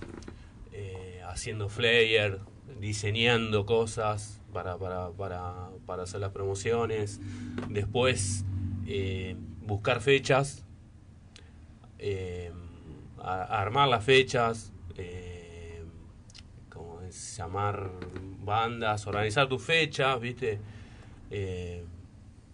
[0.72, 2.40] eh, haciendo flyer,
[2.80, 7.20] diseñando cosas para, para, para, para hacer las promociones,
[7.70, 8.46] después
[9.66, 10.64] buscar fechas,
[12.00, 12.52] eh,
[13.24, 15.82] a- a armar las fechas, eh,
[16.70, 17.38] ¿cómo es?
[17.38, 17.90] llamar
[18.44, 20.60] bandas, organizar tus fechas, ¿viste?
[21.32, 21.84] Eh,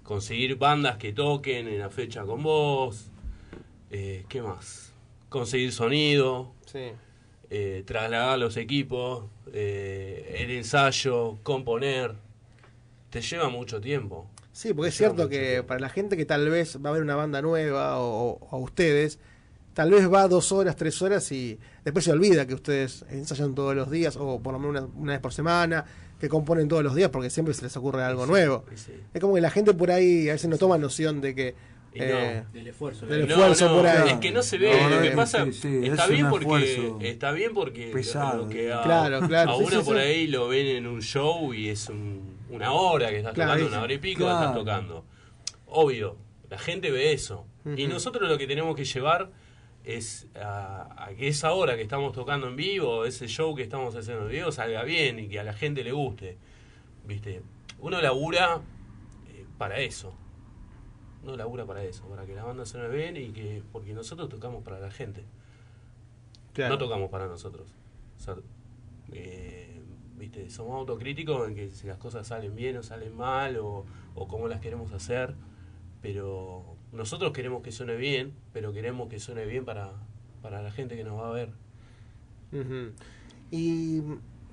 [0.03, 3.11] conseguir bandas que toquen en la fecha con vos,
[3.91, 4.93] eh, ¿qué más?
[5.29, 6.91] Conseguir sonido, Sí.
[7.49, 12.13] eh, trasladar los equipos, eh, el ensayo, componer,
[13.09, 14.27] te lleva mucho tiempo.
[14.51, 15.67] Sí, porque es cierto que tiempo.
[15.67, 18.57] para la gente que tal vez va a ver una banda nueva o, o a
[18.59, 19.19] ustedes,
[19.79, 23.73] tal vez va dos horas, tres horas y después se olvida que ustedes ensayan todos
[23.73, 25.85] los días o por lo menos una, una vez por semana,
[26.19, 28.65] que componen todos los días porque siempre se les ocurre algo Sí, nuevo.
[28.75, 28.91] sí.
[29.13, 31.55] Es como que la gente por ahí a veces no toma noción de que...
[31.93, 32.05] Y no.
[32.05, 33.05] eh, Del esfuerzo.
[33.05, 34.09] Del No, esfuerzo no, por ahí.
[34.09, 36.97] Es que no se ve, No, lo que pasa sí, sí, está es bien porque
[37.09, 38.43] está bien porque pesado.
[38.43, 40.01] lo que a, Claro, claro, a uno sí, por sí.
[40.01, 43.67] ahí lo ven en un show y es un- una hora que estás Claro, tocando,
[43.69, 45.05] una hora y pico que estás tocando.
[45.67, 46.17] Obvio,
[46.49, 47.45] la gente ve eso.
[47.77, 49.29] Y nosotros lo que tenemos que llevar
[49.83, 53.95] es a, a que esa hora que estamos tocando en vivo, ese show que estamos
[53.95, 56.37] haciendo en vivo salga bien y que a la gente le guste.
[57.05, 57.41] ¿Viste?
[57.79, 58.61] Uno labura
[59.29, 60.13] eh, para eso.
[61.23, 64.63] Uno labura para eso, para que la banda suene bien y que porque nosotros tocamos
[64.63, 65.25] para la gente.
[66.53, 66.75] Claro.
[66.75, 67.73] No tocamos para nosotros.
[68.17, 68.35] O sea,
[69.11, 69.81] eh,
[70.17, 70.49] ¿viste?
[70.49, 73.85] Somos autocríticos en que si las cosas salen bien o salen mal o,
[74.15, 75.35] o cómo las queremos hacer,
[76.01, 79.91] pero nosotros queremos que suene bien, pero queremos que suene bien para,
[80.41, 81.49] para la gente que nos va a ver.
[83.51, 84.01] Y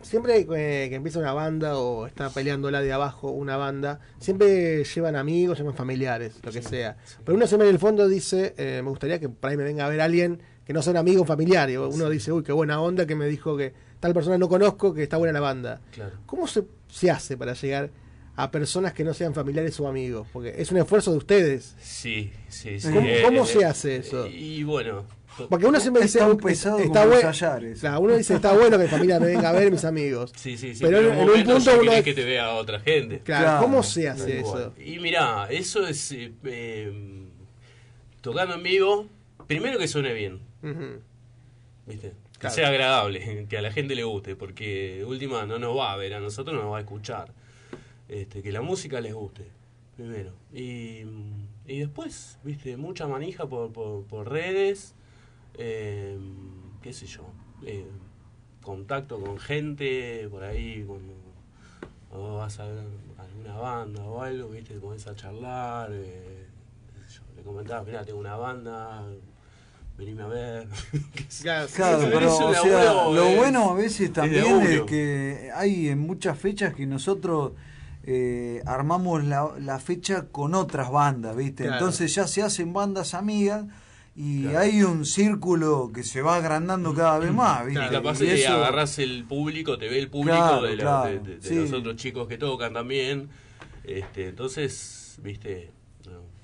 [0.03, 4.85] siempre eh, que empieza una banda o está peleando la de abajo una banda, siempre
[4.85, 6.97] llevan amigos, llevan familiares, lo que sea.
[7.25, 9.87] Pero uno siempre en el fondo dice, eh, me gustaría que por ahí me venga
[9.87, 11.71] a ver alguien que no sea un amigo familiar.
[11.71, 14.93] Y uno dice, uy, qué buena onda que me dijo que tal persona no conozco,
[14.93, 15.81] que está buena la banda.
[15.93, 16.17] Claro.
[16.27, 17.91] ¿Cómo se, se hace para llegar
[18.37, 20.27] a personas que no sean familiares o amigos?
[20.33, 21.75] Porque es un esfuerzo de ustedes.
[21.81, 22.89] Sí, sí, sí.
[22.93, 24.27] ¿Cómo, Eh, cómo eh, se hace eso?
[24.27, 25.05] Y bueno.
[25.51, 27.31] Porque uno siempre Es dice, tan "Uh, pesado está bueno.
[27.79, 30.33] Claro, uno dice, está bueno que mi familia me venga a ver, mis amigos.
[30.35, 30.83] Sí, sí, sí.
[30.83, 33.21] Pero, en, un en un punto uno querés que te vea otra gente.
[33.21, 34.73] Claro, ¿cómo se hace eso?
[34.83, 37.27] Y mirá, eso es eh, eh,
[38.23, 39.07] tocando en vivo,
[39.47, 40.41] primero que suene bien.
[41.87, 42.13] ¿viste?
[42.41, 45.97] Que sea agradable, que a la gente le guste, porque última no nos va a
[45.97, 47.31] ver, a nosotros nos va a escuchar.
[48.09, 49.45] Este, que la música les guste,
[49.97, 50.33] primero.
[50.53, 51.03] Y,
[51.67, 52.77] y después, ¿viste?
[52.77, 54.95] Mucha manija por, por, por redes,
[55.55, 56.17] eh,
[56.83, 57.25] qué sé yo,
[57.65, 57.87] eh,
[58.63, 61.15] contacto con gente, por ahí cuando,
[62.39, 62.85] vas a ver
[63.19, 64.75] alguna banda o algo, ¿viste?
[64.75, 66.47] Te pones a charlar, eh,
[66.95, 69.05] qué sé yo, le comentaba, mira, tengo una banda,
[69.99, 70.69] venime a ver.
[71.43, 74.61] Claro, Claro, Pero pero es un o sea, laburo, lo es- bueno a veces también
[74.63, 77.53] es, que hay en muchas fechas que nosotros
[78.07, 81.65] eh, armamos la, la fecha con otras bandas, ¿viste?
[81.65, 81.79] Claro.
[81.79, 83.65] Entonces ya se hacen bandas amigas
[84.15, 84.59] y Claro.
[84.61, 87.85] hay un círculo que se va agrandando cada vez más, ¿viste?
[87.85, 90.83] Y capaz Y que eso- agarrás el público, te ve el público Claro, de, la-
[90.83, 91.55] claro, de- de- de sí.
[91.57, 93.29] los otros chicos que tocan también.
[93.85, 95.73] Este, entonces, viste.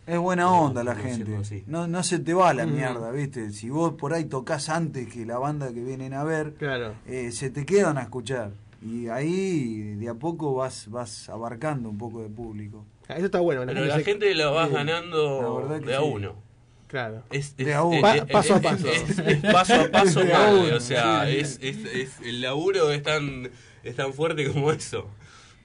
[0.05, 1.63] Es buena No, onda la no gente.
[1.69, 2.75] No, no se te va a la Ujú.
[2.75, 3.53] mierda, ¿viste?
[3.53, 6.95] Si vos por ahí tocas antes que la banda que vienen a ver, Claro.
[7.07, 8.51] eh, se te quedan a escuchar.
[8.85, 12.85] Y ahí de a poco vas, vas abarcando un poco de público.
[13.09, 13.63] Ah, Eso está bueno.
[13.67, 16.05] Pero la gente la vas Sí, ganando de a sí.
[16.05, 16.35] uno.
[16.89, 17.23] Claro.
[17.31, 17.97] Es, De a uno.
[17.97, 18.89] es- Pa- es- paso a paso.
[18.89, 21.37] Es, es paso a paso De a mal, uno, o sea, sí.
[21.37, 23.51] es, es, es- el laburo es tan,
[23.85, 25.07] es tan fuerte como eso.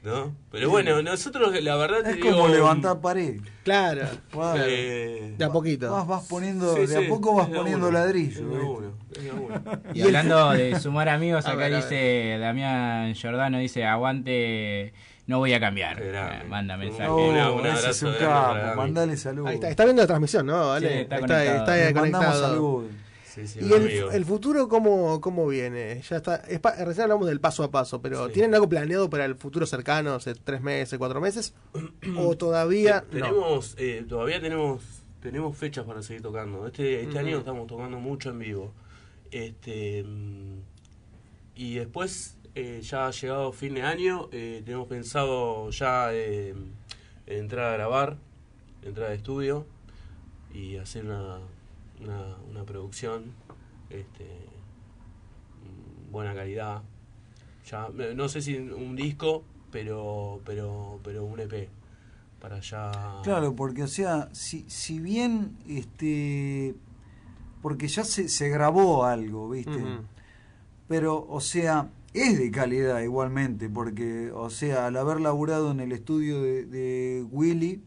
[0.08, 0.34] ¿No?
[0.52, 3.42] Pero bueno, nosotros la verdad te Es digo, como levantar pared.
[3.66, 4.08] Claro.
[4.56, 5.92] Eh, De a poquito.
[5.92, 8.94] Vas, vas poniendo, Sí, de a poco vas poniendo uno, ladrillo.
[9.94, 14.94] Y hablando de sumar amigos, acá ver, dice Damián Giordano, dice, aguante,
[15.26, 15.98] no voy a cambiar.
[16.02, 17.04] Eh, Manda mensaje.
[17.10, 19.52] No, Una- un ese es un capo, mandale saludos.
[19.52, 20.70] Está, está viendo la transmisión, ¿no?
[20.70, 20.88] ¿Vale?
[20.88, 21.58] Sí, está conectado.
[21.58, 22.84] está, conectado.
[23.46, 23.82] Saludos.
[23.82, 26.02] Sí, sí, ¿Y el, futuro cómo, cómo viene?
[26.10, 26.38] Ya está.
[26.38, 28.34] es recién hablamos del paso a paso, pero Sí.
[28.34, 31.54] ¿tienen algo planeado para el futuro cercano, hace tres meses, cuatro meses?
[32.18, 33.26] ¿O todavía Te- no?
[33.28, 36.66] tenemos, eh, todavía tenemos tenemos fechas para seguir tocando.
[36.68, 38.74] Este, este año estamos tocando mucho en vivo.
[39.32, 40.60] Este mm,
[41.56, 46.12] y después eh, ya ha llegado fin de año, eh, tenemos pensado ya
[47.26, 48.18] entrar a grabar,
[48.84, 49.66] entrar a estudio
[50.54, 51.40] y hacer una,
[52.02, 53.34] una, una producción
[53.90, 54.28] este,
[56.12, 56.82] buena calidad.
[57.70, 61.70] Ya no sé si un disco, pero pero pero un EP
[62.40, 66.76] para ya Claro, porque o sea, si, si bien este
[67.62, 69.84] porque ya se, se grabó algo, ¿viste?
[70.88, 75.92] Pero, o sea, es de calidad igualmente, porque, o sea, al haber laburado en el
[75.92, 77.84] estudio de, de Willy,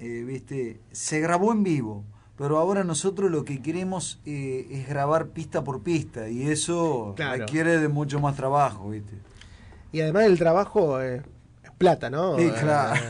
[0.00, 0.80] eh, ¿viste?
[0.90, 2.04] Se grabó en vivo,
[2.40, 7.36] pero ahora nosotros lo que queremos eh, es grabar pista por pista, y eso Claro.
[7.44, 9.12] requiere de mucho más trabajo, ¿viste?
[9.92, 11.20] Y además el trabajo eh,
[11.62, 12.38] es plata, ¿no?
[12.38, 13.00] Sí, Eh, claro.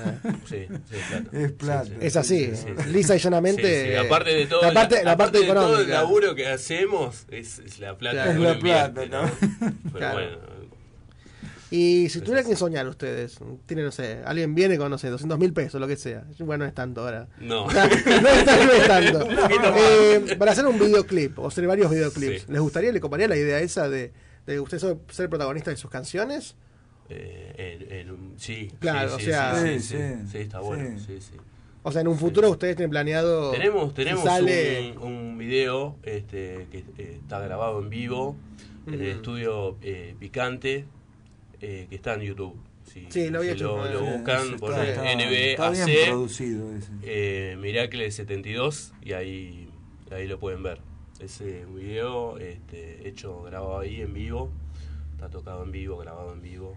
[0.49, 1.39] Sí, sí, plata.
[1.39, 1.85] Es plata.
[1.85, 1.93] Sí.
[2.01, 2.89] Es así, Sí, sí.
[2.91, 3.85] lisa y llanamente.
[3.85, 6.49] Sí, sí, Aparte de todo, la parte, la aparte parte de todo el laburo que
[6.49, 8.25] hacemos es, es la plata.
[8.25, 8.31] Claro.
[8.33, 9.31] Es la plata, ¿no?
[9.85, 10.15] Pero Claro.
[10.15, 10.37] bueno,
[11.73, 15.39] Y si tuvieran que soñar ustedes, tienen, no sé, alguien viene con, no sé, 200
[15.39, 16.25] mil pesos, lo que sea.
[16.41, 17.29] Bueno, no es tanto ahora.
[17.39, 17.67] No.
[17.73, 19.29] no, es, tan- no es tanto.
[19.77, 22.47] Eh, para hacer un videoclip, o hacer varios videoclips, Sí.
[22.53, 24.13] ¿les gustaría, le coparía la idea esa de,
[24.47, 26.57] de usted ser- protagonista de sus canciones?
[27.09, 30.39] eh, en- en un- sí, Claro, sí, o sí, sea- sí, Sí, sí, sí, sí,
[30.39, 30.99] está bueno.
[30.99, 31.05] sí.
[31.07, 31.37] Sí, sí.
[31.83, 33.53] O sea, en un futuro ustedes tienen planeado.
[33.53, 38.37] Tenemos, tenemos sale, un, un video este, que eh, está grabado en vivo
[38.87, 40.85] en el estudio eh, Picante
[41.61, 42.57] eh, que está en YouTube.
[42.85, 43.77] Si, Sí, lo había si hecho.
[43.77, 46.89] lo, lo buscan, bien NBAC producido ese.
[47.03, 49.69] eh, Miracle 72 y ahí,
[50.11, 50.81] ahí lo pueden ver.
[51.21, 54.51] ese video este, hecho, grabado ahí en vivo.
[55.13, 56.77] Está tocado en vivo, grabado en vivo.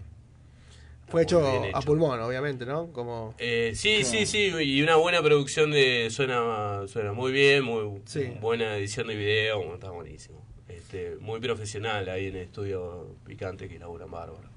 [1.08, 1.42] Fue hecho,
[1.74, 2.90] a pulmón, obviamente, ¿no?
[2.92, 3.34] Como...
[3.38, 8.00] Eh, sí, sí, sí, y una buena producción de suena suena muy bien, muy
[8.40, 10.42] buena edición de video, está buenísimo.
[10.66, 14.48] Este, muy profesional ahí en el estudio picante que laburan bárbaro.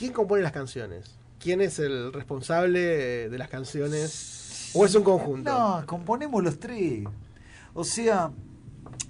[0.00, 1.14] ¿Quién compone las canciones?
[1.38, 4.70] ¿Quién es el responsable de las canciones?
[4.72, 5.50] ¿O es un conjunto?
[5.50, 7.04] No, componemos los tres.
[7.74, 8.30] O sea,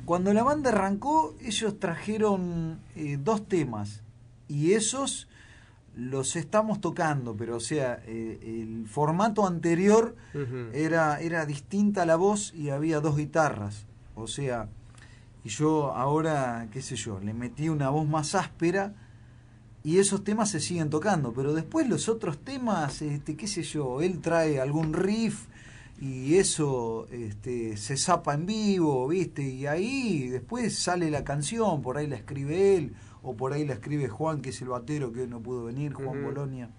[0.04, 4.02] cuando la banda arrancó, ellos trajeron eh, dos temas
[4.48, 5.28] y esos
[5.94, 10.16] los estamos tocando, pero o sea, eh, el formato anterior
[10.72, 13.86] era, era distinta la voz y había dos guitarras.
[14.16, 14.66] O sea,
[15.44, 18.92] y yo ahora, qué sé yo, le metí una voz más áspera
[19.82, 24.02] y esos temas se siguen tocando, pero después los otros temas, este, qué sé yo,
[24.02, 25.46] él trae algún riff
[26.00, 29.42] y eso este, se zapa en vivo, ¿viste?
[29.42, 33.74] Y ahí después sale la canción, por ahí la escribe él, o por ahí la
[33.74, 36.22] escribe Juan, que es el batero que hoy no pudo venir, Juan.
[36.22, 36.70] Bolonia.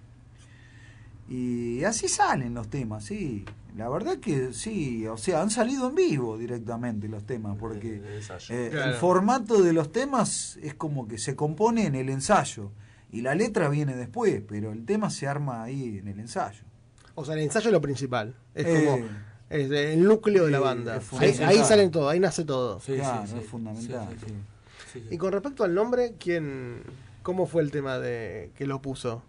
[1.30, 3.46] Y así salen los temas, sí.
[3.78, 8.02] La verdad que sí, o sea, han salido en vivo directamente los temas, porque
[8.50, 8.92] eh, Claro.
[8.92, 12.72] el formato de los temas es como que se compone en el ensayo
[13.12, 16.64] y la letra viene después, pero el tema se arma ahí en el ensayo.
[17.16, 18.36] O sea, el ensayo es lo principal.
[18.56, 19.06] Es Eh, como
[19.50, 21.02] es el núcleo de la sí, banda.
[21.20, 22.80] Ahí, ahí salen todo, ahí nace todo.
[22.80, 24.08] claro, es fundamental.
[24.94, 25.04] sí.
[25.10, 26.82] Y con respecto al nombre, ¿quién,
[27.24, 29.24] ¿cómo fue el tema de que lo puso?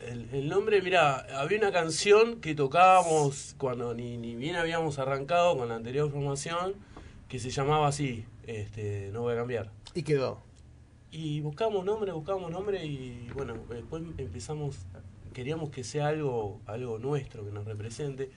[0.00, 5.56] El, el nombre, mira, había una canción que tocábamos cuando ni, ni bien habíamos arrancado
[5.56, 6.74] con la anterior formación
[7.28, 9.70] que se llamaba así, este, no voy a cambiar.
[9.94, 10.42] Y quedó.
[11.18, 14.84] Y buscamos nombre, buscamos nombre y bueno, después empezamos,
[15.32, 18.30] queríamos que sea algo, algo nuestro, que nos represente.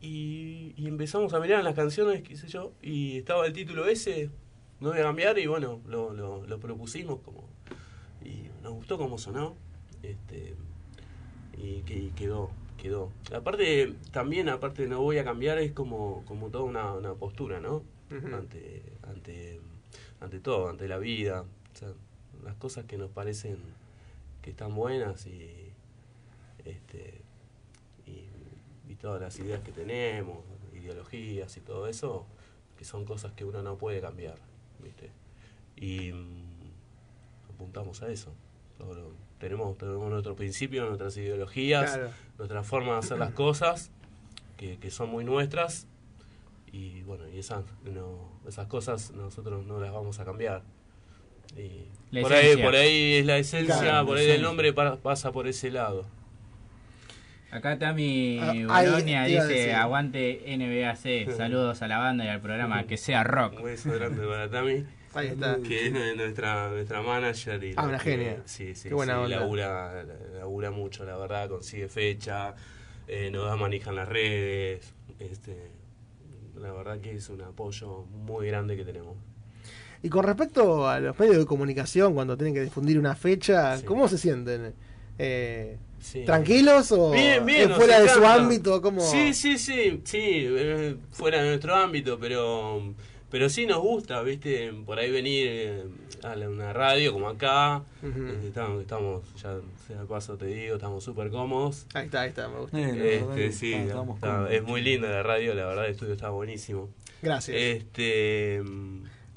[0.00, 4.30] Y, y empezamos a mirar las canciones, qué sé yo, y estaba el título ese,
[4.80, 7.48] no voy a cambiar, y bueno, lo, lo, lo propusimos como.
[8.24, 9.54] Y nos gustó cómo sonó.
[10.02, 10.56] Este,
[11.56, 13.12] y, que, y quedó, quedó.
[13.32, 17.60] Aparte, también, aparte de no voy a cambiar, es como, como toda una, una postura,
[17.60, 17.84] ¿no?
[18.10, 19.60] Ante, ante,
[20.18, 21.42] ante todo, ante la vida.
[21.42, 21.90] O sea,
[22.44, 23.58] las cosas que nos parecen
[24.42, 25.72] que están buenas y,
[26.64, 27.20] este,
[28.06, 28.26] y,
[28.90, 30.38] y todas las ideas que tenemos,
[30.74, 32.26] ideologías y todo eso,
[32.76, 34.36] que son cosas que uno no puede cambiar,
[34.82, 35.10] ¿viste?
[35.76, 38.32] Y mm, apuntamos a eso.
[38.78, 42.10] Lo- tenemos, tenemos nuestro principio, nuestras ideologías, Claro.
[42.38, 43.90] nuestra forma de hacer las cosas,
[44.56, 45.86] que, que son muy nuestras,
[46.72, 50.62] y bueno, y esas, no, esas cosas nosotros no las vamos a cambiar.
[52.22, 52.64] Por, ahí, esencia.
[52.64, 56.06] por ahí es la esencia, Claro, por ahí el nombre pa- pasa por ese lado.
[57.50, 59.72] Acá Tami Ah, Bolonia dice, decir.
[59.74, 63.54] aguante NBAC, saludos a la banda y al programa, que sea rock.
[63.58, 64.84] Un beso grande para Tami.
[65.14, 65.56] Ahí está.
[65.66, 67.64] Que es nue- nuestra, nuestra manager.
[67.64, 68.42] Y Ah, la una genia.
[68.44, 69.40] Sí, sí, Qué buena sí, onda.
[69.40, 70.04] labura,
[70.38, 72.54] labura mucho, la verdad, consigue fecha,
[73.06, 74.92] eh, nos da manija en las redes.
[75.18, 75.56] Este,
[76.56, 79.16] la verdad que es un apoyo muy grande que tenemos.
[80.02, 84.08] Y con respecto a los medios de comunicación, cuando tienen que difundir una fecha, ¿cómo
[84.08, 84.74] se sienten?
[85.18, 86.22] Eh, Sí.
[86.24, 88.80] ¿Tranquilos o Bien, bien, fuera de su ámbito?
[88.80, 89.00] ¿Cómo?
[89.00, 92.94] Sí, sí, sí, sí, eh, fuera de nuestro ámbito, pero
[93.30, 94.72] pero sí nos gusta, ¿viste?
[94.86, 95.84] Por ahí venir eh,
[96.22, 99.56] a la- una radio como acá, este, estamos, estamos, ya
[99.88, 101.84] sea paso te digo, estamos súper cómodos.
[101.94, 102.78] Ahí está, ahí está, me gusta.
[102.78, 106.12] Eh, Este, sí, está- estamos está- es muy linda la radio, la verdad el estudio
[106.14, 106.88] está buenísimo.
[107.22, 107.56] Gracias.
[107.58, 108.62] Este,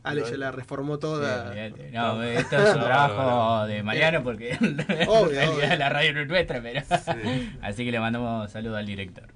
[0.04, 1.54] Ale ya la reformó toda.
[1.92, 4.58] No, esto es un trabajo de Mariano porque
[5.08, 5.42] Obvio,
[5.78, 7.50] la radio no es nuestra, pero Sí.
[7.62, 9.28] así que le mandamos saludos al director.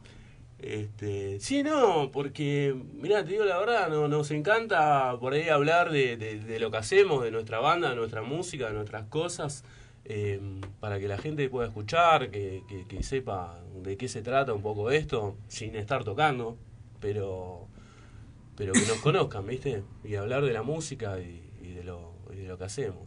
[0.58, 5.92] Este, sí, no, porque, mirá, te digo la verdad, no, nos encanta por ahí hablar
[5.92, 9.64] de, de- de lo que hacemos, de nuestra banda, de nuestra música, de nuestras cosas,
[10.06, 10.40] eh,
[10.80, 14.62] para que la gente pueda escuchar, que, que- que sepa de qué se trata un
[14.64, 16.58] poco esto, sin estar tocando,
[17.00, 17.68] pero,
[18.56, 19.84] pero que nos conozcan, ¿viste?
[20.04, 23.00] Y hablar de la música y, y de, lo, y de lo que hacemos.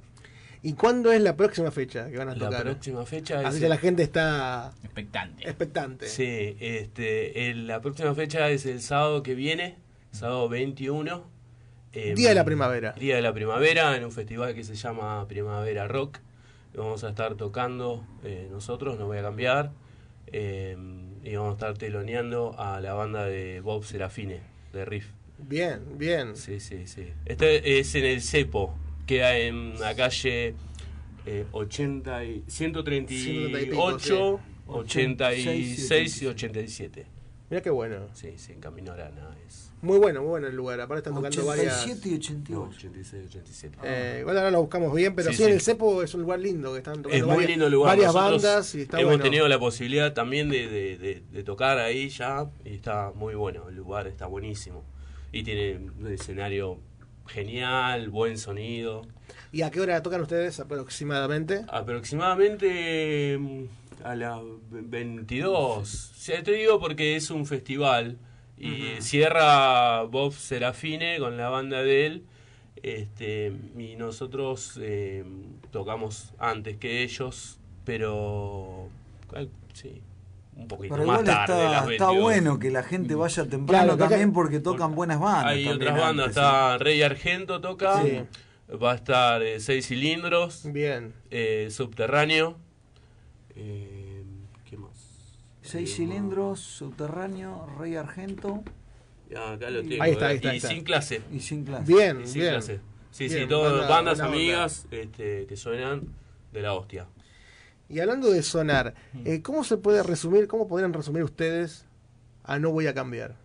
[0.63, 2.63] ¿Y cuándo es la próxima fecha que van a La tocar?
[2.65, 5.45] próxima fecha Así es que el- la gente está expectante.
[5.45, 6.09] expectante.
[6.09, 9.77] Sí, este, el- la próxima fecha es el sábado que viene,
[10.11, 11.25] sábado 21.
[11.93, 12.93] em, Día de la primavera.
[12.93, 16.19] Día de la primavera, en un festival que se llama Primavera Rock.
[16.75, 19.71] Vamos a estar tocando eh, nosotros, no voy a cambiar.
[20.31, 24.41] em, y vamos a estar teloneando a la banda de Bob Serafine,
[24.73, 25.07] de Riff.
[25.39, 26.37] Bien, bien.
[26.37, 27.09] Sí, sí, sí.
[27.25, 28.75] Este es en el Cepo,
[29.07, 30.55] queda en la calle
[31.27, 34.43] eh, 80 y, 130 y pico, 138, sí.
[34.67, 37.07] 86 y 87.
[37.51, 37.97] Mirá qué bueno.
[38.13, 39.71] Sí, sí, en Camino Arana es.
[39.81, 40.81] Muy bueno, muy bueno el lugar.
[40.81, 41.83] Aparte están tocando varias.
[41.85, 42.77] 87 y 88.
[42.77, 43.79] 86, 87.
[43.85, 45.55] Eh, igual ahora lo buscamos bien, pero sí, Sí, en sí.
[45.55, 47.97] el Cepo es un lugar lindo que están tocando Es muy varias, lindo el lugar.
[47.97, 49.25] varias Nosotros bandas y está hemos bueno.
[49.25, 53.69] tenido la posibilidad también de, de- de- de tocar ahí ya y está muy bueno.
[53.69, 54.85] El lugar está buenísimo.
[55.33, 56.79] Y tiene un escenario
[57.27, 59.03] genial, buen sonido.
[59.53, 61.65] ¿Y a qué hora tocan ustedes aproximadamente?
[61.69, 63.65] Aproximadamente mm,
[64.05, 64.41] a las
[64.71, 65.53] 22.
[65.53, 68.19] O sea, te digo porque es un festival
[68.57, 72.25] y cierra Bob Serafine con la banda de él.
[72.83, 75.25] Este, y nosotros eh,
[75.71, 78.89] tocamos antes que ellos, pero
[79.73, 80.01] sí,
[80.59, 81.55] un poquito Pero más igual tarde.
[81.55, 82.21] de está, las está 22.
[82.23, 85.53] bueno que la gente vaya temprano Claro, también porque tocan buenas bandas.
[85.53, 88.21] Hay otras bandas, antes, está Rey Argento toca, Sí.
[88.83, 91.15] va a estar eh, Seis Cilindros, Bien.
[91.31, 92.57] eh, Subterráneo,
[93.55, 94.25] eh,
[94.69, 94.91] ¿qué más?
[95.63, 98.63] Seis cilindros, subterráneo, Rey Argento
[99.31, 100.03] Ya, acá lo tengo.
[100.03, 100.69] Ahí está, ahí está, y ahí está.
[100.69, 101.23] sin clase.
[101.33, 101.93] y sin clase.
[101.93, 102.53] Bien, Y sin bien.
[102.55, 102.81] clase.
[103.11, 106.09] Sí, Bien, sí, todas banda- bandas amigas este, que suenan
[106.53, 107.07] de la hostia.
[107.89, 109.23] Y hablando de sonar, Mm.
[109.27, 111.85] eh, ¿cómo se puede resumir, cómo podrían resumir ustedes
[112.45, 113.37] a No Voy a Cambiar?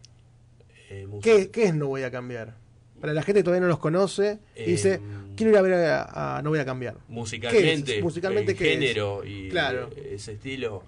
[0.89, 1.07] Eh.
[1.21, 2.55] ¿Qué, qué es No Voy a Cambiar?
[2.99, 4.99] Para la gente que todavía no los conoce y Eh, dice,
[5.35, 6.95] quiero ir a ver a, a No Voy a Cambiar.
[7.07, 8.03] Musicalmente, ¿Qué es?
[8.03, 8.79] Musicalmente, el ¿qué es?
[8.79, 9.89] género y Claro.
[9.95, 10.83] eh, ese estilo.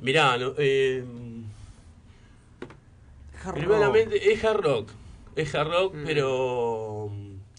[0.00, 1.04] Mirá, no, eh,
[3.44, 4.90] Hard primeramente es hard rock.
[5.36, 6.04] Es hard rock, Mm.
[6.04, 7.10] pero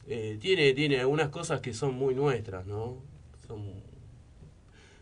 [0.07, 2.97] eh, tiene, tiene algunas cosas que son muy nuestras, ¿no?
[3.47, 3.80] Son,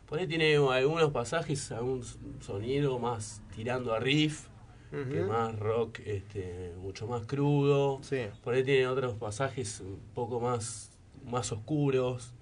[0.09, 2.03] por ahí tiene algunos pasajes, algún
[2.41, 4.47] sonido más tirando a riff,
[4.91, 7.99] que más rock, este, mucho más crudo.
[8.01, 8.21] Sí.
[8.43, 10.97] Por ahí tiene otros pasajes un poco más,
[11.29, 12.33] más oscuros,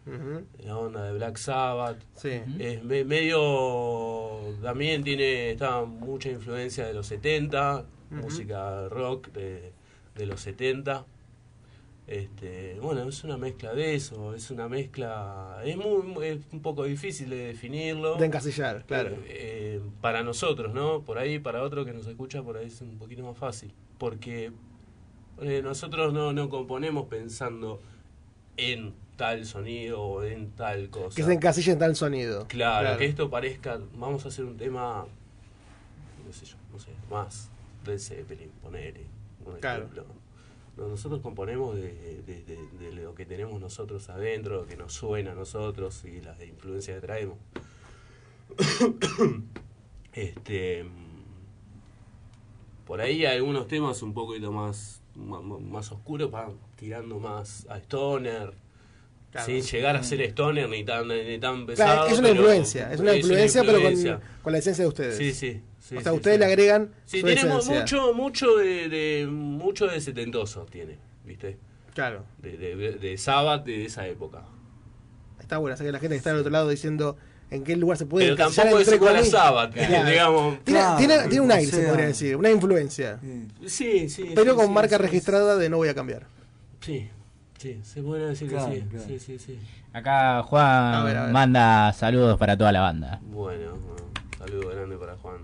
[0.63, 1.97] la onda de Black Sabbath.
[2.15, 2.41] Sí.
[2.57, 4.39] Es me- medio.
[4.61, 5.51] También tiene.
[5.51, 8.21] Está mucha influencia de los 70, Ujú.
[8.21, 9.73] música rock de,
[10.15, 11.05] de los 70.
[12.07, 15.59] Este, bueno, es una mezcla de eso, es una mezcla.
[15.65, 18.15] Es, muy, es un poco difícil de definirlo.
[18.15, 19.17] De encasillar, claro.
[19.25, 21.01] Eh, para nosotros, ¿no?
[21.01, 23.73] Por ahí, para otro que nos escucha, por ahí es un poquito más fácil.
[23.97, 24.53] Porque
[25.41, 27.81] eh, nosotros no, no componemos pensando
[28.55, 31.13] en tal sonido o en tal cosa.
[31.13, 32.47] Que se encasilla en tal sonido.
[32.47, 35.05] Claro, que esto parezca, vamos a hacer un tema,
[36.25, 37.49] no sé yo, no sé, más
[37.83, 39.01] del Zeppelin, ponele,
[39.45, 39.83] un Claro.
[39.83, 40.05] ejemplo.
[40.77, 44.93] No, nosotros componemos de, de- de- de lo que tenemos nosotros adentro, lo que nos
[44.93, 47.37] suena a nosotros y las influencias que traemos.
[50.13, 50.85] este
[52.85, 57.77] por ahí hay algunos temas un poquito más ma- más, oscuros pa- tirando más a
[57.79, 58.53] stoner
[59.29, 59.45] Claro.
[59.45, 62.93] sin llegar a ser stoner ni tan ni tan pesado Claro, es una pero influencia,
[62.93, 64.15] es una influencia, pero influencia.
[64.19, 65.17] con, con la esencia de ustedes.
[65.17, 66.39] sí sí, sí o sea, sí, ustedes sí.
[66.39, 67.79] le agregan sí su tenemos esencia.
[67.81, 71.57] mucho mucho de, de- mucho de setentoso tiene viste
[71.93, 72.25] Claro.
[72.39, 74.43] de, de, de Sabbath de esa época
[75.39, 77.15] Está bueno, o sea que la gente que está del otro lado diciendo
[77.49, 79.23] en qué lugar se puede Pero tampoco es igual a.
[79.23, 79.73] Sabbath,
[80.09, 80.59] digamos.
[80.65, 83.17] Tiene, Claro, tiene, tiene un o aire, se podría decir, una influencia.
[83.65, 86.25] sí sí Pero sí, con sí, marca sí, registrada de no voy a cambiar.
[86.81, 87.09] sí
[87.57, 89.05] sí se puede decir Claro, que sí claro.
[89.07, 89.59] sí sí sí
[89.93, 90.65] Acá Juan
[90.95, 91.31] A ver, a ver.
[91.31, 93.19] manda saludos para toda la banda.
[93.23, 94.03] Bueno, bueno,
[94.37, 95.37] saludo grande para Juan.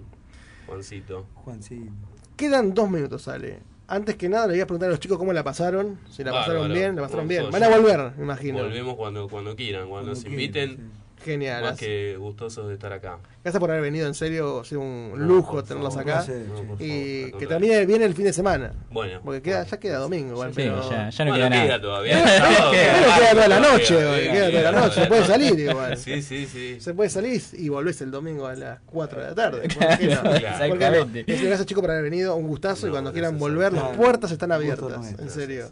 [0.73, 1.25] Juancito.
[1.35, 1.91] Juancito.
[2.35, 3.59] Quedan dos minutos, Ale.
[3.87, 5.99] Antes que nada, le voy a preguntar a los chicos cómo la pasaron.
[6.09, 7.51] Si la pasaron bien, la pasaron bien.
[7.51, 8.63] Van a volver, me imagino.
[8.63, 10.91] Volvemos cuando, cuando quieran, cuando, nos inviten.
[11.23, 11.63] Genial.
[11.63, 13.19] Más que gustosos de estar acá.
[13.43, 16.25] Gracias por haber venido, en serio, ha sido un No, lujo por tenerlos favor, acá.
[16.47, 18.71] No, favor, y que termine bien el fin de semana.
[18.89, 19.19] Bueno.
[19.21, 20.89] Porque queda, ya queda domingo, igual, Sí, pero...
[20.89, 21.63] ya, ya no Bueno, queda nada.
[21.67, 22.23] queda todavía.
[22.23, 25.07] Pero Sábado, queda queda toda la noche, queda, hoy, queda, queda toda la noche, se
[25.07, 25.97] puede salir igual.
[26.03, 26.77] Sí, sí, sí.
[26.79, 29.61] Se puede salir y volvés el domingo a las 4 de la tarde.
[29.67, 30.21] ¿Por qué no?
[30.21, 30.69] Claro.
[30.69, 31.43] ¿Por qué no?
[31.43, 35.19] Gracias chicos por haber venido, un gustazo y cuando quieran volver las puertas están abiertas,
[35.19, 35.69] en serio.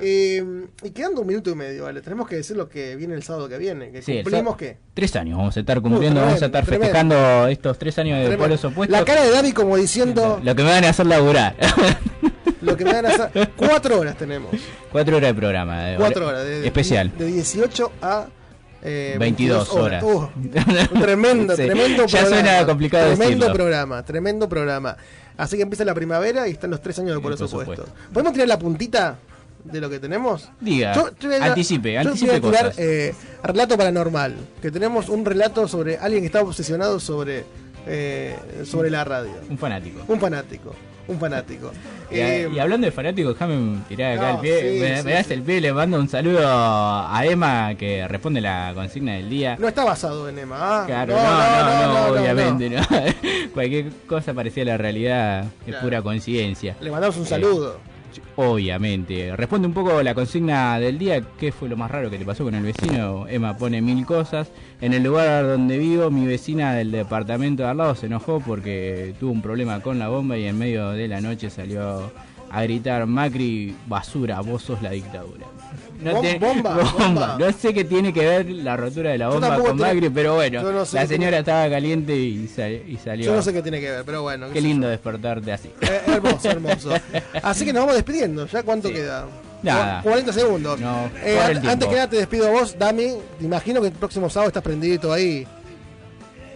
[0.00, 0.42] Eh,
[0.82, 3.46] y quedando un minuto y medio, vale, tenemos que decir lo que viene el sábado
[3.46, 4.78] que viene, que cumplimos qué.
[5.00, 8.18] Tres años vamos a estar cumpliendo, Uh, vamos a estar tremendo, festejando estos tres años
[8.18, 8.44] de Tremendo.
[8.44, 8.98] polos opuestos.
[8.98, 11.54] La cara de David como diciendo Lo que me van a hacer laburar.
[12.60, 13.50] lo que me van a hacer.
[13.56, 14.50] Cuatro horas tenemos.
[14.92, 15.84] Cuatro horas de programa.
[15.84, 16.44] de- Cuatro horas.
[16.44, 17.10] De, Especial.
[17.16, 18.26] De 18 a
[18.82, 20.02] eh, 22 horas.
[20.02, 20.28] Uh,
[20.92, 22.28] un tremendo, Sí, tremendo ya programa.
[22.50, 23.52] suena complicado Tremendo decirlo.
[23.54, 24.96] programa, tremendo programa.
[25.36, 27.86] Así que empieza la primavera y están los tres años de por supuesto.
[28.12, 29.16] ¿Podemos tirar la puntita
[29.64, 30.48] de lo que tenemos?
[30.60, 32.78] Diga, Yo- yo a- anticipe, yo anticipe voy a tirar cosas.
[32.78, 34.36] eh, relato paranormal.
[34.62, 37.44] Que tenemos un relato sobre alguien que está obsesionado sobre
[37.86, 39.32] eh, sobre la radio.
[39.48, 40.00] Un fanático.
[40.06, 40.74] Un fanático.
[41.08, 41.72] Un fanático.
[42.10, 44.60] Y, a- Eh, y hablando de fanáticos, déjame tirar acá no, el pie.
[44.60, 45.32] sí, me, sí, me das sí.
[45.32, 49.56] el pie, le mando un saludo a Emma que responde la consigna del día.
[49.58, 50.56] no está basado en Emma.
[50.60, 50.86] ¿ah?
[50.86, 52.82] Claro, no, no, no, obviamente no.
[53.54, 55.80] Cualquier cosa parecía la realidad, es Claro.
[55.82, 56.76] pura coincidencia.
[56.80, 57.78] Le mandamos un Eh, saludo.
[58.42, 59.36] Obviamente.
[59.36, 61.20] Responde un poco la consigna del día.
[61.38, 63.28] ¿Qué fue lo más raro que te pasó con el vecino?
[63.28, 64.50] Emma pone mil cosas.
[64.80, 69.14] En el lugar donde vivo, mi vecina del departamento de al lado se enojó porque
[69.20, 72.10] tuvo un problema con la bomba y en medio de la noche salió
[72.50, 75.44] a gritar Macri, basura, vos sos la dictadura.
[76.02, 77.36] Bom- te- bomba, bomba.
[77.38, 80.62] No sé qué tiene que ver la rotura de la bomba con Macri, pero bueno,
[80.62, 83.26] no sé la tiene- señora estaba caliente y, sal- y salió.
[83.26, 84.48] Yo no sé qué tiene que ver, pero bueno.
[84.52, 85.70] Qué lindo despertarte así.
[85.80, 86.90] Eh, hermoso, hermoso.
[87.42, 88.46] Así que nos vamos despidiendo.
[88.46, 89.26] ¿Ya cuánto queda?
[89.62, 90.00] Nada.
[90.02, 90.80] Cu- 40 segundos.
[90.80, 93.08] No, Eh, antes que nada te despido a vos, Dami.
[93.38, 95.46] Te imagino que el próximo sábado estás prendidito ahí.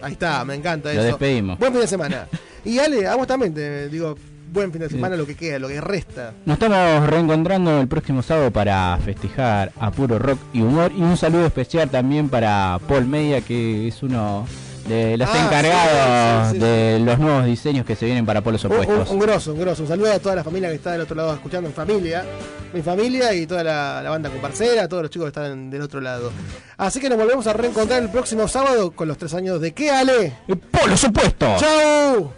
[0.01, 1.03] Ahí está, me encanta Lo eso.
[1.09, 1.57] despedimos.
[1.59, 2.27] Buen fin de semana.
[2.65, 4.15] Y Ale, a vos también te digo,
[4.51, 6.33] buen fin de semana, lo que queda, lo que resta.
[6.45, 10.91] Nos estamos reencontrando el próximo sábado para festejar a puro rock y humor.
[10.95, 14.45] Y un saludo especial también para Paul Media, que es uno
[14.87, 18.41] de los Ah, encargados sí, sí, sí, de los nuevos diseños que se vienen para
[18.41, 19.09] Polos Un, un, Opuestos.
[19.09, 19.81] un grosso, un grosso.
[19.81, 22.23] Un saludo a toda la familia que está del otro lado escuchando en familia.
[22.71, 26.01] Mi familia y toda la, la banda comparcera, todos los chicos que están del otro
[26.01, 26.31] lado.
[26.77, 29.89] Así que nos volvemos a reencontrar el próximo sábado con los tres años de qué,
[29.89, 30.33] Ale?
[30.71, 31.61] Polos Opuestos.
[31.61, 32.31] ¡Chau!